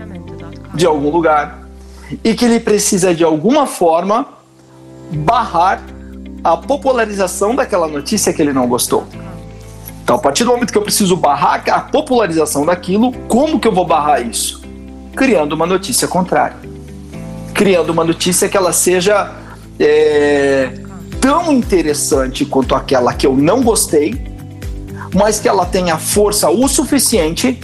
de 0.74 0.86
algum 0.86 1.10
lugar, 1.10 1.59
e 2.24 2.34
que 2.34 2.44
ele 2.44 2.60
precisa 2.60 3.14
de 3.14 3.24
alguma 3.24 3.66
forma 3.66 4.26
barrar 5.10 5.82
a 6.42 6.56
popularização 6.56 7.54
daquela 7.54 7.86
notícia 7.86 8.32
que 8.32 8.40
ele 8.40 8.52
não 8.52 8.66
gostou. 8.66 9.06
Então, 10.02 10.16
a 10.16 10.18
partir 10.18 10.44
do 10.44 10.50
momento 10.50 10.72
que 10.72 10.78
eu 10.78 10.82
preciso 10.82 11.16
barrar 11.16 11.62
a 11.70 11.80
popularização 11.80 12.66
daquilo, 12.66 13.12
como 13.28 13.60
que 13.60 13.68
eu 13.68 13.72
vou 13.72 13.86
barrar 13.86 14.20
isso? 14.20 14.60
Criando 15.14 15.52
uma 15.52 15.66
notícia 15.66 16.08
contrária. 16.08 16.56
Criando 17.54 17.90
uma 17.90 18.04
notícia 18.04 18.48
que 18.48 18.56
ela 18.56 18.72
seja 18.72 19.32
é, 19.78 20.72
tão 21.20 21.52
interessante 21.52 22.44
quanto 22.44 22.74
aquela 22.74 23.12
que 23.12 23.26
eu 23.26 23.36
não 23.36 23.62
gostei, 23.62 24.20
mas 25.14 25.38
que 25.38 25.48
ela 25.48 25.66
tenha 25.66 25.98
força 25.98 26.50
o 26.50 26.66
suficiente 26.66 27.60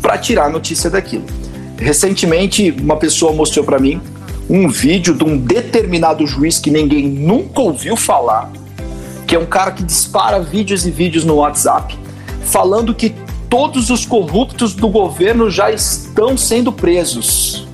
para 0.00 0.16
tirar 0.16 0.46
a 0.46 0.48
notícia 0.48 0.88
daquilo. 0.88 1.24
Recentemente, 1.78 2.74
uma 2.80 2.96
pessoa 2.96 3.32
mostrou 3.32 3.64
para 3.64 3.78
mim 3.78 4.00
um 4.48 4.68
vídeo 4.68 5.14
de 5.14 5.24
um 5.24 5.36
determinado 5.36 6.26
juiz 6.26 6.58
que 6.58 6.70
ninguém 6.70 7.08
nunca 7.08 7.60
ouviu 7.60 7.96
falar, 7.96 8.50
que 9.26 9.34
é 9.34 9.38
um 9.38 9.46
cara 9.46 9.72
que 9.72 9.82
dispara 9.82 10.40
vídeos 10.40 10.86
e 10.86 10.90
vídeos 10.90 11.24
no 11.24 11.36
WhatsApp, 11.36 11.98
falando 12.42 12.94
que 12.94 13.14
todos 13.50 13.90
os 13.90 14.06
corruptos 14.06 14.74
do 14.74 14.88
governo 14.88 15.50
já 15.50 15.70
estão 15.70 16.36
sendo 16.36 16.72
presos. 16.72 17.66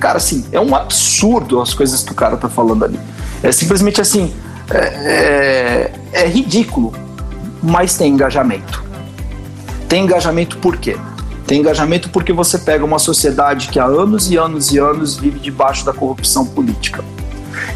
Cara, 0.00 0.18
assim, 0.18 0.44
é 0.52 0.60
um 0.60 0.74
absurdo 0.74 1.60
as 1.60 1.72
coisas 1.72 2.02
que 2.02 2.12
o 2.12 2.14
cara 2.14 2.36
tá 2.36 2.48
falando 2.48 2.84
ali. 2.84 2.98
É 3.42 3.50
simplesmente 3.52 4.00
assim, 4.00 4.32
é, 4.70 5.92
é, 6.12 6.22
é 6.24 6.28
ridículo, 6.28 6.92
mas 7.62 7.96
tem 7.96 8.12
engajamento. 8.12 8.84
Tem 9.88 10.04
engajamento 10.04 10.58
por 10.58 10.76
quê? 10.76 10.96
Tem 11.46 11.60
engajamento 11.60 12.10
porque 12.10 12.32
você 12.32 12.58
pega 12.58 12.84
uma 12.84 12.98
sociedade 12.98 13.68
que 13.68 13.78
há 13.78 13.84
anos 13.84 14.30
e 14.30 14.36
anos 14.36 14.72
e 14.72 14.78
anos 14.78 15.16
vive 15.16 15.38
debaixo 15.38 15.84
da 15.84 15.92
corrupção 15.92 16.44
política. 16.44 17.04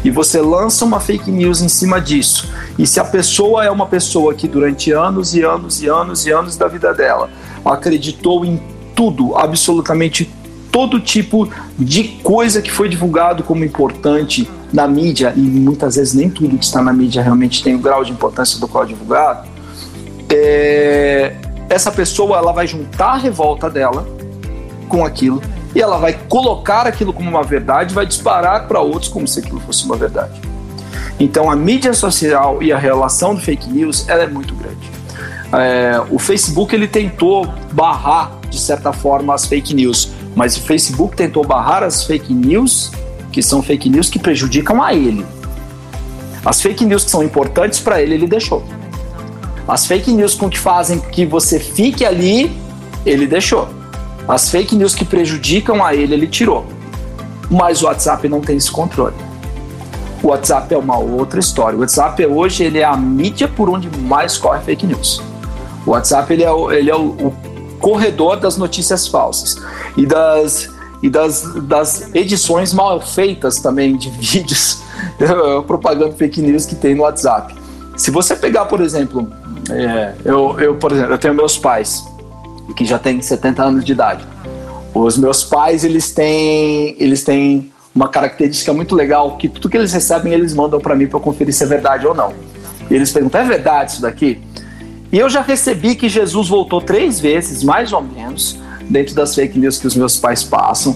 E 0.03 0.11
você 0.11 0.41
lança 0.41 0.83
uma 0.83 0.99
fake 0.99 1.31
news 1.31 1.61
em 1.61 1.69
cima 1.69 2.01
disso. 2.01 2.49
E 2.77 2.85
se 2.85 2.99
a 2.99 3.05
pessoa 3.05 3.63
é 3.63 3.71
uma 3.71 3.85
pessoa 3.85 4.33
que 4.33 4.47
durante 4.47 4.91
anos 4.91 5.33
e 5.33 5.41
anos 5.43 5.81
e 5.81 5.87
anos 5.87 6.25
e 6.25 6.31
anos 6.31 6.57
da 6.57 6.67
vida 6.67 6.93
dela 6.93 7.29
acreditou 7.63 8.43
em 8.43 8.61
tudo, 8.95 9.37
absolutamente 9.37 10.29
todo 10.71 10.99
tipo 10.99 11.49
de 11.77 12.03
coisa 12.23 12.61
que 12.61 12.71
foi 12.71 12.89
divulgado 12.89 13.43
como 13.43 13.63
importante 13.63 14.49
na 14.71 14.87
mídia, 14.87 15.33
e 15.35 15.41
muitas 15.41 15.95
vezes 15.95 16.13
nem 16.13 16.29
tudo 16.29 16.57
que 16.57 16.63
está 16.63 16.81
na 16.81 16.93
mídia 16.93 17.21
realmente 17.21 17.61
tem 17.61 17.75
o 17.75 17.79
grau 17.79 18.03
de 18.05 18.11
importância 18.11 18.59
do 18.59 18.67
qual 18.67 18.85
é 18.85 18.87
divulgado, 18.87 19.47
é, 20.29 21.35
essa 21.71 21.89
pessoa 21.89 22.37
ela 22.37 22.51
vai 22.51 22.67
juntar 22.67 23.13
a 23.13 23.17
revolta 23.17 23.69
dela 23.69 24.05
com 24.89 25.05
aquilo 25.05 25.41
e 25.73 25.81
ela 25.81 25.97
vai 25.97 26.13
colocar 26.27 26.85
aquilo 26.85 27.13
como 27.13 27.29
uma 27.29 27.43
verdade, 27.43 27.93
vai 27.93 28.05
disparar 28.05 28.67
para 28.67 28.81
outros 28.81 29.09
como 29.09 29.25
se 29.25 29.39
aquilo 29.39 29.61
fosse 29.61 29.85
uma 29.85 29.95
verdade. 29.95 30.41
Então 31.17 31.49
a 31.49 31.55
mídia 31.55 31.93
social 31.93 32.61
e 32.61 32.73
a 32.73 32.77
relação 32.77 33.33
do 33.33 33.39
fake 33.39 33.69
news 33.69 34.07
ela 34.09 34.23
é 34.23 34.27
muito 34.27 34.53
grande. 34.53 34.91
É, 35.53 36.01
o 36.09 36.19
Facebook 36.19 36.75
ele 36.75 36.87
tentou 36.89 37.47
barrar 37.71 38.31
de 38.49 38.59
certa 38.59 38.91
forma 38.91 39.33
as 39.33 39.45
fake 39.45 39.73
news, 39.73 40.11
mas 40.35 40.57
o 40.57 40.61
Facebook 40.61 41.15
tentou 41.15 41.45
barrar 41.45 41.83
as 41.83 42.03
fake 42.03 42.33
news 42.33 42.91
que 43.31 43.41
são 43.41 43.63
fake 43.63 43.89
news 43.89 44.09
que 44.09 44.19
prejudicam 44.19 44.83
a 44.83 44.93
ele. 44.93 45.25
As 46.43 46.61
fake 46.61 46.83
news 46.83 47.05
que 47.05 47.11
são 47.11 47.23
importantes 47.23 47.79
para 47.79 48.01
ele 48.01 48.15
ele 48.15 48.27
deixou. 48.27 48.61
As 49.67 49.85
fake 49.85 50.11
news 50.11 50.35
com 50.35 50.49
que 50.49 50.59
fazem 50.59 50.99
que 50.99 51.25
você 51.25 51.59
fique 51.59 52.05
ali, 52.05 52.51
ele 53.05 53.27
deixou. 53.27 53.67
As 54.27 54.49
fake 54.49 54.75
news 54.75 54.95
que 54.95 55.05
prejudicam 55.05 55.83
a 55.83 55.93
ele, 55.95 56.13
ele 56.13 56.27
tirou. 56.27 56.65
Mas 57.49 57.81
o 57.81 57.85
WhatsApp 57.85 58.27
não 58.27 58.41
tem 58.41 58.57
esse 58.57 58.71
controle. 58.71 59.15
O 60.23 60.27
WhatsApp 60.27 60.73
é 60.73 60.77
uma 60.77 60.97
outra 60.97 61.39
história. 61.39 61.77
O 61.77 61.81
WhatsApp 61.81 62.25
hoje 62.25 62.63
ele 62.63 62.79
é 62.79 62.83
a 62.83 62.95
mídia 62.95 63.47
por 63.47 63.69
onde 63.69 63.89
mais 63.99 64.37
corre 64.37 64.61
fake 64.61 64.85
news. 64.85 65.21
O 65.85 65.91
WhatsApp 65.91 66.31
ele 66.31 66.43
é 66.43 66.51
o, 66.51 66.71
ele 66.71 66.89
é 66.89 66.95
o, 66.95 67.09
o 67.09 67.33
corredor 67.79 68.37
das 68.39 68.55
notícias 68.55 69.07
falsas 69.07 69.57
e 69.97 70.05
das, 70.05 70.69
e 71.01 71.09
das, 71.09 71.43
das 71.63 72.13
edições 72.13 72.71
mal 72.73 73.01
feitas 73.01 73.59
também 73.59 73.97
de 73.97 74.09
vídeos 74.13 74.81
propaganda 75.65 76.13
fake 76.13 76.41
news 76.41 76.65
que 76.65 76.75
tem 76.75 76.95
no 76.95 77.03
WhatsApp. 77.03 77.55
Se 77.97 78.11
você 78.11 78.35
pegar, 78.35 78.65
por 78.65 78.79
exemplo, 78.79 79.27
é, 79.71 80.13
eu, 80.25 80.59
eu, 80.59 80.75
por 80.75 80.91
exemplo, 80.91 81.13
eu 81.13 81.17
tenho 81.17 81.33
meus 81.33 81.57
pais, 81.57 82.03
que 82.75 82.85
já 82.85 82.99
têm 82.99 83.21
70 83.21 83.63
anos 83.63 83.85
de 83.85 83.91
idade. 83.91 84.25
Os 84.93 85.17
meus 85.17 85.43
pais, 85.43 85.83
eles 85.83 86.11
têm, 86.11 86.95
eles 86.99 87.23
têm 87.23 87.71
uma 87.93 88.07
característica 88.07 88.73
muito 88.73 88.95
legal, 88.95 89.37
que 89.37 89.49
tudo 89.49 89.69
que 89.69 89.77
eles 89.77 89.91
recebem, 89.91 90.33
eles 90.33 90.53
mandam 90.53 90.79
para 90.79 90.95
mim 90.95 91.07
para 91.07 91.19
conferir 91.19 91.53
se 91.53 91.63
é 91.63 91.67
verdade 91.67 92.05
ou 92.07 92.13
não. 92.13 92.33
E 92.89 92.95
eles 92.95 93.11
perguntam, 93.11 93.41
é 93.41 93.43
verdade 93.45 93.91
isso 93.91 94.01
daqui? 94.01 94.41
E 95.11 95.19
eu 95.19 95.29
já 95.29 95.41
recebi 95.41 95.95
que 95.95 96.07
Jesus 96.07 96.47
voltou 96.47 96.81
três 96.81 97.19
vezes, 97.19 97.63
mais 97.63 97.91
ou 97.91 98.01
menos, 98.01 98.57
dentro 98.89 99.13
das 99.13 99.35
fake 99.35 99.59
news 99.59 99.77
que 99.77 99.87
os 99.87 99.95
meus 99.95 100.17
pais 100.17 100.43
passam. 100.43 100.95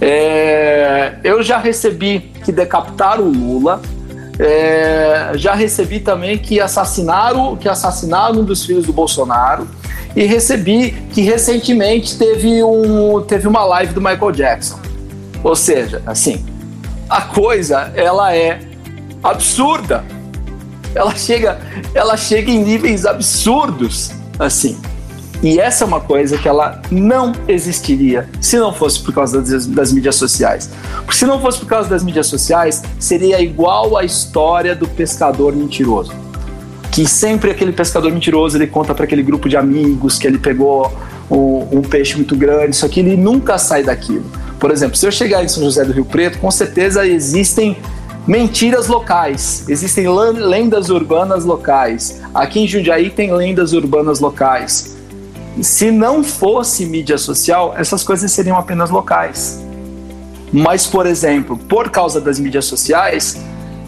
É, 0.00 1.14
eu 1.24 1.42
já 1.42 1.58
recebi 1.58 2.30
que 2.44 2.52
decapitaram 2.52 3.24
o 3.24 3.32
Lula. 3.32 3.80
É, 4.38 5.32
já 5.34 5.54
recebi 5.54 6.00
também 6.00 6.36
que 6.36 6.60
assassinaram, 6.60 7.56
que 7.56 7.68
assassinaram 7.68 8.40
um 8.40 8.44
dos 8.44 8.64
filhos 8.64 8.84
do 8.84 8.92
Bolsonaro 8.92 9.66
e 10.14 10.24
recebi 10.24 10.92
que 11.12 11.22
recentemente 11.22 12.18
teve, 12.18 12.62
um, 12.62 13.22
teve 13.22 13.48
uma 13.48 13.64
live 13.64 13.94
do 13.94 14.00
Michael 14.00 14.32
Jackson. 14.32 14.78
Ou 15.42 15.54
seja, 15.54 16.02
assim, 16.06 16.44
a 17.08 17.22
coisa 17.22 17.92
ela 17.94 18.34
é 18.34 18.60
absurda. 19.22 20.04
Ela 20.94 21.14
chega, 21.14 21.60
ela 21.94 22.16
chega 22.16 22.50
em 22.50 22.62
níveis 22.62 23.04
absurdos, 23.04 24.12
assim. 24.38 24.78
E 25.42 25.60
essa 25.60 25.84
é 25.84 25.86
uma 25.86 26.00
coisa 26.00 26.38
que 26.38 26.48
ela 26.48 26.80
não 26.90 27.32
existiria 27.46 28.28
se 28.40 28.58
não 28.58 28.72
fosse 28.72 29.00
por 29.00 29.14
causa 29.14 29.40
das, 29.40 29.66
das, 29.66 29.92
mídias 29.92 30.16
sociais. 30.16 30.70
Porque 31.04 31.14
se 31.14 31.26
não 31.26 31.40
fosse 31.40 31.58
por 31.58 31.66
causa 31.66 31.88
das 31.88 32.02
mídias 32.02 32.26
sociais, 32.26 32.82
seria 32.98 33.40
igual 33.40 33.96
a 33.96 34.04
história 34.04 34.74
do 34.74 34.88
pescador 34.88 35.54
mentiroso. 35.54 36.12
Que 36.90 37.06
sempre 37.06 37.50
aquele 37.50 37.72
pescador 37.72 38.10
mentiroso 38.10 38.56
ele 38.56 38.66
conta 38.66 38.94
para 38.94 39.04
aquele 39.04 39.22
grupo 39.22 39.48
de 39.48 39.56
amigos 39.56 40.18
que 40.18 40.26
ele 40.26 40.38
pegou 40.38 40.90
um, 41.30 41.78
um 41.78 41.82
peixe 41.82 42.16
muito 42.16 42.34
grande, 42.34 42.74
só 42.74 42.88
que 42.88 43.00
ele 43.00 43.16
nunca 43.16 43.58
sai 43.58 43.82
daquilo. 43.82 44.24
Por 44.58 44.70
exemplo, 44.70 44.96
se 44.96 45.06
eu 45.06 45.12
chegar 45.12 45.44
em 45.44 45.48
São 45.48 45.62
José 45.62 45.84
do 45.84 45.92
Rio 45.92 46.06
Preto, 46.06 46.38
com 46.38 46.50
certeza 46.50 47.06
existem 47.06 47.76
mentiras 48.26 48.86
locais, 48.86 49.64
existem 49.68 50.08
lendas 50.08 50.88
urbanas 50.88 51.44
locais. 51.44 52.22
Aqui 52.34 52.60
em 52.60 52.66
Jundiaí 52.66 53.10
tem 53.10 53.32
lendas 53.32 53.74
urbanas 53.74 54.18
locais 54.18 54.95
se 55.62 55.90
não 55.90 56.22
fosse 56.22 56.84
mídia 56.84 57.16
social, 57.16 57.74
essas 57.76 58.02
coisas 58.02 58.30
seriam 58.30 58.56
apenas 58.56 58.90
locais. 58.90 59.64
Mas, 60.52 60.86
por 60.86 61.06
exemplo, 61.06 61.56
por 61.56 61.90
causa 61.90 62.20
das 62.20 62.38
mídias 62.38 62.66
sociais, 62.66 63.40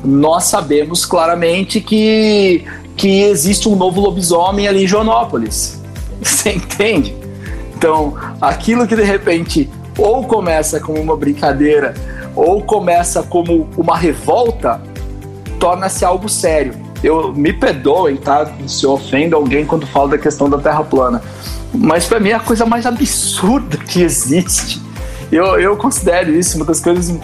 nós 0.05 0.45
sabemos 0.45 1.05
claramente 1.05 1.81
que, 1.81 2.64
que 2.97 3.23
existe 3.23 3.69
um 3.69 3.77
novo 3.77 4.01
lobisomem 4.01 4.66
ali 4.66 4.85
em 4.85 4.87
Joanópolis. 4.87 5.81
Você 6.21 6.53
entende? 6.53 7.14
Então, 7.77 8.14
aquilo 8.41 8.87
que 8.87 8.97
de 8.97 9.05
repente 9.05 9.71
ou 9.97 10.25
começa 10.25 10.81
como 10.81 11.01
uma 11.01 11.16
brincadeira 11.16 11.95
ou 12.35 12.62
começa 12.62 13.23
como 13.23 13.69
uma 13.77 13.97
revolta, 13.97 14.81
torna-se 15.59 16.05
algo 16.05 16.29
sério. 16.29 16.75
Eu 17.03 17.32
me 17.32 17.53
perdoem, 17.53 18.16
tá? 18.16 18.51
Se 18.66 18.84
eu 18.84 18.92
ofendo 18.92 19.36
alguém 19.36 19.64
quando 19.64 19.86
falo 19.86 20.09
da 20.09 20.18
questão 20.18 20.49
da 20.51 20.59
Terra 20.59 20.82
plana 20.82 21.22
mas 21.72 22.07
para 22.07 22.18
mim 22.18 22.30
é 22.30 22.34
a 22.34 22.40
coisa 22.40 22.64
mais 22.64 22.86
absurda 22.86 23.76
que 23.86 24.03
existe. 24.03 24.80
Eu, 25.30 25.59
eu 25.61 25.76
considero 25.76 26.34
isso 26.34 26.57
uma 26.57 26.64
das 26.64 26.80
coisas 26.80 27.14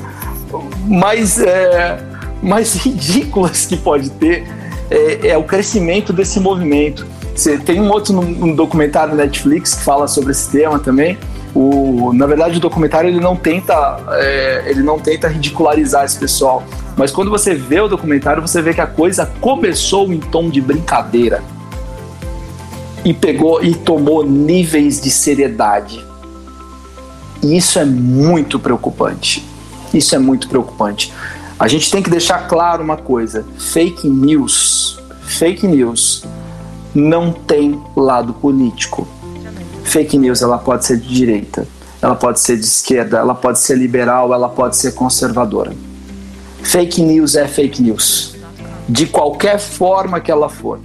mais, 0.87 1.39
é, 1.41 1.99
mais 2.43 2.75
ridículas 2.75 3.67
que 3.67 3.77
pode 3.77 4.11
ter 4.11 4.47
é, 4.91 5.29
é, 5.29 5.39
o 5.39 5.45
crescimento 5.45 6.13
desse 6.13 6.39
movimento. 6.39 7.07
Você 7.35 7.59
tem 7.59 7.81
um 7.81 7.91
outro 7.91 8.17
um 8.19 8.55
documentário 8.55 9.15
na 9.15 9.25
Netflix 9.25 9.75
que 9.75 9.83
fala 9.83 10.07
sobre 10.07 10.33
esse 10.33 10.51
tema 10.51 10.79
também. 10.79 11.19
O, 11.55 12.13
na 12.13 12.27
verdade, 12.27 12.57
o 12.57 12.61
documentário 12.61 13.09
ele 13.09 13.21
não 13.21 13.37
tenta 13.37 14.01
é, 14.11 14.65
ele 14.67 14.83
não 14.83 14.99
tenta 14.99 15.29
ridicularizar 15.29 16.05
esse 16.05 16.19
pessoal, 16.19 16.65
mas 16.97 17.13
quando 17.13 17.31
você 17.31 17.55
vê 17.55 17.81
o 17.81 17.89
documentário 17.89 18.43
você 18.43 18.61
vê 18.61 18.75
que 18.75 18.81
a 18.81 18.87
coisa 18.87 19.27
começou 19.41 20.13
em 20.13 20.19
tom 20.19 20.51
de 20.51 20.61
brincadeira 20.61 21.43
e 23.05 23.13
pegou 23.13 23.63
e 23.63 23.75
tomou 23.75 24.25
níveis 24.25 25.01
de 25.01 25.11
seriedade. 25.11 26.05
E 27.43 27.57
isso 27.57 27.79
é 27.79 27.85
muito 27.85 28.59
preocupante. 28.59 29.45
Isso 29.93 30.15
é 30.15 30.19
muito 30.19 30.49
preocupante. 30.49 31.13
A 31.59 31.69
gente 31.69 31.91
tem 31.91 32.03
que 32.03 32.11
deixar 32.11 32.49
claro 32.49 32.83
uma 32.83 32.97
coisa: 32.97 33.45
fake 33.59 34.09
news, 34.09 34.99
fake 35.23 35.67
news 35.67 36.25
não 36.95 37.33
tem 37.33 37.81
lado 37.95 38.33
político. 38.33 39.07
Fake 39.95 40.19
news 40.19 40.43
ela 40.43 40.59
pode 40.59 40.85
ser 40.85 40.97
de 40.97 41.07
direita, 41.07 41.69
ela 42.03 42.17
pode 42.17 42.41
ser 42.41 42.57
de 42.57 42.65
esquerda, 42.65 43.19
ela 43.19 43.33
pode 43.33 43.61
ser 43.61 43.79
liberal, 43.79 44.35
ela 44.35 44.49
pode 44.49 44.77
ser 44.77 44.93
conservadora. 44.93 45.73
Fake 46.65 47.01
news 47.01 47.37
é 47.37 47.47
fake 47.47 47.81
news, 47.81 48.35
de 48.89 49.07
qualquer 49.07 49.61
forma 49.61 50.21
que 50.21 50.33
ela 50.33 50.49
for. 50.49 50.81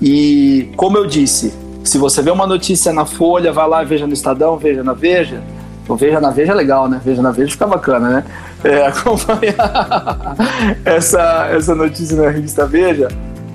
E 0.00 0.70
como 0.76 0.96
eu 0.96 1.08
disse, 1.08 1.52
se 1.82 1.98
você 1.98 2.22
vê 2.22 2.30
uma 2.30 2.46
notícia 2.46 2.92
na 2.92 3.04
Folha, 3.04 3.52
vai 3.52 3.68
lá, 3.68 3.82
veja 3.82 4.06
no 4.06 4.12
Estadão, 4.12 4.56
veja 4.56 4.84
na 4.84 4.92
Veja. 4.92 5.42
Então, 5.82 5.96
veja 5.96 6.20
na 6.20 6.30
Veja 6.30 6.52
é 6.52 6.54
legal, 6.54 6.88
né? 6.88 7.00
Veja 7.04 7.20
na 7.20 7.32
Veja 7.32 7.50
fica 7.50 7.66
bacana, 7.66 8.08
né? 8.08 8.24
É, 8.62 8.86
acompanhar 8.86 10.36
essa, 10.84 11.48
essa 11.50 11.74
notícia 11.74 12.16
na 12.16 12.30
revista 12.30 12.64
Veja. 12.64 13.08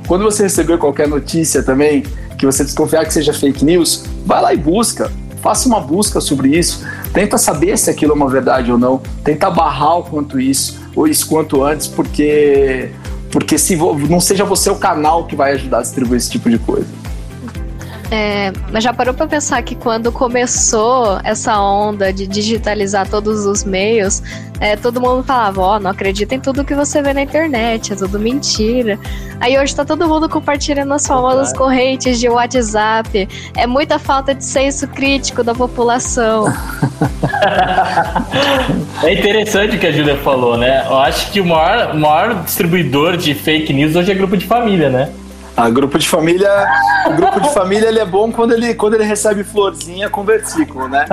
Quando 0.06 0.26
você 0.26 0.44
receber 0.44 0.78
qualquer 0.78 1.08
notícia 1.08 1.64
também, 1.64 2.04
que 2.42 2.46
você 2.46 2.64
desconfiar 2.64 3.06
que 3.06 3.14
seja 3.14 3.32
fake 3.32 3.64
news, 3.64 4.04
vai 4.26 4.42
lá 4.42 4.52
e 4.52 4.58
busca. 4.58 5.12
Faça 5.44 5.68
uma 5.68 5.80
busca 5.80 6.20
sobre 6.20 6.58
isso. 6.58 6.84
Tenta 7.14 7.38
saber 7.38 7.78
se 7.78 7.90
aquilo 7.90 8.14
é 8.14 8.16
uma 8.16 8.28
verdade 8.28 8.72
ou 8.72 8.80
não. 8.80 9.00
Tenta 9.24 9.50
barrar 9.50 10.00
o 10.00 10.04
quanto 10.04 10.40
isso, 10.40 10.80
ou 10.96 11.08
isso 11.08 11.28
quanto 11.28 11.64
antes, 11.64 11.88
porque 11.88 12.92
porque 13.32 13.58
se 13.58 13.78
não 13.78 14.20
seja 14.20 14.44
você 14.44 14.70
o 14.70 14.76
canal 14.76 15.26
que 15.26 15.36
vai 15.36 15.54
ajudar 15.54 15.80
a 15.80 15.82
distribuir 15.82 16.18
esse 16.18 16.32
tipo 16.32 16.50
de 16.50 16.58
coisa. 16.58 16.88
É, 18.14 18.52
mas 18.74 18.84
já 18.84 18.94
parou 18.94 19.14
para 19.14 19.26
pensar 19.26 19.62
que 19.62 19.74
quando 19.74 20.12
começou 20.12 21.18
essa 21.24 21.58
onda 21.62 22.12
de 22.12 22.28
digitalizar 22.28 23.08
todos 23.08 23.46
os 23.46 23.64
meios, 23.64 24.22
é, 24.60 24.76
todo 24.76 25.00
mundo 25.00 25.24
falava, 25.24 25.62
ó, 25.62 25.78
oh, 25.78 25.80
não 25.80 25.92
acredita 25.92 26.36
em 26.36 26.40
tudo 26.40 26.66
que 26.66 26.76
você 26.76 27.02
vê 27.02 27.14
na 27.14 27.22
internet, 27.22 27.94
é 27.94 27.96
tudo 27.96 28.20
mentira. 28.20 29.00
Aí 29.40 29.58
hoje 29.58 29.74
tá 29.74 29.86
todo 29.86 30.10
mundo 30.10 30.28
compartilhando 30.28 30.94
as 30.94 31.08
famosas 31.08 31.54
correntes 31.54 32.20
de 32.20 32.28
WhatsApp. 32.28 33.30
É 33.56 33.66
muita 33.66 33.98
falta 33.98 34.36
de 34.36 34.44
senso 34.44 34.90
crítico 34.90 35.42
da 35.42 35.56
população. 35.56 36.48
é 39.04 39.14
interessante 39.14 39.78
o 39.78 39.80
que 39.80 39.88
a 39.88 39.92
Júlia 39.92 40.18
falou, 40.18 40.58
né? 40.58 40.86
Eu 40.86 41.00
acho 41.00 41.32
que 41.32 41.40
o 41.40 41.46
maior, 41.46 41.96
maior 41.96 42.44
distribuidor 42.44 43.16
de 43.16 43.34
fake 43.34 43.72
news 43.72 43.96
hoje 43.96 44.12
é 44.12 44.16
grupo 44.16 44.36
de 44.36 44.46
família, 44.46 44.90
né? 44.90 45.10
A 45.56 45.70
grupo 45.70 46.00
de 46.00 46.08
família, 46.08 46.50
o 47.08 47.14
grupo 47.14 47.40
de 47.42 47.54
família 47.54 47.88
ele 47.90 48.00
é 48.00 48.06
bom 48.06 48.32
quando 48.32 48.54
ele, 48.54 48.74
quando 48.74 48.94
ele 48.94 49.04
recebe 49.04 49.44
florzinha 49.44 50.10
com 50.10 50.24
versículo, 50.24 50.88
né? 50.88 51.06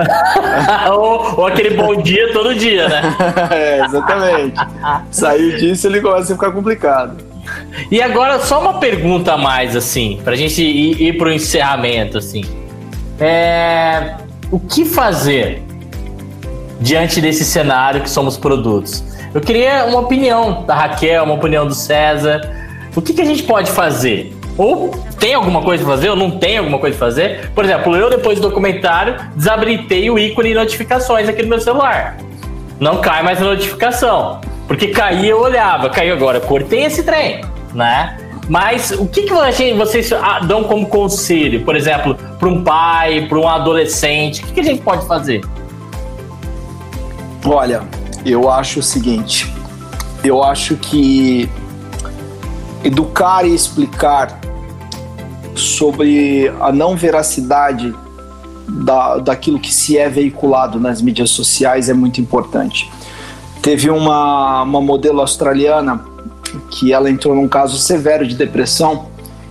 ou, 0.91 1.39
ou, 1.39 1.45
aquele 1.45 1.71
bom 1.71 2.01
dia 2.01 2.31
todo 2.31 2.55
dia, 2.55 2.87
né? 2.87 3.01
é, 3.51 3.85
exatamente. 3.85 4.55
Saiu 5.11 5.57
disso 5.57 5.87
ele 5.87 5.99
começa 5.99 6.31
a 6.31 6.35
ficar 6.35 6.51
complicado. 6.51 7.17
E 7.91 8.01
agora 8.01 8.39
só 8.39 8.61
uma 8.61 8.79
pergunta 8.79 9.33
a 9.33 9.37
mais 9.37 9.75
assim, 9.75 10.21
pra 10.23 10.35
gente 10.35 10.61
ir, 10.63 11.01
ir 11.01 11.17
pro 11.17 11.31
encerramento 11.31 12.17
assim. 12.17 12.43
É, 13.19 14.15
o 14.49 14.59
que 14.59 14.85
fazer 14.85 15.61
diante 16.79 17.19
desse 17.19 17.43
cenário 17.43 18.01
que 18.01 18.09
somos 18.09 18.37
produtos? 18.37 19.03
Eu 19.33 19.41
queria 19.41 19.85
uma 19.85 19.99
opinião 19.99 20.63
da 20.65 20.73
Raquel, 20.73 21.23
uma 21.23 21.35
opinião 21.35 21.67
do 21.67 21.75
César 21.75 22.58
o 22.99 23.01
que, 23.01 23.13
que 23.13 23.21
a 23.21 23.25
gente 23.25 23.43
pode 23.43 23.71
fazer? 23.71 24.33
Ou 24.57 24.89
tem 25.17 25.33
alguma 25.33 25.61
coisa 25.61 25.85
a 25.85 25.87
fazer, 25.87 26.09
ou 26.09 26.17
não 26.17 26.31
tem 26.31 26.57
alguma 26.57 26.77
coisa 26.79 26.97
a 26.97 26.99
fazer. 26.99 27.49
Por 27.55 27.63
exemplo, 27.63 27.95
eu 27.95 28.09
depois 28.09 28.39
do 28.39 28.49
documentário 28.49 29.15
desabilitei 29.33 30.09
o 30.09 30.19
ícone 30.19 30.53
notificações 30.53 31.29
aqui 31.29 31.41
no 31.41 31.47
meu 31.47 31.61
celular. 31.61 32.17
Não 32.77 32.99
cai 32.99 33.23
mais 33.23 33.41
a 33.41 33.45
notificação. 33.45 34.41
Porque 34.67 34.89
caía, 34.89 35.29
eu 35.29 35.39
olhava, 35.39 35.89
caiu 35.89 36.13
agora, 36.13 36.41
cortei 36.41 36.83
esse 36.83 37.03
trem, 37.03 37.41
né? 37.73 38.17
Mas 38.49 38.91
o 38.91 39.07
que, 39.07 39.23
que 39.23 39.33
vocês 39.73 40.11
ah, 40.11 40.39
dão 40.39 40.65
como 40.65 40.87
conselho, 40.87 41.63
por 41.63 41.75
exemplo, 41.75 42.15
para 42.37 42.49
um 42.49 42.61
pai, 42.61 43.27
para 43.29 43.39
um 43.39 43.47
adolescente? 43.47 44.43
O 44.43 44.47
que, 44.47 44.53
que 44.55 44.59
a 44.59 44.63
gente 44.63 44.81
pode 44.81 45.07
fazer? 45.07 45.41
Olha, 47.45 47.81
eu 48.25 48.49
acho 48.49 48.79
o 48.79 48.83
seguinte: 48.83 49.53
eu 50.21 50.43
acho 50.43 50.75
que 50.75 51.49
educar 52.83 53.45
e 53.45 53.53
explicar 53.53 54.39
sobre 55.55 56.51
a 56.59 56.71
não 56.71 56.95
veracidade 56.95 57.93
da, 58.67 59.17
daquilo 59.17 59.59
que 59.59 59.73
se 59.73 59.97
é 59.97 60.09
veiculado 60.09 60.79
nas 60.79 61.01
mídias 61.01 61.31
sociais 61.31 61.89
é 61.89 61.93
muito 61.93 62.21
importante. 62.21 62.89
Teve 63.61 63.89
uma, 63.89 64.63
uma 64.63 64.81
modelo 64.81 65.19
australiana 65.19 66.03
que 66.71 66.93
ela 66.93 67.09
entrou 67.09 67.35
num 67.35 67.47
caso 67.47 67.77
severo 67.77 68.25
de 68.25 68.35
depressão 68.35 69.07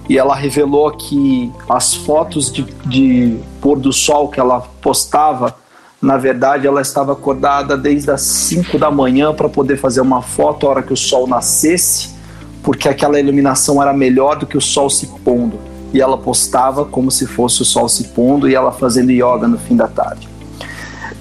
e 0.09 0.17
ela 0.17 0.35
revelou 0.35 0.91
que 0.93 1.53
as 1.69 1.95
fotos 1.95 2.51
de, 2.51 2.63
de 2.87 3.39
pôr 3.61 3.79
do 3.79 3.93
sol 3.93 4.29
que 4.29 4.41
ela 4.41 4.61
postava, 4.81 5.55
na 6.01 6.17
verdade 6.17 6.67
ela 6.67 6.81
estava 6.81 7.13
acordada 7.13 7.77
desde 7.77 8.11
as 8.11 8.23
5 8.23 8.79
da 8.79 8.91
manhã 8.91 9.35
para 9.35 9.49
poder 9.49 9.77
fazer 9.77 10.01
uma 10.01 10.23
foto 10.23 10.67
a 10.67 10.71
hora 10.71 10.83
que 10.83 10.93
o 10.93 10.97
sol 10.97 11.27
nascesse 11.27 12.18
porque 12.63 12.89
aquela 12.89 13.19
iluminação 13.19 13.81
era 13.83 13.93
melhor 13.93 14.37
do 14.37 14.47
que 14.47 14.57
o 14.57 14.61
sol 14.61 14.91
se 14.91 15.07
pondo. 15.25 15.59
E 15.93 16.01
ela 16.01 16.19
postava 16.19 16.85
como 16.85 17.11
se 17.11 17.27
fosse 17.27 17.63
o 17.63 17.65
sol 17.65 17.89
se 17.89 18.05
pondo 18.09 18.49
e 18.49 18.55
ela 18.55 18.73
fazendo 18.73 19.11
yoga 19.11 19.49
no 19.49 19.59
fim 19.59 19.75
da 19.75 19.89
tarde. 19.89 20.29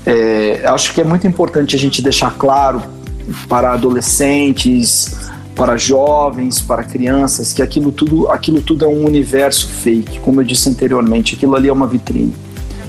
É, 0.05 0.63
acho 0.65 0.93
que 0.93 1.01
é 1.01 1.03
muito 1.03 1.27
importante 1.27 1.75
a 1.75 1.79
gente 1.79 2.01
deixar 2.01 2.33
claro 2.37 2.81
para 3.47 3.73
adolescentes, 3.73 5.15
para 5.57 5.75
jovens, 5.75 6.61
para 6.61 6.83
crianças, 6.83 7.51
que 7.51 7.61
aquilo 7.61 7.91
tudo, 7.91 8.29
aquilo 8.29 8.61
tudo 8.61 8.85
é 8.85 8.87
um 8.87 9.05
universo 9.05 9.67
fake, 9.67 10.19
como 10.19 10.39
eu 10.39 10.45
disse 10.45 10.69
anteriormente, 10.69 11.35
aquilo 11.35 11.55
ali 11.55 11.67
é 11.67 11.73
uma 11.73 11.87
vitrine, 11.87 12.33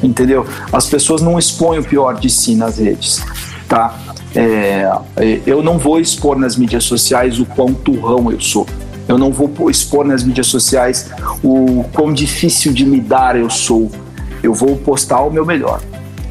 entendeu? 0.02 0.46
As 0.70 0.86
pessoas 0.86 1.22
não 1.22 1.38
expõem 1.38 1.78
o 1.78 1.84
pior 1.84 2.14
de 2.20 2.28
si 2.28 2.54
nas 2.54 2.78
redes, 2.78 3.22
tá? 3.66 3.98
É, 4.34 4.90
é, 5.16 5.40
eu 5.46 5.62
não 5.62 5.78
vou 5.78 5.98
expor 6.00 6.38
nas 6.38 6.56
mídias 6.56 6.84
sociais 6.84 7.40
o 7.40 7.46
quão 7.46 7.72
turrão 7.72 8.30
eu 8.30 8.40
sou. 8.40 8.66
Eu 9.08 9.16
não 9.16 9.32
vou 9.32 9.70
expor 9.70 10.04
nas 10.04 10.22
mídias 10.22 10.48
sociais 10.48 11.10
o 11.42 11.84
quão 11.94 12.12
difícil 12.12 12.72
de 12.72 12.84
lidar 12.84 13.36
eu 13.36 13.48
sou. 13.48 13.90
Eu 14.42 14.52
vou 14.52 14.76
postar 14.76 15.22
o 15.22 15.30
meu 15.30 15.46
melhor. 15.46 15.80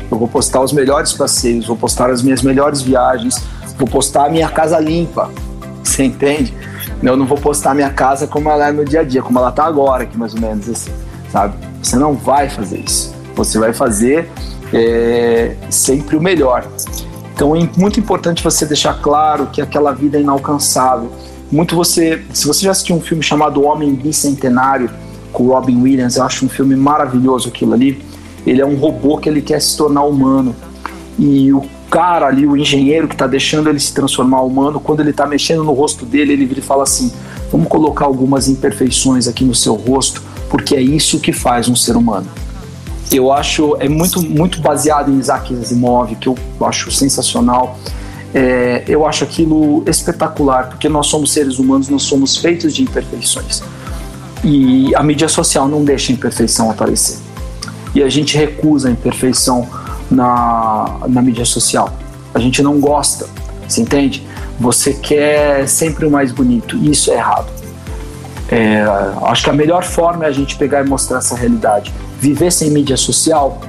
Eu 0.10 0.18
vou 0.18 0.28
postar 0.28 0.62
os 0.62 0.72
melhores 0.72 1.12
passeios, 1.12 1.66
vou 1.66 1.76
postar 1.76 2.10
as 2.10 2.22
minhas 2.22 2.42
melhores 2.42 2.82
viagens, 2.82 3.44
vou 3.78 3.88
postar 3.88 4.28
a 4.28 4.30
minha 4.30 4.48
casa 4.48 4.80
limpa. 4.80 5.30
Você 5.84 6.04
entende? 6.04 6.54
Eu 7.02 7.18
não 7.18 7.26
vou 7.26 7.38
postar 7.38 7.72
a 7.72 7.74
minha 7.74 7.90
casa 7.90 8.28
como 8.28 8.50
ela 8.50 8.68
é 8.68 8.72
no 8.72 8.86
dia 8.86 9.02
a 9.02 9.04
dia, 9.04 9.22
como 9.22 9.38
ela 9.40 9.50
está 9.50 9.66
agora, 9.66 10.04
aqui 10.04 10.18
mais 10.18 10.34
ou 10.34 10.42
menos 10.42 10.70
assim, 10.70 10.92
sabe? 11.32 11.56
Você 11.82 11.96
não 11.96 12.14
vai 12.14 12.50
fazer 12.50 12.80
isso. 12.80 13.14
Você 13.36 13.60
vai 13.60 13.74
fazer 13.74 14.30
é, 14.74 15.56
sempre 15.70 16.16
o 16.16 16.22
melhor. 16.22 16.66
Então 17.38 17.56
é 17.56 17.70
muito 17.78 18.00
importante 18.00 18.44
você 18.44 18.66
deixar 18.66 18.96
claro 18.96 19.46
que 19.54 19.62
aquela 19.62 19.92
vida 19.92 20.18
é 20.18 20.22
inalcançável. 20.22 21.12
Muito 21.52 21.76
você, 21.76 22.24
se 22.34 22.48
você 22.48 22.66
já 22.66 22.72
assistiu 22.72 22.96
um 22.96 23.00
filme 23.00 23.22
chamado 23.22 23.62
Homem 23.62 23.94
Bicentenário 23.94 24.90
com 25.32 25.46
Robin 25.46 25.80
Williams, 25.80 26.16
eu 26.16 26.24
acho 26.24 26.44
um 26.48 26.50
filme 26.50 26.76
maravilhoso 26.76 27.50
aquilo 27.50 27.76
ali. 27.76 28.04
Ele 28.44 28.60
é 28.60 28.66
um 28.66 28.76
robô 28.76 29.20
que 29.20 29.30
ele 29.30 29.40
quer 29.40 29.62
se 29.62 29.78
tornar 29.78 30.04
humano. 30.06 30.56
E 31.20 31.54
o 31.54 31.64
cara 31.92 32.26
ali, 32.26 32.48
o 32.48 32.58
engenheiro 32.58 33.08
que 33.08 33.14
está 33.14 33.28
deixando 33.28 33.70
ele 33.70 33.80
se 33.80 33.94
transformar 33.94 34.42
humano, 34.42 34.80
quando 34.80 35.02
ele 35.02 35.12
está 35.12 35.28
mexendo 35.28 35.64
no 35.64 35.74
rosto 35.74 36.08
dele, 36.08 36.34
ele 36.34 36.46
vira 36.48 36.60
e 36.60 36.64
fala 36.64 36.82
assim: 36.82 37.14
"Vamos 37.52 37.68
colocar 37.68 38.06
algumas 38.06 38.48
imperfeições 38.48 39.28
aqui 39.28 39.46
no 39.46 39.54
seu 39.54 39.76
rosto, 39.76 40.24
porque 40.50 40.76
é 40.76 40.82
isso 40.82 41.20
que 41.20 41.32
faz 41.32 41.70
um 41.70 41.76
ser 41.76 41.96
humano" 41.96 42.26
eu 43.12 43.32
acho 43.32 43.78
é 43.80 43.88
muito 43.88 44.22
muito 44.22 44.62
baseado 44.62 45.12
em 45.12 45.20
Isaac 45.20 45.54
Asimov 45.54 46.16
que 46.16 46.28
eu 46.28 46.38
acho 46.62 46.92
sensacional. 46.92 47.78
É, 48.34 48.84
eu 48.88 49.06
acho 49.06 49.24
aquilo 49.24 49.84
espetacular 49.88 50.70
porque 50.70 50.90
nós 50.90 51.08
somos 51.08 51.32
seres 51.32 51.58
humanos 51.60 51.88
nós 51.88 52.04
somos 52.04 52.38
feitos 52.38 52.74
de 52.74 52.84
imperfeições. 52.84 53.64
E 54.44 54.94
a 54.96 55.02
mídia 55.02 55.28
social 55.28 55.68
não 55.68 55.84
deixa 55.84 56.12
a 56.12 56.16
imperfeição 56.16 56.70
aparecer. 56.70 57.18
E 57.96 58.04
a 58.04 58.10
gente 58.10 58.38
recusa 58.38 58.90
a 58.90 58.92
imperfeição 58.92 59.68
na, 60.12 61.00
na 61.08 61.22
mídia 61.22 61.46
social. 61.46 61.92
A 62.34 62.40
gente 62.40 62.62
não 62.62 62.80
gosta 62.80 63.28
você 63.68 63.82
entende? 63.82 64.26
Você 64.60 64.94
quer 64.94 65.68
sempre 65.68 66.06
o 66.06 66.12
mais 66.12 66.32
bonito 66.32 66.78
e 66.78 66.92
isso 66.92 67.12
é 67.12 67.16
errado. 67.16 67.48
É, 68.50 68.84
acho 69.24 69.44
que 69.44 69.50
a 69.50 69.54
melhor 69.54 69.84
forma 69.84 70.26
é 70.26 70.30
a 70.30 70.32
gente 70.32 70.56
pegar 70.56 70.86
e 70.86 70.88
mostrar 70.88 71.18
essa 71.18 71.36
realidade 71.36 71.94
Viver 72.20 72.52
sem 72.52 72.72
mídia 72.72 72.98
social, 72.98 73.62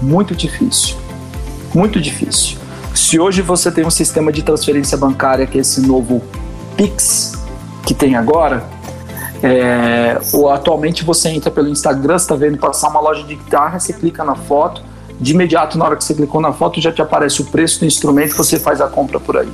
muito 0.00 0.34
difícil. 0.34 0.96
Muito 1.74 2.00
difícil. 2.00 2.58
Se 2.94 3.18
hoje 3.18 3.42
você 3.42 3.70
tem 3.70 3.84
um 3.84 3.90
sistema 3.90 4.30
de 4.30 4.42
transferência 4.42 4.96
bancária 4.96 5.46
que 5.46 5.58
é 5.58 5.60
esse 5.60 5.80
novo 5.80 6.22
Pix 6.76 7.32
que 7.84 7.92
tem 7.92 8.16
agora, 8.16 8.64
é, 9.42 10.18
ou 10.32 10.50
atualmente 10.50 11.04
você 11.04 11.28
entra 11.28 11.50
pelo 11.50 11.68
Instagram, 11.68 12.16
está 12.16 12.34
vendo 12.34 12.56
passar 12.56 12.88
uma 12.88 13.00
loja 13.00 13.22
de 13.24 13.34
guitarra, 13.34 13.78
você 13.78 13.92
clica 13.92 14.24
na 14.24 14.34
foto, 14.34 14.82
de 15.20 15.32
imediato 15.32 15.76
na 15.76 15.84
hora 15.84 15.96
que 15.96 16.04
você 16.04 16.14
clicou 16.14 16.40
na 16.40 16.52
foto 16.52 16.80
já 16.80 16.90
te 16.90 17.02
aparece 17.02 17.42
o 17.42 17.44
preço 17.44 17.80
do 17.80 17.86
instrumento, 17.86 18.34
você 18.36 18.58
faz 18.58 18.80
a 18.80 18.86
compra 18.86 19.20
por 19.20 19.36
aí. 19.36 19.48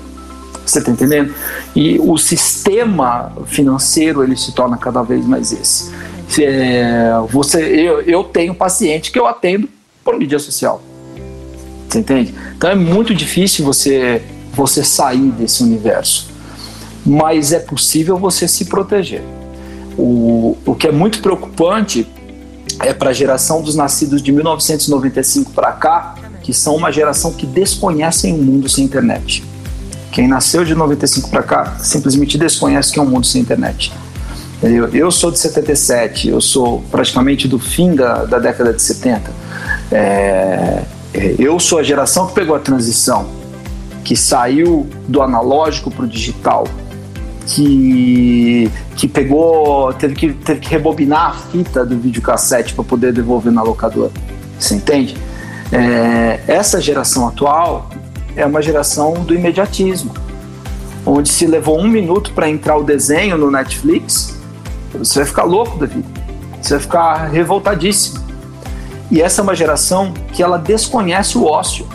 Você 0.64 0.78
está 0.78 0.90
entendendo? 0.90 1.34
E 1.74 1.98
o 1.98 2.16
sistema 2.16 3.32
financeiro 3.46 4.22
ele 4.22 4.36
se 4.36 4.52
torna 4.52 4.76
cada 4.76 5.02
vez 5.02 5.26
mais 5.26 5.50
esse. 5.52 5.92
É, 6.38 7.12
você, 7.28 7.62
eu, 7.62 8.02
eu 8.02 8.24
tenho 8.24 8.54
paciente 8.54 9.10
que 9.10 9.18
eu 9.18 9.26
atendo 9.26 9.68
por 10.04 10.16
mídia 10.18 10.38
social. 10.38 10.82
Você 11.88 11.98
entende? 11.98 12.34
Então 12.56 12.70
é 12.70 12.74
muito 12.74 13.14
difícil 13.14 13.64
você, 13.64 14.22
você 14.52 14.84
sair 14.84 15.30
desse 15.32 15.62
universo. 15.62 16.28
Mas 17.04 17.52
é 17.52 17.58
possível 17.58 18.16
você 18.16 18.46
se 18.46 18.66
proteger. 18.66 19.22
O, 19.98 20.56
o 20.64 20.74
que 20.74 20.86
é 20.86 20.92
muito 20.92 21.20
preocupante 21.20 22.06
é 22.80 22.94
para 22.94 23.10
a 23.10 23.12
geração 23.12 23.60
dos 23.62 23.74
nascidos 23.74 24.22
de 24.22 24.30
1995 24.30 25.52
para 25.52 25.72
cá, 25.72 26.14
que 26.42 26.52
são 26.52 26.76
uma 26.76 26.92
geração 26.92 27.32
que 27.32 27.46
desconhecem 27.46 28.34
o 28.34 28.38
mundo 28.38 28.68
sem 28.68 28.84
internet. 28.84 29.44
Quem 30.12 30.26
nasceu 30.26 30.64
de 30.64 30.74
95 30.74 31.28
para 31.28 31.42
cá 31.42 31.76
simplesmente 31.78 32.38
desconhece 32.38 32.92
que 32.92 32.98
é 32.98 33.02
um 33.02 33.06
mundo 33.06 33.26
sem 33.26 33.40
internet. 33.40 33.92
Eu, 34.62 35.10
sou 35.10 35.30
de 35.30 35.38
77, 35.38 36.28
eu 36.28 36.40
sou 36.40 36.82
praticamente 36.90 37.48
do 37.48 37.58
fim 37.58 37.94
da, 37.94 38.24
da 38.26 38.38
década 38.38 38.74
de 38.74 38.82
70. 38.82 39.32
É, 39.90 40.82
é, 41.14 41.34
eu 41.38 41.58
sou 41.58 41.78
a 41.78 41.82
geração 41.82 42.26
que 42.26 42.34
pegou 42.34 42.54
a 42.54 42.58
transição, 42.58 43.26
que 44.04 44.14
saiu 44.14 44.86
do 45.08 45.22
analógico 45.22 45.90
para 45.90 46.04
o 46.04 46.08
digital. 46.08 46.68
que, 47.46 48.70
que 48.96 49.08
pegou, 49.08 49.94
teve 49.94 50.14
que, 50.14 50.32
teve 50.34 50.60
que 50.60 50.68
rebobinar 50.68 51.30
a 51.30 51.32
fita 51.32 51.84
do 51.84 51.98
videocassete 51.98 52.74
para 52.74 52.84
poder 52.84 53.14
devolver 53.14 53.50
na 53.50 53.62
locadora. 53.62 54.12
Você 54.58 54.74
entende? 54.74 55.16
É, 55.72 56.40
essa 56.46 56.80
geração 56.82 57.26
atual 57.26 57.88
é 58.36 58.44
uma 58.44 58.60
geração 58.60 59.14
do 59.14 59.34
imediatismo, 59.34 60.12
onde 61.06 61.30
se 61.30 61.46
levou 61.46 61.80
um 61.80 61.88
minuto 61.88 62.32
para 62.32 62.48
entrar 62.48 62.76
o 62.76 62.84
desenho 62.84 63.38
no 63.38 63.50
Netflix, 63.50 64.39
você 64.98 65.20
vai 65.20 65.26
ficar 65.26 65.44
louco 65.44 65.78
da 65.78 65.86
vida, 65.86 66.08
você 66.60 66.74
vai 66.74 66.82
ficar 66.82 67.14
revoltadíssimo. 67.28 68.20
E 69.10 69.20
essa 69.20 69.40
é 69.40 69.42
uma 69.42 69.54
geração 69.54 70.12
que 70.32 70.42
ela 70.42 70.56
desconhece 70.56 71.36
o 71.36 71.44
ócio 71.44 71.86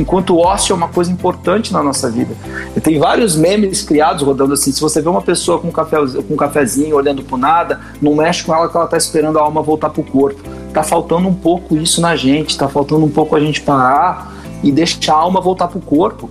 enquanto 0.00 0.34
o 0.34 0.38
ócio 0.38 0.72
é 0.72 0.76
uma 0.76 0.88
coisa 0.88 1.10
importante 1.10 1.72
na 1.72 1.82
nossa 1.82 2.10
vida. 2.10 2.34
Tem 2.82 2.98
vários 2.98 3.36
memes 3.36 3.82
criados 3.82 4.22
rodando 4.22 4.54
assim. 4.54 4.70
Se 4.70 4.80
você 4.80 5.00
vê 5.00 5.08
uma 5.08 5.22
pessoa 5.22 5.58
com 5.58 5.68
um, 5.68 5.72
café, 5.72 5.96
com 5.96 6.34
um 6.34 6.36
cafezinho 6.36 6.96
olhando 6.96 7.22
por 7.22 7.38
nada, 7.38 7.80
não 8.00 8.14
mexe 8.14 8.44
com 8.44 8.54
ela 8.54 8.68
que 8.68 8.76
ela 8.76 8.84
está 8.84 8.96
esperando 8.96 9.38
a 9.38 9.42
alma 9.42 9.62
voltar 9.62 9.90
pro 9.90 10.02
corpo. 10.02 10.40
Tá 10.72 10.82
faltando 10.82 11.28
um 11.28 11.34
pouco 11.34 11.76
isso 11.76 12.00
na 12.00 12.14
gente, 12.14 12.56
tá 12.56 12.68
faltando 12.68 13.04
um 13.04 13.10
pouco 13.10 13.34
a 13.34 13.40
gente 13.40 13.60
parar 13.60 14.32
e 14.62 14.70
deixar 14.70 15.14
a 15.14 15.18
alma 15.18 15.40
voltar 15.40 15.68
pro 15.68 15.80
corpo. 15.80 16.30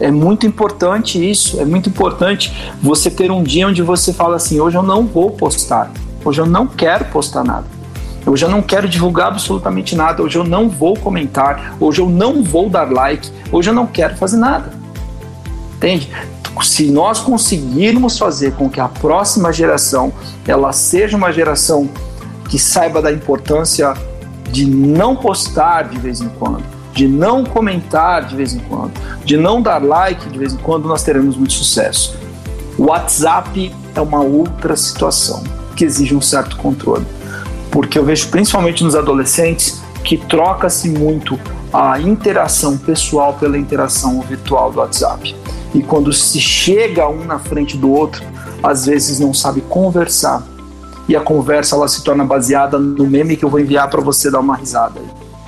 É 0.00 0.10
muito 0.10 0.46
importante 0.46 1.30
isso, 1.30 1.60
é 1.60 1.64
muito 1.64 1.90
importante 1.90 2.72
você 2.82 3.10
ter 3.10 3.30
um 3.30 3.42
dia 3.42 3.68
onde 3.68 3.82
você 3.82 4.12
fala 4.12 4.36
assim: 4.36 4.58
hoje 4.58 4.76
eu 4.76 4.82
não 4.82 5.06
vou 5.06 5.30
postar, 5.30 5.92
hoje 6.24 6.40
eu 6.40 6.46
não 6.46 6.66
quero 6.66 7.04
postar 7.04 7.44
nada. 7.44 7.80
Hoje 8.26 8.44
eu 8.44 8.50
não 8.50 8.62
quero 8.62 8.88
divulgar 8.88 9.28
absolutamente 9.28 9.96
nada. 9.96 10.22
Hoje 10.22 10.38
eu 10.38 10.44
não 10.44 10.68
vou 10.68 10.94
comentar. 10.94 11.74
Hoje 11.80 12.00
eu 12.00 12.08
não 12.08 12.42
vou 12.42 12.68
dar 12.68 12.90
like. 12.92 13.30
Hoje 13.50 13.70
eu 13.70 13.74
não 13.74 13.86
quero 13.86 14.16
fazer 14.16 14.36
nada. 14.36 14.72
Entende? 15.76 16.10
Se 16.62 16.90
nós 16.90 17.20
conseguirmos 17.20 18.18
fazer 18.18 18.52
com 18.52 18.68
que 18.68 18.78
a 18.78 18.88
próxima 18.88 19.52
geração 19.52 20.12
ela 20.46 20.72
seja 20.72 21.16
uma 21.16 21.32
geração 21.32 21.88
que 22.48 22.58
saiba 22.58 23.00
da 23.00 23.10
importância 23.10 23.94
de 24.50 24.66
não 24.66 25.16
postar 25.16 25.84
de 25.84 25.98
vez 25.98 26.20
em 26.20 26.28
quando, 26.28 26.64
de 27.00 27.08
não 27.08 27.44
comentar 27.44 28.26
de 28.26 28.36
vez 28.36 28.52
em 28.52 28.58
quando, 28.58 28.92
de 29.24 29.36
não 29.36 29.62
dar 29.62 29.82
like 29.82 30.28
de 30.28 30.38
vez 30.38 30.52
em 30.52 30.58
quando, 30.58 30.86
nós 30.86 31.02
teremos 31.02 31.34
muito 31.34 31.54
sucesso. 31.54 32.14
O 32.76 32.88
WhatsApp 32.88 33.74
é 33.94 34.00
uma 34.02 34.20
outra 34.20 34.76
situação 34.76 35.42
que 35.74 35.84
exige 35.84 36.14
um 36.14 36.20
certo 36.20 36.58
controle 36.58 37.06
porque 37.70 37.98
eu 37.98 38.04
vejo 38.04 38.28
principalmente 38.28 38.84
nos 38.84 38.94
adolescentes 38.94 39.80
que 40.04 40.16
troca-se 40.16 40.90
muito 40.90 41.40
a 41.72 41.98
interação 41.98 42.76
pessoal 42.76 43.34
pela 43.34 43.56
interação 43.56 44.20
virtual 44.20 44.72
do 44.72 44.80
WhatsApp. 44.80 45.34
E 45.72 45.82
quando 45.82 46.12
se 46.12 46.38
chega 46.38 47.08
um 47.08 47.24
na 47.24 47.38
frente 47.38 47.78
do 47.78 47.90
outro, 47.90 48.22
às 48.62 48.84
vezes 48.84 49.20
não 49.20 49.32
sabe 49.32 49.62
conversar. 49.62 50.42
E 51.08 51.16
a 51.16 51.20
conversa 51.20 51.76
ela 51.76 51.88
se 51.88 52.02
torna 52.02 52.24
baseada 52.24 52.78
no 52.78 53.06
meme 53.06 53.36
que 53.36 53.44
eu 53.44 53.48
vou 53.48 53.60
enviar 53.60 53.88
para 53.88 54.00
você 54.00 54.30
dar 54.30 54.40
uma 54.40 54.56
risada. 54.56 55.00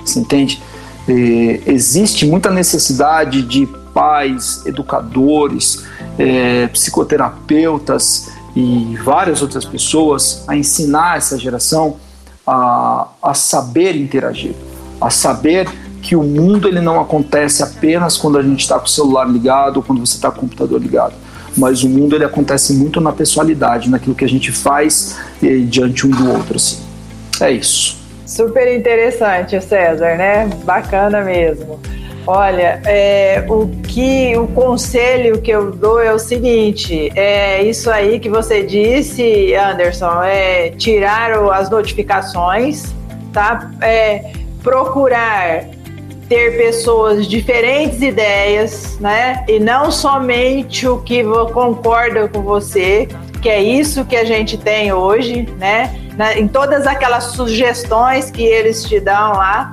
Você 0.03 0.19
entende? 0.19 0.61
E 1.07 1.61
existe 1.65 2.25
muita 2.25 2.49
necessidade 2.49 3.41
de 3.41 3.67
pais, 3.93 4.65
educadores, 4.65 5.83
é, 6.17 6.67
psicoterapeutas 6.67 8.29
e 8.55 8.97
várias 9.03 9.41
outras 9.41 9.65
pessoas 9.65 10.43
a 10.47 10.55
ensinar 10.55 11.17
essa 11.17 11.37
geração 11.37 11.97
a, 12.45 13.07
a 13.21 13.33
saber 13.33 13.95
interagir, 13.95 14.53
a 14.99 15.09
saber 15.09 15.67
que 16.01 16.15
o 16.15 16.23
mundo 16.23 16.67
ele 16.67 16.81
não 16.81 16.99
acontece 16.99 17.63
apenas 17.63 18.17
quando 18.17 18.37
a 18.37 18.43
gente 18.43 18.61
está 18.61 18.77
com 18.77 18.85
o 18.85 18.89
celular 18.89 19.25
ligado 19.25 19.77
ou 19.77 19.83
quando 19.83 20.05
você 20.05 20.15
está 20.15 20.29
com 20.29 20.37
o 20.37 20.41
computador 20.41 20.81
ligado, 20.81 21.13
mas 21.55 21.83
o 21.83 21.89
mundo 21.89 22.15
ele 22.15 22.25
acontece 22.25 22.73
muito 22.73 22.99
na 22.99 23.11
pessoalidade, 23.11 23.89
naquilo 23.89 24.13
que 24.13 24.25
a 24.25 24.29
gente 24.29 24.51
faz 24.51 25.17
eh, 25.41 25.59
diante 25.59 26.05
um 26.05 26.09
do 26.09 26.29
outro. 26.31 26.57
Assim. 26.57 26.79
É 27.39 27.51
isso. 27.51 28.02
Super 28.33 28.75
interessante, 28.75 29.61
César, 29.61 30.17
né? 30.17 30.49
Bacana 30.63 31.21
mesmo. 31.21 31.79
Olha, 32.25 32.81
é, 32.83 33.45
o 33.47 33.67
que 33.87 34.35
o 34.35 34.47
conselho 34.47 35.39
que 35.39 35.51
eu 35.51 35.71
dou 35.71 36.01
é 36.01 36.11
o 36.11 36.17
seguinte: 36.17 37.11
é 37.15 37.61
isso 37.61 37.91
aí 37.91 38.19
que 38.19 38.29
você 38.29 38.63
disse, 38.63 39.53
Anderson, 39.53 40.23
é 40.23 40.71
tirar 40.71 41.31
as 41.53 41.69
notificações, 41.69 42.91
tá? 43.31 43.69
É, 43.79 44.31
procurar 44.63 45.65
ter 46.27 46.57
pessoas 46.57 47.27
diferentes 47.27 48.01
ideias, 48.01 48.97
né? 48.99 49.45
E 49.47 49.59
não 49.59 49.91
somente 49.91 50.87
o 50.87 50.97
que 50.97 51.23
concorda 51.53 52.27
com 52.27 52.41
você, 52.41 53.07
que 53.43 53.49
é 53.49 53.61
isso 53.61 54.03
que 54.05 54.15
a 54.15 54.23
gente 54.23 54.57
tem 54.57 54.91
hoje, 54.91 55.47
né? 55.59 56.02
Em 56.35 56.47
todas 56.47 56.85
aquelas 56.85 57.25
sugestões 57.25 58.29
que 58.29 58.43
eles 58.43 58.83
te 58.83 58.99
dão 58.99 59.33
lá 59.33 59.71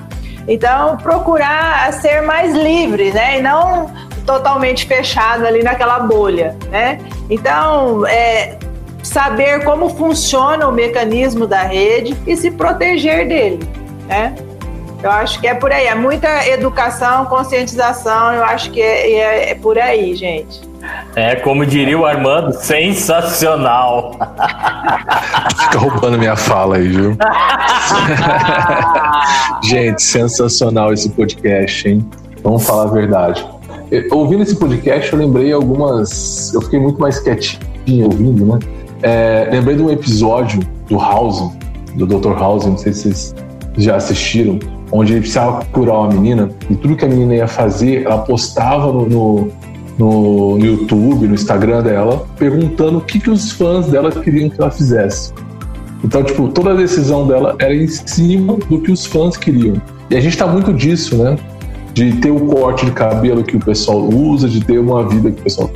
então, 0.51 0.97
procurar 0.97 1.93
ser 1.93 2.23
mais 2.23 2.55
livre, 2.55 3.13
né? 3.13 3.39
E 3.39 3.43
não 3.43 3.91
totalmente 4.27 4.87
fechado 4.87 5.47
ali 5.47 5.63
naquela 5.63 6.01
bolha, 6.01 6.57
né? 6.71 6.99
Então, 7.29 8.07
é, 8.07 8.59
saber 9.03 9.65
como 9.65 9.91
funciona 9.91 10.69
o 10.69 10.73
mecanismo 10.73 11.47
da 11.47 11.63
rede 11.63 12.17
e 12.27 12.37
se 12.37 12.51
proteger 12.51 13.29
dele, 13.29 13.61
né? 14.07 14.35
Eu 15.03 15.11
acho 15.11 15.41
que 15.41 15.47
é 15.47 15.55
por 15.55 15.73
aí, 15.73 15.87
é 15.87 15.95
muita 15.95 16.47
educação, 16.49 17.25
conscientização, 17.27 18.35
eu 18.35 18.45
acho 18.45 18.71
que 18.71 18.83
é, 18.83 19.13
é, 19.13 19.51
é 19.51 19.55
por 19.55 19.79
aí, 19.79 20.15
gente. 20.15 20.61
É, 21.15 21.37
como 21.37 21.67
diria 21.67 21.99
o 21.99 22.07
Armando, 22.07 22.53
sensacional. 22.53 24.13
Fica 25.59 25.79
roubando 25.79 26.19
minha 26.19 26.37
fala 26.37 26.77
aí, 26.77 26.89
viu? 26.89 27.17
Gente, 29.65 30.03
sensacional 30.03 30.93
esse 30.93 31.11
podcast, 31.11 31.89
hein? 31.89 32.09
Vamos 32.43 32.67
falar 32.67 32.85
a 32.85 32.93
verdade. 32.93 33.47
Eu, 33.91 34.05
ouvindo 34.13 34.43
esse 34.43 34.57
podcast, 34.57 35.13
eu 35.13 35.19
lembrei 35.19 35.53
algumas. 35.53 36.55
Eu 36.55 36.63
fiquei 36.63 36.79
muito 36.79 37.01
mais 37.01 37.19
quietinho 37.19 38.07
ouvindo, 38.07 38.47
né? 38.47 38.59
É, 39.03 39.49
lembrei 39.51 39.77
de 39.77 39.83
um 39.83 39.91
episódio 39.91 40.61
do 40.89 40.99
House, 40.99 41.53
do 41.95 42.07
Dr. 42.07 42.39
House, 42.39 42.67
não 42.67 42.77
sei 42.77 42.93
se 42.93 43.03
vocês 43.03 43.35
já 43.77 43.97
assistiram, 43.97 44.59
onde 44.93 45.13
ele 45.13 45.21
precisava 45.21 45.65
curar 45.67 45.95
uma 45.95 46.09
menina 46.09 46.51
e 46.69 46.75
tudo 46.75 46.97
que 46.97 47.05
a 47.05 47.09
menina 47.09 47.35
ia 47.35 47.49
fazer, 47.49 48.05
ela 48.05 48.19
postava 48.19 48.93
no, 48.93 49.07
no 49.07 49.53
no, 50.01 50.57
no 50.57 50.65
YouTube, 50.65 51.29
no 51.29 51.35
Instagram 51.35 51.83
dela, 51.83 52.27
perguntando 52.39 52.99
o 52.99 53.01
que, 53.03 53.21
que 53.21 53.29
os 53.29 53.53
fãs 53.53 53.87
dela 53.87 54.11
queriam 54.11 54.49
que 54.49 54.59
ela 54.59 54.71
fizesse. 54.71 55.33
Então, 56.03 56.25
tipo, 56.25 56.49
toda 56.49 56.71
a 56.71 56.75
decisão 56.75 57.27
dela 57.27 57.55
era 57.59 57.75
em 57.75 57.87
cima 57.87 58.57
do 58.69 58.81
que 58.81 58.91
os 58.91 59.05
fãs 59.05 59.37
queriam. 59.37 59.81
E 60.09 60.17
a 60.17 60.21
gente 60.21 60.39
tá 60.39 60.47
muito 60.47 60.73
disso, 60.73 61.17
né? 61.17 61.37
De 61.93 62.13
ter 62.15 62.31
o 62.31 62.41
corte 62.47 62.87
de 62.87 62.93
cabelo 62.93 63.45
que 63.45 63.57
o 63.57 63.61
pessoal 63.61 64.09
usa, 64.09 64.49
de 64.49 64.65
ter 64.65 64.79
uma 64.79 65.07
vida 65.07 65.31
que 65.31 65.41
o 65.41 65.45
pessoal 65.45 65.71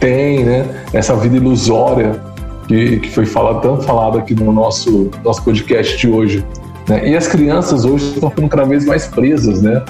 tem, 0.00 0.42
né? 0.42 0.66
Essa 0.94 1.14
vida 1.14 1.36
ilusória 1.36 2.18
que, 2.66 2.98
que 3.00 3.10
foi 3.10 3.26
falado, 3.26 3.60
tanto 3.60 3.82
falado 3.82 4.18
aqui 4.18 4.34
no 4.34 4.50
nosso, 4.52 5.10
nosso 5.22 5.42
podcast 5.44 5.98
de 5.98 6.08
hoje. 6.08 6.42
Né? 6.88 7.10
E 7.10 7.16
as 7.16 7.28
crianças 7.28 7.84
hoje 7.84 8.14
estão 8.14 8.30
ficando 8.30 8.48
cada 8.48 8.64
vez 8.64 8.86
mais 8.86 9.06
presas, 9.06 9.60
né? 9.60 9.84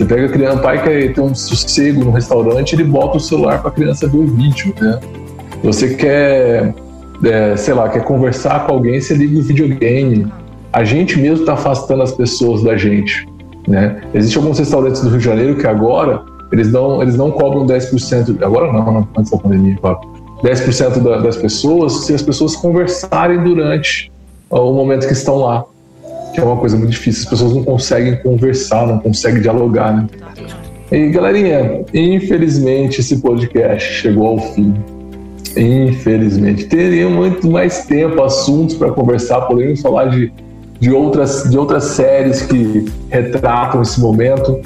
Você 0.00 0.06
pega 0.06 0.24
a 0.24 0.28
criança, 0.30 0.56
o 0.56 0.62
pai 0.62 0.82
quer 0.82 1.12
ter 1.12 1.20
um 1.20 1.34
sossego 1.34 2.02
no 2.02 2.10
restaurante, 2.10 2.74
ele 2.74 2.84
bota 2.84 3.18
o 3.18 3.20
celular 3.20 3.60
para 3.60 3.68
a 3.68 3.74
criança 3.74 4.08
ver 4.08 4.16
o 4.16 4.26
vídeo, 4.26 4.74
né? 4.80 4.98
Você 5.62 5.94
quer, 5.94 6.74
é, 7.22 7.54
sei 7.54 7.74
lá, 7.74 7.86
quer 7.86 8.02
conversar 8.02 8.64
com 8.64 8.72
alguém, 8.72 8.98
você 8.98 9.12
liga 9.12 9.38
o 9.38 9.42
videogame. 9.42 10.26
A 10.72 10.84
gente 10.84 11.20
mesmo 11.20 11.40
está 11.40 11.52
afastando 11.52 12.02
as 12.02 12.12
pessoas 12.12 12.62
da 12.62 12.78
gente, 12.78 13.28
né? 13.68 14.00
Existem 14.14 14.40
alguns 14.40 14.58
restaurantes 14.58 15.02
do 15.02 15.10
Rio 15.10 15.18
de 15.18 15.24
Janeiro 15.26 15.56
que 15.56 15.66
agora 15.66 16.22
eles 16.50 16.72
não, 16.72 17.02
eles 17.02 17.14
não 17.14 17.30
cobram 17.30 17.66
10%, 17.66 18.42
agora 18.42 18.72
não, 18.72 18.82
não 18.82 19.08
antes 19.18 19.30
da 19.30 19.36
pandemia, 19.36 19.76
claro. 19.82 20.00
10% 20.42 20.98
da, 21.02 21.18
das 21.18 21.36
pessoas 21.36 22.06
se 22.06 22.14
as 22.14 22.22
pessoas 22.22 22.56
conversarem 22.56 23.44
durante 23.44 24.10
o 24.48 24.72
momento 24.72 25.06
que 25.06 25.12
estão 25.12 25.36
lá 25.36 25.66
que 26.32 26.40
é 26.40 26.44
uma 26.44 26.56
coisa 26.56 26.76
muito 26.76 26.90
difícil. 26.90 27.24
As 27.24 27.30
pessoas 27.30 27.54
não 27.54 27.64
conseguem 27.64 28.16
conversar, 28.16 28.86
não 28.86 28.98
conseguem 28.98 29.40
dialogar, 29.40 29.96
né? 29.96 30.06
E 30.92 31.08
galerinha, 31.08 31.84
infelizmente 31.94 33.00
esse 33.00 33.18
podcast 33.18 33.92
chegou 33.94 34.26
ao 34.26 34.38
fim. 34.38 34.74
Infelizmente. 35.56 36.64
Teria 36.66 37.08
muito 37.08 37.48
mais 37.50 37.84
tempo, 37.86 38.22
assuntos 38.22 38.76
para 38.76 38.90
conversar, 38.90 39.42
poderíamos 39.42 39.80
falar 39.80 40.06
de, 40.06 40.32
de, 40.80 40.90
outras, 40.90 41.48
de 41.48 41.56
outras 41.56 41.84
séries 41.84 42.42
que 42.42 42.86
retratam 43.08 43.82
esse 43.82 44.00
momento, 44.00 44.60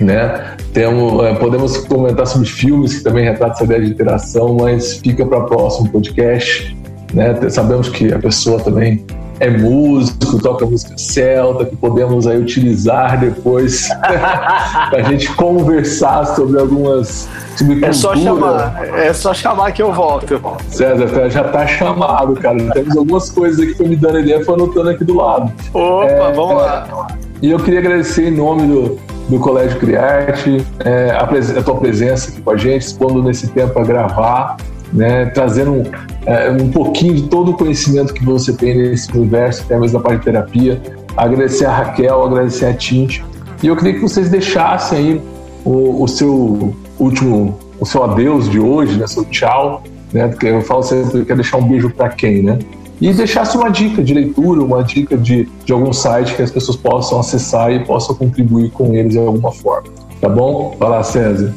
né? 0.00 0.56
Temos, 0.72 1.22
é, 1.24 1.34
podemos 1.34 1.76
comentar 1.78 2.26
sobre 2.26 2.48
filmes 2.48 2.98
que 2.98 3.04
também 3.04 3.24
retratam 3.24 3.54
essa 3.54 3.64
ideia 3.64 3.82
de 3.82 3.90
interação, 3.90 4.56
mas 4.58 4.96
fica 4.98 5.24
para 5.26 5.38
o 5.38 5.46
próximo 5.46 5.90
podcast. 5.90 6.76
Né? 7.12 7.50
Sabemos 7.50 7.90
que 7.90 8.12
a 8.12 8.18
pessoa 8.18 8.58
também 8.58 9.04
é 9.40 9.50
músico, 9.50 10.40
toca 10.40 10.64
música 10.66 10.96
celta, 10.96 11.64
que 11.64 11.76
podemos 11.76 12.26
aí 12.26 12.38
utilizar 12.38 13.18
depois 13.18 13.88
para 13.98 14.98
a 14.98 15.02
gente 15.02 15.32
conversar 15.34 16.24
sobre 16.26 16.60
algumas 16.60 17.28
sobre 17.56 17.84
é 17.84 17.92
só 17.92 18.16
chamar, 18.16 18.88
é 18.98 19.12
só 19.12 19.34
chamar 19.34 19.72
que 19.72 19.82
eu 19.82 19.92
volto. 19.92 20.40
César, 20.68 21.30
já 21.30 21.44
tá 21.44 21.66
chamado, 21.66 22.34
cara. 22.34 22.58
Temos 22.72 22.96
algumas 22.96 23.30
coisas 23.30 23.60
aqui 23.60 23.74
que 23.74 23.84
me 23.84 23.96
dando 23.96 24.20
ideia, 24.20 24.44
foi 24.44 24.54
anotando 24.54 24.90
aqui 24.90 25.04
do 25.04 25.14
lado. 25.14 25.52
Opa, 25.74 26.04
é, 26.06 26.32
vamos 26.32 26.56
lá. 26.56 27.08
E 27.42 27.50
eu 27.50 27.58
queria 27.58 27.80
agradecer 27.80 28.28
em 28.28 28.30
nome 28.30 28.66
do, 28.66 28.98
do 29.28 29.38
Colégio 29.38 29.78
Criarte, 29.78 30.64
é, 30.84 31.10
a, 31.10 31.24
a, 31.24 31.62
tua 31.62 31.76
presença 31.76 32.30
aqui 32.30 32.40
com 32.40 32.50
a 32.50 32.56
gente, 32.56 32.82
expondo 32.82 33.22
nesse 33.22 33.48
tempo 33.48 33.78
a 33.78 33.84
gravar, 33.84 34.56
né, 34.92 35.26
trazendo 35.26 35.72
um, 35.72 35.82
é, 36.26 36.50
um 36.50 36.70
pouquinho 36.70 37.14
de 37.14 37.22
todo 37.22 37.50
o 37.50 37.54
conhecimento 37.54 38.14
que 38.14 38.24
você 38.24 38.52
tem 38.52 38.76
nesse 38.76 39.10
universo, 39.16 39.62
até 39.62 39.78
mesmo 39.78 39.98
da 39.98 40.04
parte 40.04 40.18
de 40.18 40.24
terapia. 40.24 40.80
Agradecer 41.16 41.66
a 41.66 41.72
Raquel, 41.72 42.24
agradecer 42.24 42.66
a 42.66 42.74
Tinte. 42.74 43.24
E 43.62 43.66
eu 43.66 43.76
queria 43.76 43.94
que 43.94 44.00
vocês 44.00 44.28
deixassem 44.28 44.98
aí 44.98 45.22
o, 45.64 46.02
o 46.02 46.08
seu 46.08 46.74
último, 46.98 47.58
o 47.78 47.86
seu 47.86 48.04
adeus 48.04 48.48
de 48.48 48.58
hoje, 48.58 48.98
né, 48.98 49.06
seu 49.06 49.24
tchau, 49.24 49.82
né, 50.12 50.28
porque 50.28 50.46
eu 50.46 50.60
falo 50.62 50.82
sempre 50.82 51.20
que 51.20 51.26
quer 51.26 51.36
deixar 51.36 51.58
um 51.58 51.68
beijo 51.68 51.90
para 51.90 52.08
quem, 52.08 52.42
né? 52.42 52.58
E 53.00 53.12
deixasse 53.12 53.56
uma 53.56 53.68
dica 53.68 54.02
de 54.02 54.14
leitura, 54.14 54.62
uma 54.62 54.84
dica 54.84 55.16
de, 55.16 55.48
de 55.64 55.72
algum 55.72 55.92
site 55.92 56.36
que 56.36 56.42
as 56.42 56.52
pessoas 56.52 56.76
possam 56.76 57.18
acessar 57.18 57.72
e 57.72 57.84
possam 57.84 58.14
contribuir 58.14 58.70
com 58.70 58.94
eles 58.94 59.12
de 59.12 59.18
alguma 59.18 59.50
forma. 59.50 59.88
Tá 60.20 60.28
bom? 60.28 60.76
Vai 60.78 60.88
lá, 60.88 61.02
César. 61.02 61.52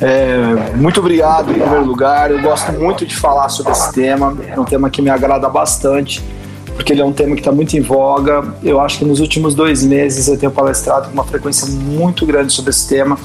É, 0.00 0.76
muito 0.76 1.00
obrigado 1.00 1.50
em 1.50 1.54
primeiro 1.54 1.84
lugar. 1.84 2.30
Eu 2.30 2.40
gosto 2.40 2.72
muito 2.72 3.04
de 3.04 3.16
falar 3.16 3.48
sobre 3.48 3.72
esse 3.72 3.92
tema. 3.92 4.36
É 4.46 4.58
um 4.58 4.64
tema 4.64 4.88
que 4.88 5.02
me 5.02 5.10
agrada 5.10 5.48
bastante, 5.48 6.22
porque 6.74 6.92
ele 6.92 7.02
é 7.02 7.04
um 7.04 7.12
tema 7.12 7.34
que 7.34 7.40
está 7.40 7.52
muito 7.52 7.76
em 7.76 7.80
voga. 7.80 8.42
Eu 8.62 8.80
acho 8.80 8.98
que 8.98 9.04
nos 9.04 9.20
últimos 9.20 9.54
dois 9.54 9.84
meses 9.84 10.28
eu 10.28 10.38
tenho 10.38 10.52
palestrado 10.52 11.08
com 11.08 11.12
uma 11.12 11.24
frequência 11.24 11.66
muito 11.68 12.24
grande 12.24 12.52
sobre 12.52 12.70
esse 12.70 12.88
tema 12.88 13.18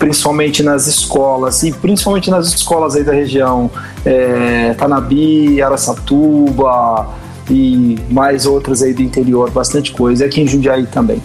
principalmente 0.00 0.62
nas 0.62 0.86
escolas, 0.86 1.62
e 1.62 1.70
principalmente 1.70 2.30
nas 2.30 2.48
escolas 2.48 2.96
aí 2.96 3.04
da 3.04 3.12
região, 3.12 3.70
é, 4.02 4.72
Tanabi, 4.72 5.60
Araçatuba 5.60 7.06
e 7.50 7.98
mais 8.10 8.46
outras 8.46 8.82
aí 8.82 8.94
do 8.94 9.02
interior, 9.02 9.50
bastante 9.50 9.92
coisa, 9.92 10.24
aqui 10.24 10.40
em 10.40 10.46
Jundiaí 10.46 10.86
também. 10.86 11.22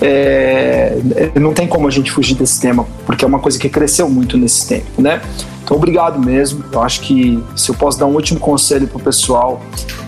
É, 0.00 0.98
não 1.40 1.54
tem 1.54 1.66
como 1.66 1.88
a 1.88 1.90
gente 1.90 2.10
fugir 2.10 2.34
desse 2.34 2.60
tema, 2.60 2.86
porque 3.06 3.24
é 3.24 3.28
uma 3.28 3.38
coisa 3.38 3.58
que 3.58 3.68
cresceu 3.68 4.08
muito 4.08 4.36
nesse 4.36 4.66
tempo, 4.66 5.00
né? 5.00 5.22
Então, 5.64 5.76
obrigado 5.76 6.18
mesmo. 6.24 6.64
Eu 6.70 6.82
acho 6.82 7.00
que 7.00 7.42
se 7.56 7.70
eu 7.70 7.74
posso 7.74 7.98
dar 7.98 8.06
um 8.06 8.14
último 8.14 8.38
conselho 8.38 8.86
para 8.86 8.98
o 8.98 9.00
pessoal, 9.00 9.60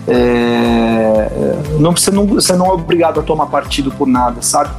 é, 0.06 1.28
não, 1.80 1.92
você, 1.92 2.10
não, 2.10 2.26
você 2.26 2.54
não 2.54 2.66
é 2.66 2.72
obrigado 2.72 3.18
a 3.18 3.22
tomar 3.22 3.46
partido 3.46 3.90
por 3.90 4.06
nada, 4.06 4.40
sabe? 4.42 4.70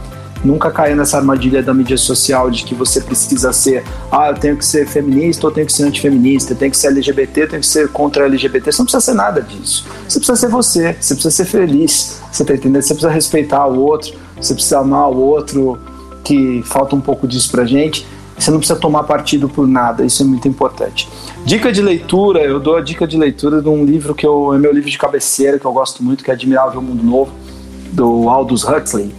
nunca 0.43 0.72
caia 0.72 0.95
nessa 0.95 1.18
armadilha 1.18 1.62
da 1.62 1.74
mídia 1.74 1.97
social 1.97 2.49
de 2.49 2.64
que 2.64 2.74
você 2.74 3.01
precisa 3.01 3.51
ser, 3.51 3.84
ah, 4.12 4.30
eu 4.30 4.36
tenho 4.36 4.57
que 4.57 4.66
ser 4.66 4.88
feminista 4.88 5.47
ou 5.47 5.53
tenho 5.53 5.66
que 5.66 5.74
ser 5.74 5.84
antifeminista, 5.84 6.53
eu 6.53 6.57
tenho 6.57 6.72
que 6.72 6.78
ser 6.78 6.88
LGBT, 6.88 7.43
eu 7.43 7.49
tenho 7.49 7.62
que 7.62 7.68
ser 7.68 7.89
contra 7.89 8.26
LGBT. 8.26 8.72
Você 8.72 8.80
não 8.80 8.86
precisa 8.86 9.01
ser 9.01 9.14
nada 9.14 9.41
disso. 9.41 9.86
Você 10.07 10.20
precisa 10.20 10.36
ser 10.36 10.47
você, 10.47 10.95
você 10.99 11.14
precisa 11.14 11.32
ser 11.32 11.45
feliz, 11.45 12.22
você 12.32 12.45
tá 12.45 12.53
entendendo? 12.53 12.82
Você 12.82 12.93
precisa 12.93 13.12
respeitar 13.12 13.66
o 13.68 13.80
outro, 13.80 14.14
você 14.40 14.54
precisa 14.54 14.80
amar 14.80 15.10
o 15.10 15.18
outro, 15.18 15.80
que 16.24 16.62
falta 16.64 16.96
um 16.96 17.02
pouco 17.02 17.28
disso 17.28 17.52
pra 17.52 17.66
gente. 17.66 18.06
Você 18.38 18.52
não 18.52 18.60
precisa 18.60 18.80
tomar 18.80 19.04
partido 19.04 19.50
por 19.50 19.68
nada, 19.68 20.06
isso 20.06 20.24
é 20.24 20.26
muito 20.26 20.48
importante. 20.48 21.10
Dica 21.44 21.72
de 21.72 21.82
leitura, 21.82 22.42
eu 22.42 22.60
dou 22.60 22.78
a 22.78 22.82
dica 22.82 23.06
de 23.06 23.18
leitura 23.18 23.62
de 23.62 23.68
um 23.68 23.84
livro 23.84 24.16
que 24.16 24.26
eu, 24.26 24.54
é 24.54 24.58
meu 24.58 24.74
livro 24.74 24.90
de 24.90 24.98
cabeceira, 24.98 25.60
que 25.60 25.66
eu 25.66 25.74
gosto 25.74 26.02
muito, 26.02 26.24
que 26.24 26.32
é 26.32 26.34
Admirável 26.34 26.82
Mundo 26.82 27.04
Novo, 27.04 27.32
do 27.92 28.30
Aldous 28.30 28.64
Huxley 28.64 29.14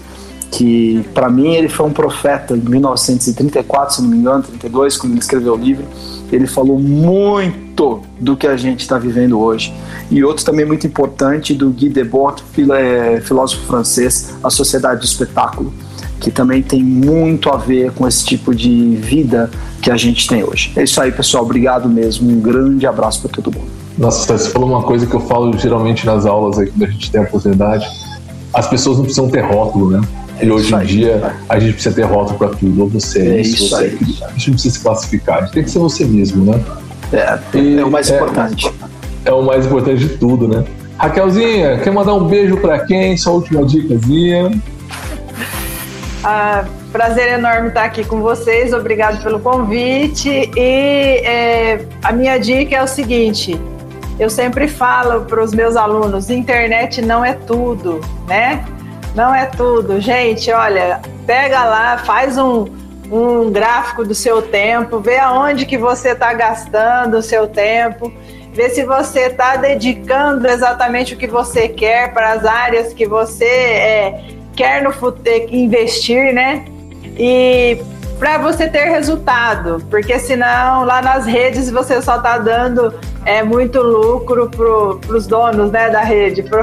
que 0.50 1.04
para 1.14 1.30
mim 1.30 1.54
ele 1.54 1.68
foi 1.68 1.86
um 1.86 1.92
profeta 1.92 2.56
em 2.56 2.60
1934, 2.60 3.96
se 3.96 4.02
não 4.02 4.08
me 4.08 4.16
engano, 4.16 4.42
32, 4.42 4.96
quando 4.96 5.12
ele 5.12 5.20
escreveu 5.20 5.54
o 5.54 5.56
livro. 5.56 5.84
Ele 6.32 6.46
falou 6.46 6.78
muito 6.78 8.02
do 8.18 8.36
que 8.36 8.46
a 8.46 8.56
gente 8.56 8.80
está 8.80 8.98
vivendo 8.98 9.38
hoje. 9.40 9.72
E 10.10 10.22
outro 10.22 10.44
também 10.44 10.64
muito 10.64 10.86
importante 10.86 11.54
do 11.54 11.70
Guy 11.70 11.88
Debord, 11.88 12.42
é, 12.72 13.20
filósofo 13.20 13.64
francês, 13.66 14.34
A 14.42 14.50
Sociedade 14.50 15.00
do 15.00 15.04
Espetáculo, 15.04 15.72
que 16.20 16.30
também 16.30 16.62
tem 16.62 16.82
muito 16.82 17.48
a 17.48 17.56
ver 17.56 17.92
com 17.92 18.06
esse 18.06 18.24
tipo 18.24 18.54
de 18.54 18.96
vida 18.96 19.50
que 19.80 19.90
a 19.90 19.96
gente 19.96 20.28
tem 20.28 20.44
hoje. 20.44 20.72
É 20.76 20.84
isso 20.84 21.00
aí, 21.00 21.10
pessoal. 21.10 21.44
Obrigado 21.44 21.88
mesmo. 21.88 22.30
Um 22.30 22.40
grande 22.40 22.86
abraço 22.86 23.22
para 23.22 23.30
todo 23.30 23.56
mundo. 23.56 23.70
Nossa, 23.96 24.36
você 24.36 24.50
falou 24.50 24.68
uma 24.68 24.82
coisa 24.82 25.06
que 25.06 25.14
eu 25.14 25.20
falo 25.20 25.56
geralmente 25.58 26.06
nas 26.06 26.26
aulas 26.26 26.58
aqui 26.58 26.72
da 26.78 26.86
gente 26.86 27.10
tem 27.10 27.20
a 27.20 27.24
oportunidade. 27.24 27.86
As 28.52 28.68
pessoas 28.68 28.96
não 28.96 29.04
precisam 29.04 29.28
ter 29.28 29.40
rótulo, 29.40 29.90
né? 29.90 30.00
E 30.42 30.50
hoje 30.50 30.74
em 30.74 30.78
dia 30.80 31.34
a 31.48 31.58
gente 31.58 31.74
precisa 31.74 31.94
ter 31.94 32.02
rótulo 32.02 32.38
para 32.38 32.48
tudo. 32.48 32.82
Ou 32.82 32.88
você 32.88 33.20
é, 33.20 33.40
isso, 33.40 33.68
você 33.68 33.86
é 33.86 34.26
A 34.26 34.30
gente 34.32 34.48
não 34.48 34.54
precisa 34.54 34.74
se 34.74 34.80
classificar, 34.80 35.38
a 35.38 35.40
gente 35.42 35.52
tem 35.52 35.64
que 35.64 35.70
ser 35.70 35.78
você 35.78 36.04
mesmo, 36.04 36.44
né? 36.44 36.60
É, 37.12 37.38
e 37.56 37.78
é 37.78 37.84
o 37.84 37.90
mais 37.90 38.10
é, 38.10 38.16
importante. 38.16 38.72
É 39.24 39.32
o 39.32 39.42
mais 39.42 39.66
importante 39.66 39.98
de 39.98 40.08
tudo, 40.16 40.48
né? 40.48 40.64
Raquelzinha, 40.96 41.78
quer 41.78 41.92
mandar 41.92 42.14
um 42.14 42.26
beijo 42.26 42.56
para 42.58 42.78
quem? 42.80 43.16
Sua 43.16 43.32
última 43.32 43.64
dicasinha. 43.64 44.50
Ah, 46.22 46.64
prazer 46.92 47.32
enorme 47.32 47.68
estar 47.68 47.84
aqui 47.84 48.04
com 48.04 48.20
vocês. 48.20 48.72
Obrigado 48.72 49.22
pelo 49.22 49.40
convite. 49.40 50.50
E 50.56 51.22
é, 51.24 51.86
a 52.02 52.12
minha 52.12 52.38
dica 52.38 52.76
é 52.76 52.82
o 52.82 52.86
seguinte: 52.86 53.58
eu 54.18 54.28
sempre 54.28 54.68
falo 54.68 55.22
para 55.22 55.42
os 55.42 55.52
meus 55.52 55.76
alunos: 55.76 56.28
internet 56.28 57.00
não 57.00 57.24
é 57.24 57.32
tudo, 57.32 58.00
né? 58.28 58.64
Não 59.14 59.34
é 59.34 59.46
tudo. 59.46 60.00
Gente, 60.00 60.50
olha, 60.52 61.00
pega 61.26 61.64
lá, 61.64 61.98
faz 61.98 62.38
um, 62.38 62.66
um 63.10 63.50
gráfico 63.50 64.04
do 64.04 64.14
seu 64.14 64.40
tempo, 64.40 65.00
vê 65.00 65.18
aonde 65.18 65.66
que 65.66 65.76
você 65.76 66.10
está 66.10 66.32
gastando 66.32 67.18
o 67.18 67.22
seu 67.22 67.48
tempo, 67.48 68.12
vê 68.52 68.68
se 68.70 68.84
você 68.84 69.26
está 69.26 69.56
dedicando 69.56 70.46
exatamente 70.46 71.14
o 71.14 71.16
que 71.16 71.26
você 71.26 71.68
quer 71.68 72.12
para 72.12 72.32
as 72.32 72.44
áreas 72.44 72.92
que 72.92 73.06
você 73.06 73.44
é, 73.44 74.24
quer 74.54 74.82
no 74.82 74.92
investir, 75.50 76.32
né? 76.32 76.64
E 77.18 77.80
para 78.18 78.36
você 78.36 78.68
ter 78.68 78.84
resultado, 78.84 79.82
porque 79.88 80.18
senão 80.18 80.84
lá 80.84 81.00
nas 81.00 81.24
redes 81.24 81.70
você 81.70 82.02
só 82.02 82.16
está 82.16 82.36
dando 82.36 82.94
é, 83.24 83.42
muito 83.42 83.80
lucro 83.80 84.50
para 84.50 85.16
os 85.16 85.26
donos 85.26 85.70
né, 85.70 85.88
da 85.88 86.02
rede, 86.02 86.42
pro, 86.42 86.62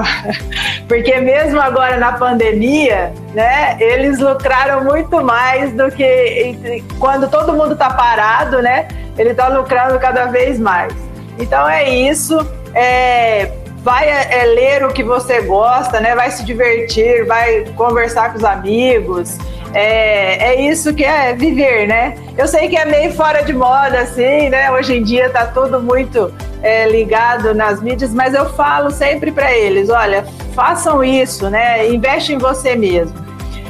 porque 0.87 1.19
mesmo 1.19 1.59
agora 1.59 1.97
na 1.97 2.13
pandemia, 2.13 3.13
né, 3.33 3.75
eles 3.79 4.19
lucraram 4.19 4.83
muito 4.83 5.21
mais 5.23 5.73
do 5.73 5.91
que 5.91 6.83
quando 6.97 7.29
todo 7.29 7.53
mundo 7.53 7.73
está 7.73 7.89
parado, 7.89 8.61
né, 8.61 8.87
ele 9.17 9.31
está 9.31 9.47
lucrando 9.49 9.99
cada 9.99 10.25
vez 10.25 10.59
mais. 10.59 10.93
Então 11.37 11.67
é 11.67 11.89
isso. 11.89 12.37
É, 12.73 13.51
vai 13.83 14.09
é, 14.09 14.45
ler 14.45 14.83
o 14.83 14.89
que 14.89 15.03
você 15.03 15.41
gosta, 15.41 15.99
né? 15.99 16.15
Vai 16.15 16.29
se 16.31 16.43
divertir, 16.43 17.25
vai 17.25 17.65
conversar 17.75 18.31
com 18.31 18.37
os 18.37 18.43
amigos. 18.43 19.37
É, 19.73 20.53
é 20.53 20.69
isso 20.69 20.93
que 20.93 21.03
é 21.03 21.33
viver, 21.33 21.87
né? 21.87 22.15
Eu 22.37 22.47
sei 22.47 22.67
que 22.67 22.77
é 22.77 22.85
meio 22.85 23.11
fora 23.13 23.43
de 23.43 23.53
moda, 23.53 23.99
assim, 23.99 24.49
né? 24.49 24.71
Hoje 24.71 24.97
em 24.97 25.03
dia 25.03 25.29
tá 25.29 25.45
tudo 25.45 25.81
muito 25.81 26.33
é, 26.61 26.87
ligado 26.87 27.53
nas 27.53 27.81
mídias, 27.81 28.13
mas 28.13 28.33
eu 28.33 28.49
falo 28.53 28.89
sempre 28.91 29.31
para 29.31 29.51
eles: 29.51 29.89
olha, 29.89 30.25
façam 30.55 31.03
isso, 31.03 31.49
né? 31.49 31.87
Investe 31.89 32.33
em 32.33 32.37
você 32.37 32.75
mesmo. 32.75 33.15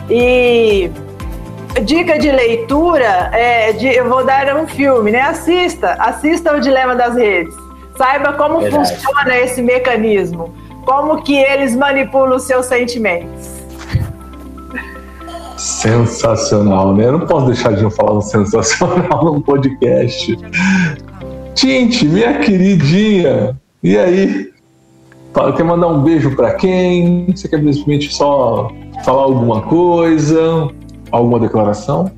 E 0.09 0.89
dica 1.83 2.17
de 2.17 2.31
leitura, 2.31 3.29
é, 3.33 3.73
de, 3.73 3.87
eu 3.87 4.07
vou 4.07 4.25
dar 4.25 4.55
um 4.55 4.67
filme, 4.67 5.11
né? 5.11 5.21
Assista, 5.21 5.93
assista 5.99 6.53
o 6.55 6.59
Dilema 6.59 6.95
das 6.95 7.15
Redes. 7.15 7.55
Saiba 7.97 8.33
como 8.33 8.59
Verdade. 8.59 8.95
funciona 8.95 9.37
esse 9.39 9.61
mecanismo, 9.61 10.53
como 10.85 11.23
que 11.23 11.35
eles 11.35 11.75
manipulam 11.75 12.35
os 12.35 12.43
seus 12.43 12.67
sentimentos. 12.67 13.56
Sensacional, 15.57 16.93
né? 16.93 17.05
Eu 17.05 17.13
não 17.13 17.25
posso 17.25 17.47
deixar 17.47 17.73
de 17.73 17.89
falar 17.95 18.17
um 18.17 18.21
sensacional 18.21 19.25
num 19.33 19.41
podcast. 19.41 20.37
Tinte, 21.55 22.05
minha 22.05 22.39
queridinha, 22.39 23.59
e 23.83 23.97
aí? 23.97 24.51
Quer 25.55 25.63
mandar 25.63 25.87
um 25.87 26.01
beijo 26.01 26.35
para 26.35 26.53
quem? 26.55 27.27
Você 27.27 27.47
quer 27.47 27.57
simplesmente 27.57 28.13
só 28.13 28.71
falar 29.03 29.23
alguma 29.23 29.61
coisa? 29.61 30.69
Alguma 31.11 31.39
declaração? 31.39 32.11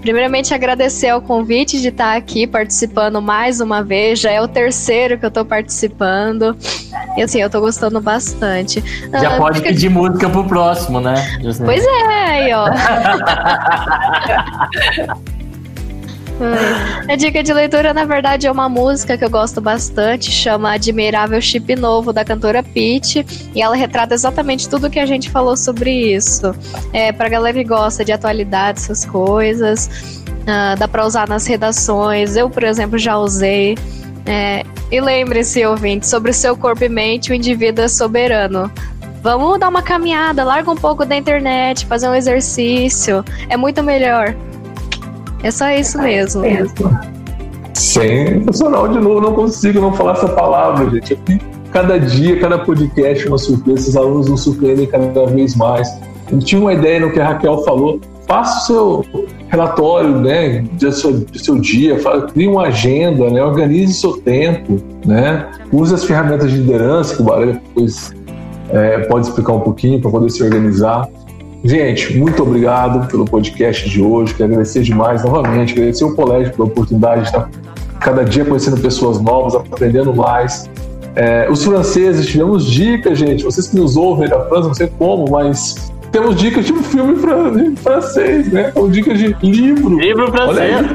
Primeiramente, 0.00 0.54
agradecer 0.54 1.08
ao 1.08 1.20
convite 1.20 1.80
de 1.80 1.88
estar 1.88 2.16
aqui 2.16 2.46
participando 2.46 3.20
mais 3.20 3.60
uma 3.60 3.82
vez. 3.82 4.20
Já 4.20 4.30
é 4.30 4.40
o 4.40 4.48
terceiro 4.48 5.18
que 5.18 5.24
eu 5.24 5.28
estou 5.28 5.44
participando. 5.44 6.56
E 7.16 7.22
assim, 7.22 7.40
eu 7.40 7.46
estou 7.46 7.60
gostando 7.60 8.00
bastante. 8.00 8.82
Já 9.10 9.34
ah, 9.34 9.38
pode 9.38 9.58
fica... 9.58 9.70
pedir 9.70 9.88
música 9.90 10.30
pro 10.30 10.44
próximo, 10.44 11.00
né? 11.00 11.14
Pois 11.64 11.84
é, 11.84 12.24
aí, 12.24 12.52
ó. 12.52 12.68
A 17.08 17.16
dica 17.16 17.42
de 17.42 17.52
leitura, 17.52 17.92
na 17.92 18.04
verdade, 18.04 18.46
é 18.46 18.50
uma 18.50 18.68
música 18.68 19.18
que 19.18 19.24
eu 19.24 19.30
gosto 19.30 19.60
bastante, 19.60 20.30
chama 20.30 20.72
Admirável 20.72 21.40
Chip 21.40 21.74
Novo, 21.74 22.12
da 22.12 22.24
cantora 22.24 22.62
Peach, 22.62 23.26
e 23.54 23.60
ela 23.60 23.74
retrata 23.74 24.14
exatamente 24.14 24.68
tudo 24.68 24.88
que 24.88 25.00
a 25.00 25.06
gente 25.06 25.30
falou 25.30 25.56
sobre 25.56 25.90
isso. 26.14 26.54
É, 26.92 27.10
pra 27.10 27.28
galera 27.28 27.56
que 27.56 27.64
gosta 27.64 28.04
de 28.04 28.12
atualidade, 28.12 28.78
essas 28.78 29.04
coisas, 29.04 30.22
uh, 30.42 30.78
dá 30.78 30.86
pra 30.86 31.04
usar 31.04 31.28
nas 31.28 31.46
redações, 31.46 32.36
eu, 32.36 32.48
por 32.48 32.62
exemplo, 32.62 32.98
já 32.98 33.18
usei. 33.18 33.76
É, 34.24 34.64
e 34.92 35.00
lembre-se, 35.00 35.64
ouvinte, 35.66 36.06
sobre 36.06 36.30
o 36.30 36.34
seu 36.34 36.56
corpo 36.56 36.84
e 36.84 36.88
mente, 36.88 37.32
o 37.32 37.34
indivíduo 37.34 37.84
é 37.84 37.88
soberano. 37.88 38.70
Vamos 39.22 39.58
dar 39.58 39.68
uma 39.68 39.82
caminhada, 39.82 40.44
larga 40.44 40.70
um 40.70 40.76
pouco 40.76 41.04
da 41.04 41.16
internet, 41.16 41.84
fazer 41.86 42.08
um 42.08 42.14
exercício. 42.14 43.24
É 43.48 43.56
muito 43.56 43.82
melhor. 43.82 44.36
É 45.42 45.50
só 45.50 45.70
isso 45.70 45.98
mesmo. 45.98 46.42
Sensacional 47.74 48.88
de 48.88 48.98
novo, 48.98 49.20
não 49.20 49.34
consigo 49.34 49.80
não 49.80 49.92
falar 49.92 50.12
essa 50.12 50.28
palavra, 50.28 50.90
gente. 50.90 51.12
Aqui, 51.14 51.38
cada 51.70 51.98
dia, 51.98 52.40
cada 52.40 52.58
podcast 52.58 53.24
é 53.24 53.28
uma 53.28 53.38
surpresa, 53.38 53.88
os 53.88 53.96
alunos 53.96 54.28
nos 54.28 54.42
surpreendem 54.42 54.86
cada 54.86 55.26
vez 55.26 55.54
mais. 55.54 55.88
Eu 56.30 56.38
tinha 56.40 56.60
uma 56.60 56.72
ideia 56.72 57.00
no 57.00 57.12
que 57.12 57.20
a 57.20 57.28
Raquel 57.28 57.62
falou. 57.64 58.00
Faça 58.26 58.58
o 58.58 58.66
seu 58.66 59.26
relatório 59.48 60.18
né, 60.18 60.62
do, 60.72 60.92
seu, 60.92 61.20
do 61.20 61.38
seu 61.38 61.58
dia, 61.58 61.96
crie 62.34 62.46
uma 62.46 62.64
agenda, 62.64 63.30
né, 63.30 63.42
organize 63.42 63.94
seu 63.94 64.18
tempo, 64.18 64.78
né, 65.06 65.48
use 65.72 65.94
as 65.94 66.04
ferramentas 66.04 66.50
de 66.50 66.58
liderança, 66.58 67.16
que 67.16 67.22
o 67.22 67.24
Baralho 67.24 67.54
depois 67.54 68.12
é, 68.68 68.98
pode 69.06 69.28
explicar 69.28 69.54
um 69.54 69.60
pouquinho 69.60 69.98
para 70.00 70.10
poder 70.10 70.30
se 70.30 70.42
organizar. 70.42 71.08
Gente, 71.64 72.16
muito 72.16 72.42
obrigado 72.42 73.08
pelo 73.08 73.24
podcast 73.24 73.88
de 73.88 74.00
hoje. 74.00 74.34
Quero 74.34 74.50
agradecer 74.52 74.82
demais 74.82 75.24
novamente, 75.24 75.72
agradecer 75.72 76.04
o 76.04 76.14
colégio 76.14 76.52
pela 76.52 76.68
oportunidade 76.68 77.22
de 77.22 77.26
estar 77.28 77.50
cada 78.00 78.24
dia 78.24 78.44
conhecendo 78.44 78.80
pessoas 78.80 79.20
novas, 79.20 79.54
aprendendo 79.54 80.14
mais. 80.14 80.70
É, 81.16 81.48
os 81.50 81.64
franceses, 81.64 82.26
tivemos 82.26 82.64
dicas, 82.64 83.18
gente. 83.18 83.42
Vocês 83.42 83.66
que 83.68 83.76
nos 83.76 83.96
ouvem 83.96 84.28
da 84.28 84.40
França, 84.46 84.68
não 84.68 84.74
sei 84.74 84.86
como, 84.98 85.28
mas 85.28 85.92
temos 86.12 86.36
dicas 86.36 86.64
de 86.64 86.72
um 86.72 86.82
filme 86.82 87.16
francês, 87.76 88.52
né? 88.52 88.70
Ou 88.74 88.88
dicas 88.88 89.18
de 89.18 89.36
livro. 89.42 89.98
Livro 89.98 90.30
francês. 90.30 90.86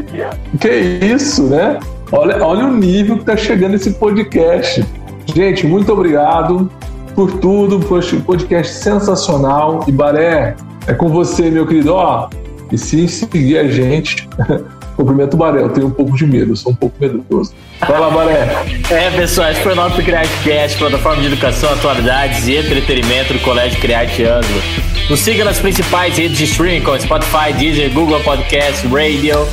que 0.59 0.69
isso, 1.05 1.43
né? 1.43 1.77
Olha, 2.11 2.43
olha 2.43 2.65
o 2.65 2.73
nível 2.73 3.15
que 3.15 3.23
está 3.23 3.35
chegando 3.35 3.75
esse 3.75 3.91
podcast. 3.91 4.85
Gente, 5.25 5.67
muito 5.67 5.91
obrigado 5.91 6.69
por 7.15 7.31
tudo, 7.39 7.79
por 7.79 7.99
este 7.99 8.17
podcast 8.17 8.73
sensacional. 8.73 9.83
E 9.87 9.91
Baré, 9.91 10.55
é 10.87 10.93
com 10.93 11.09
você, 11.09 11.49
meu 11.49 11.65
querido. 11.65 11.93
Ó, 11.93 12.29
e 12.71 12.77
se 12.77 13.07
seguir 13.07 13.57
a 13.57 13.67
gente, 13.67 14.27
cumprimento 14.95 15.35
o 15.35 15.37
Baré. 15.37 15.61
Eu 15.61 15.69
tenho 15.69 15.87
um 15.87 15.91
pouco 15.91 16.15
de 16.15 16.25
medo, 16.25 16.55
sou 16.55 16.71
um 16.71 16.75
pouco 16.75 16.95
medroso. 16.99 17.53
Vai 17.79 17.99
lá, 17.99 18.09
Baré. 18.09 18.47
É, 18.89 19.09
pessoal, 19.11 19.51
esse 19.51 19.61
foi 19.61 19.73
o 19.73 19.75
nosso 19.75 20.01
CriateCast, 20.01 20.77
plataforma 20.77 21.21
de 21.21 21.27
educação, 21.27 21.71
atualidades 21.71 22.47
e 22.47 22.57
entretenimento 22.57 23.33
do 23.33 23.39
Colégio 23.39 23.79
Criarte 23.79 24.23
Anglo. 24.23 24.61
Nos 25.09 25.19
siga 25.19 25.43
nas 25.43 25.59
principais 25.59 26.17
redes 26.17 26.37
de 26.37 26.45
streaming, 26.45 26.81
como 26.81 26.99
Spotify, 26.99 27.53
Deezer, 27.57 27.91
Google 27.93 28.19
Podcast, 28.21 28.87
Radio 28.87 29.45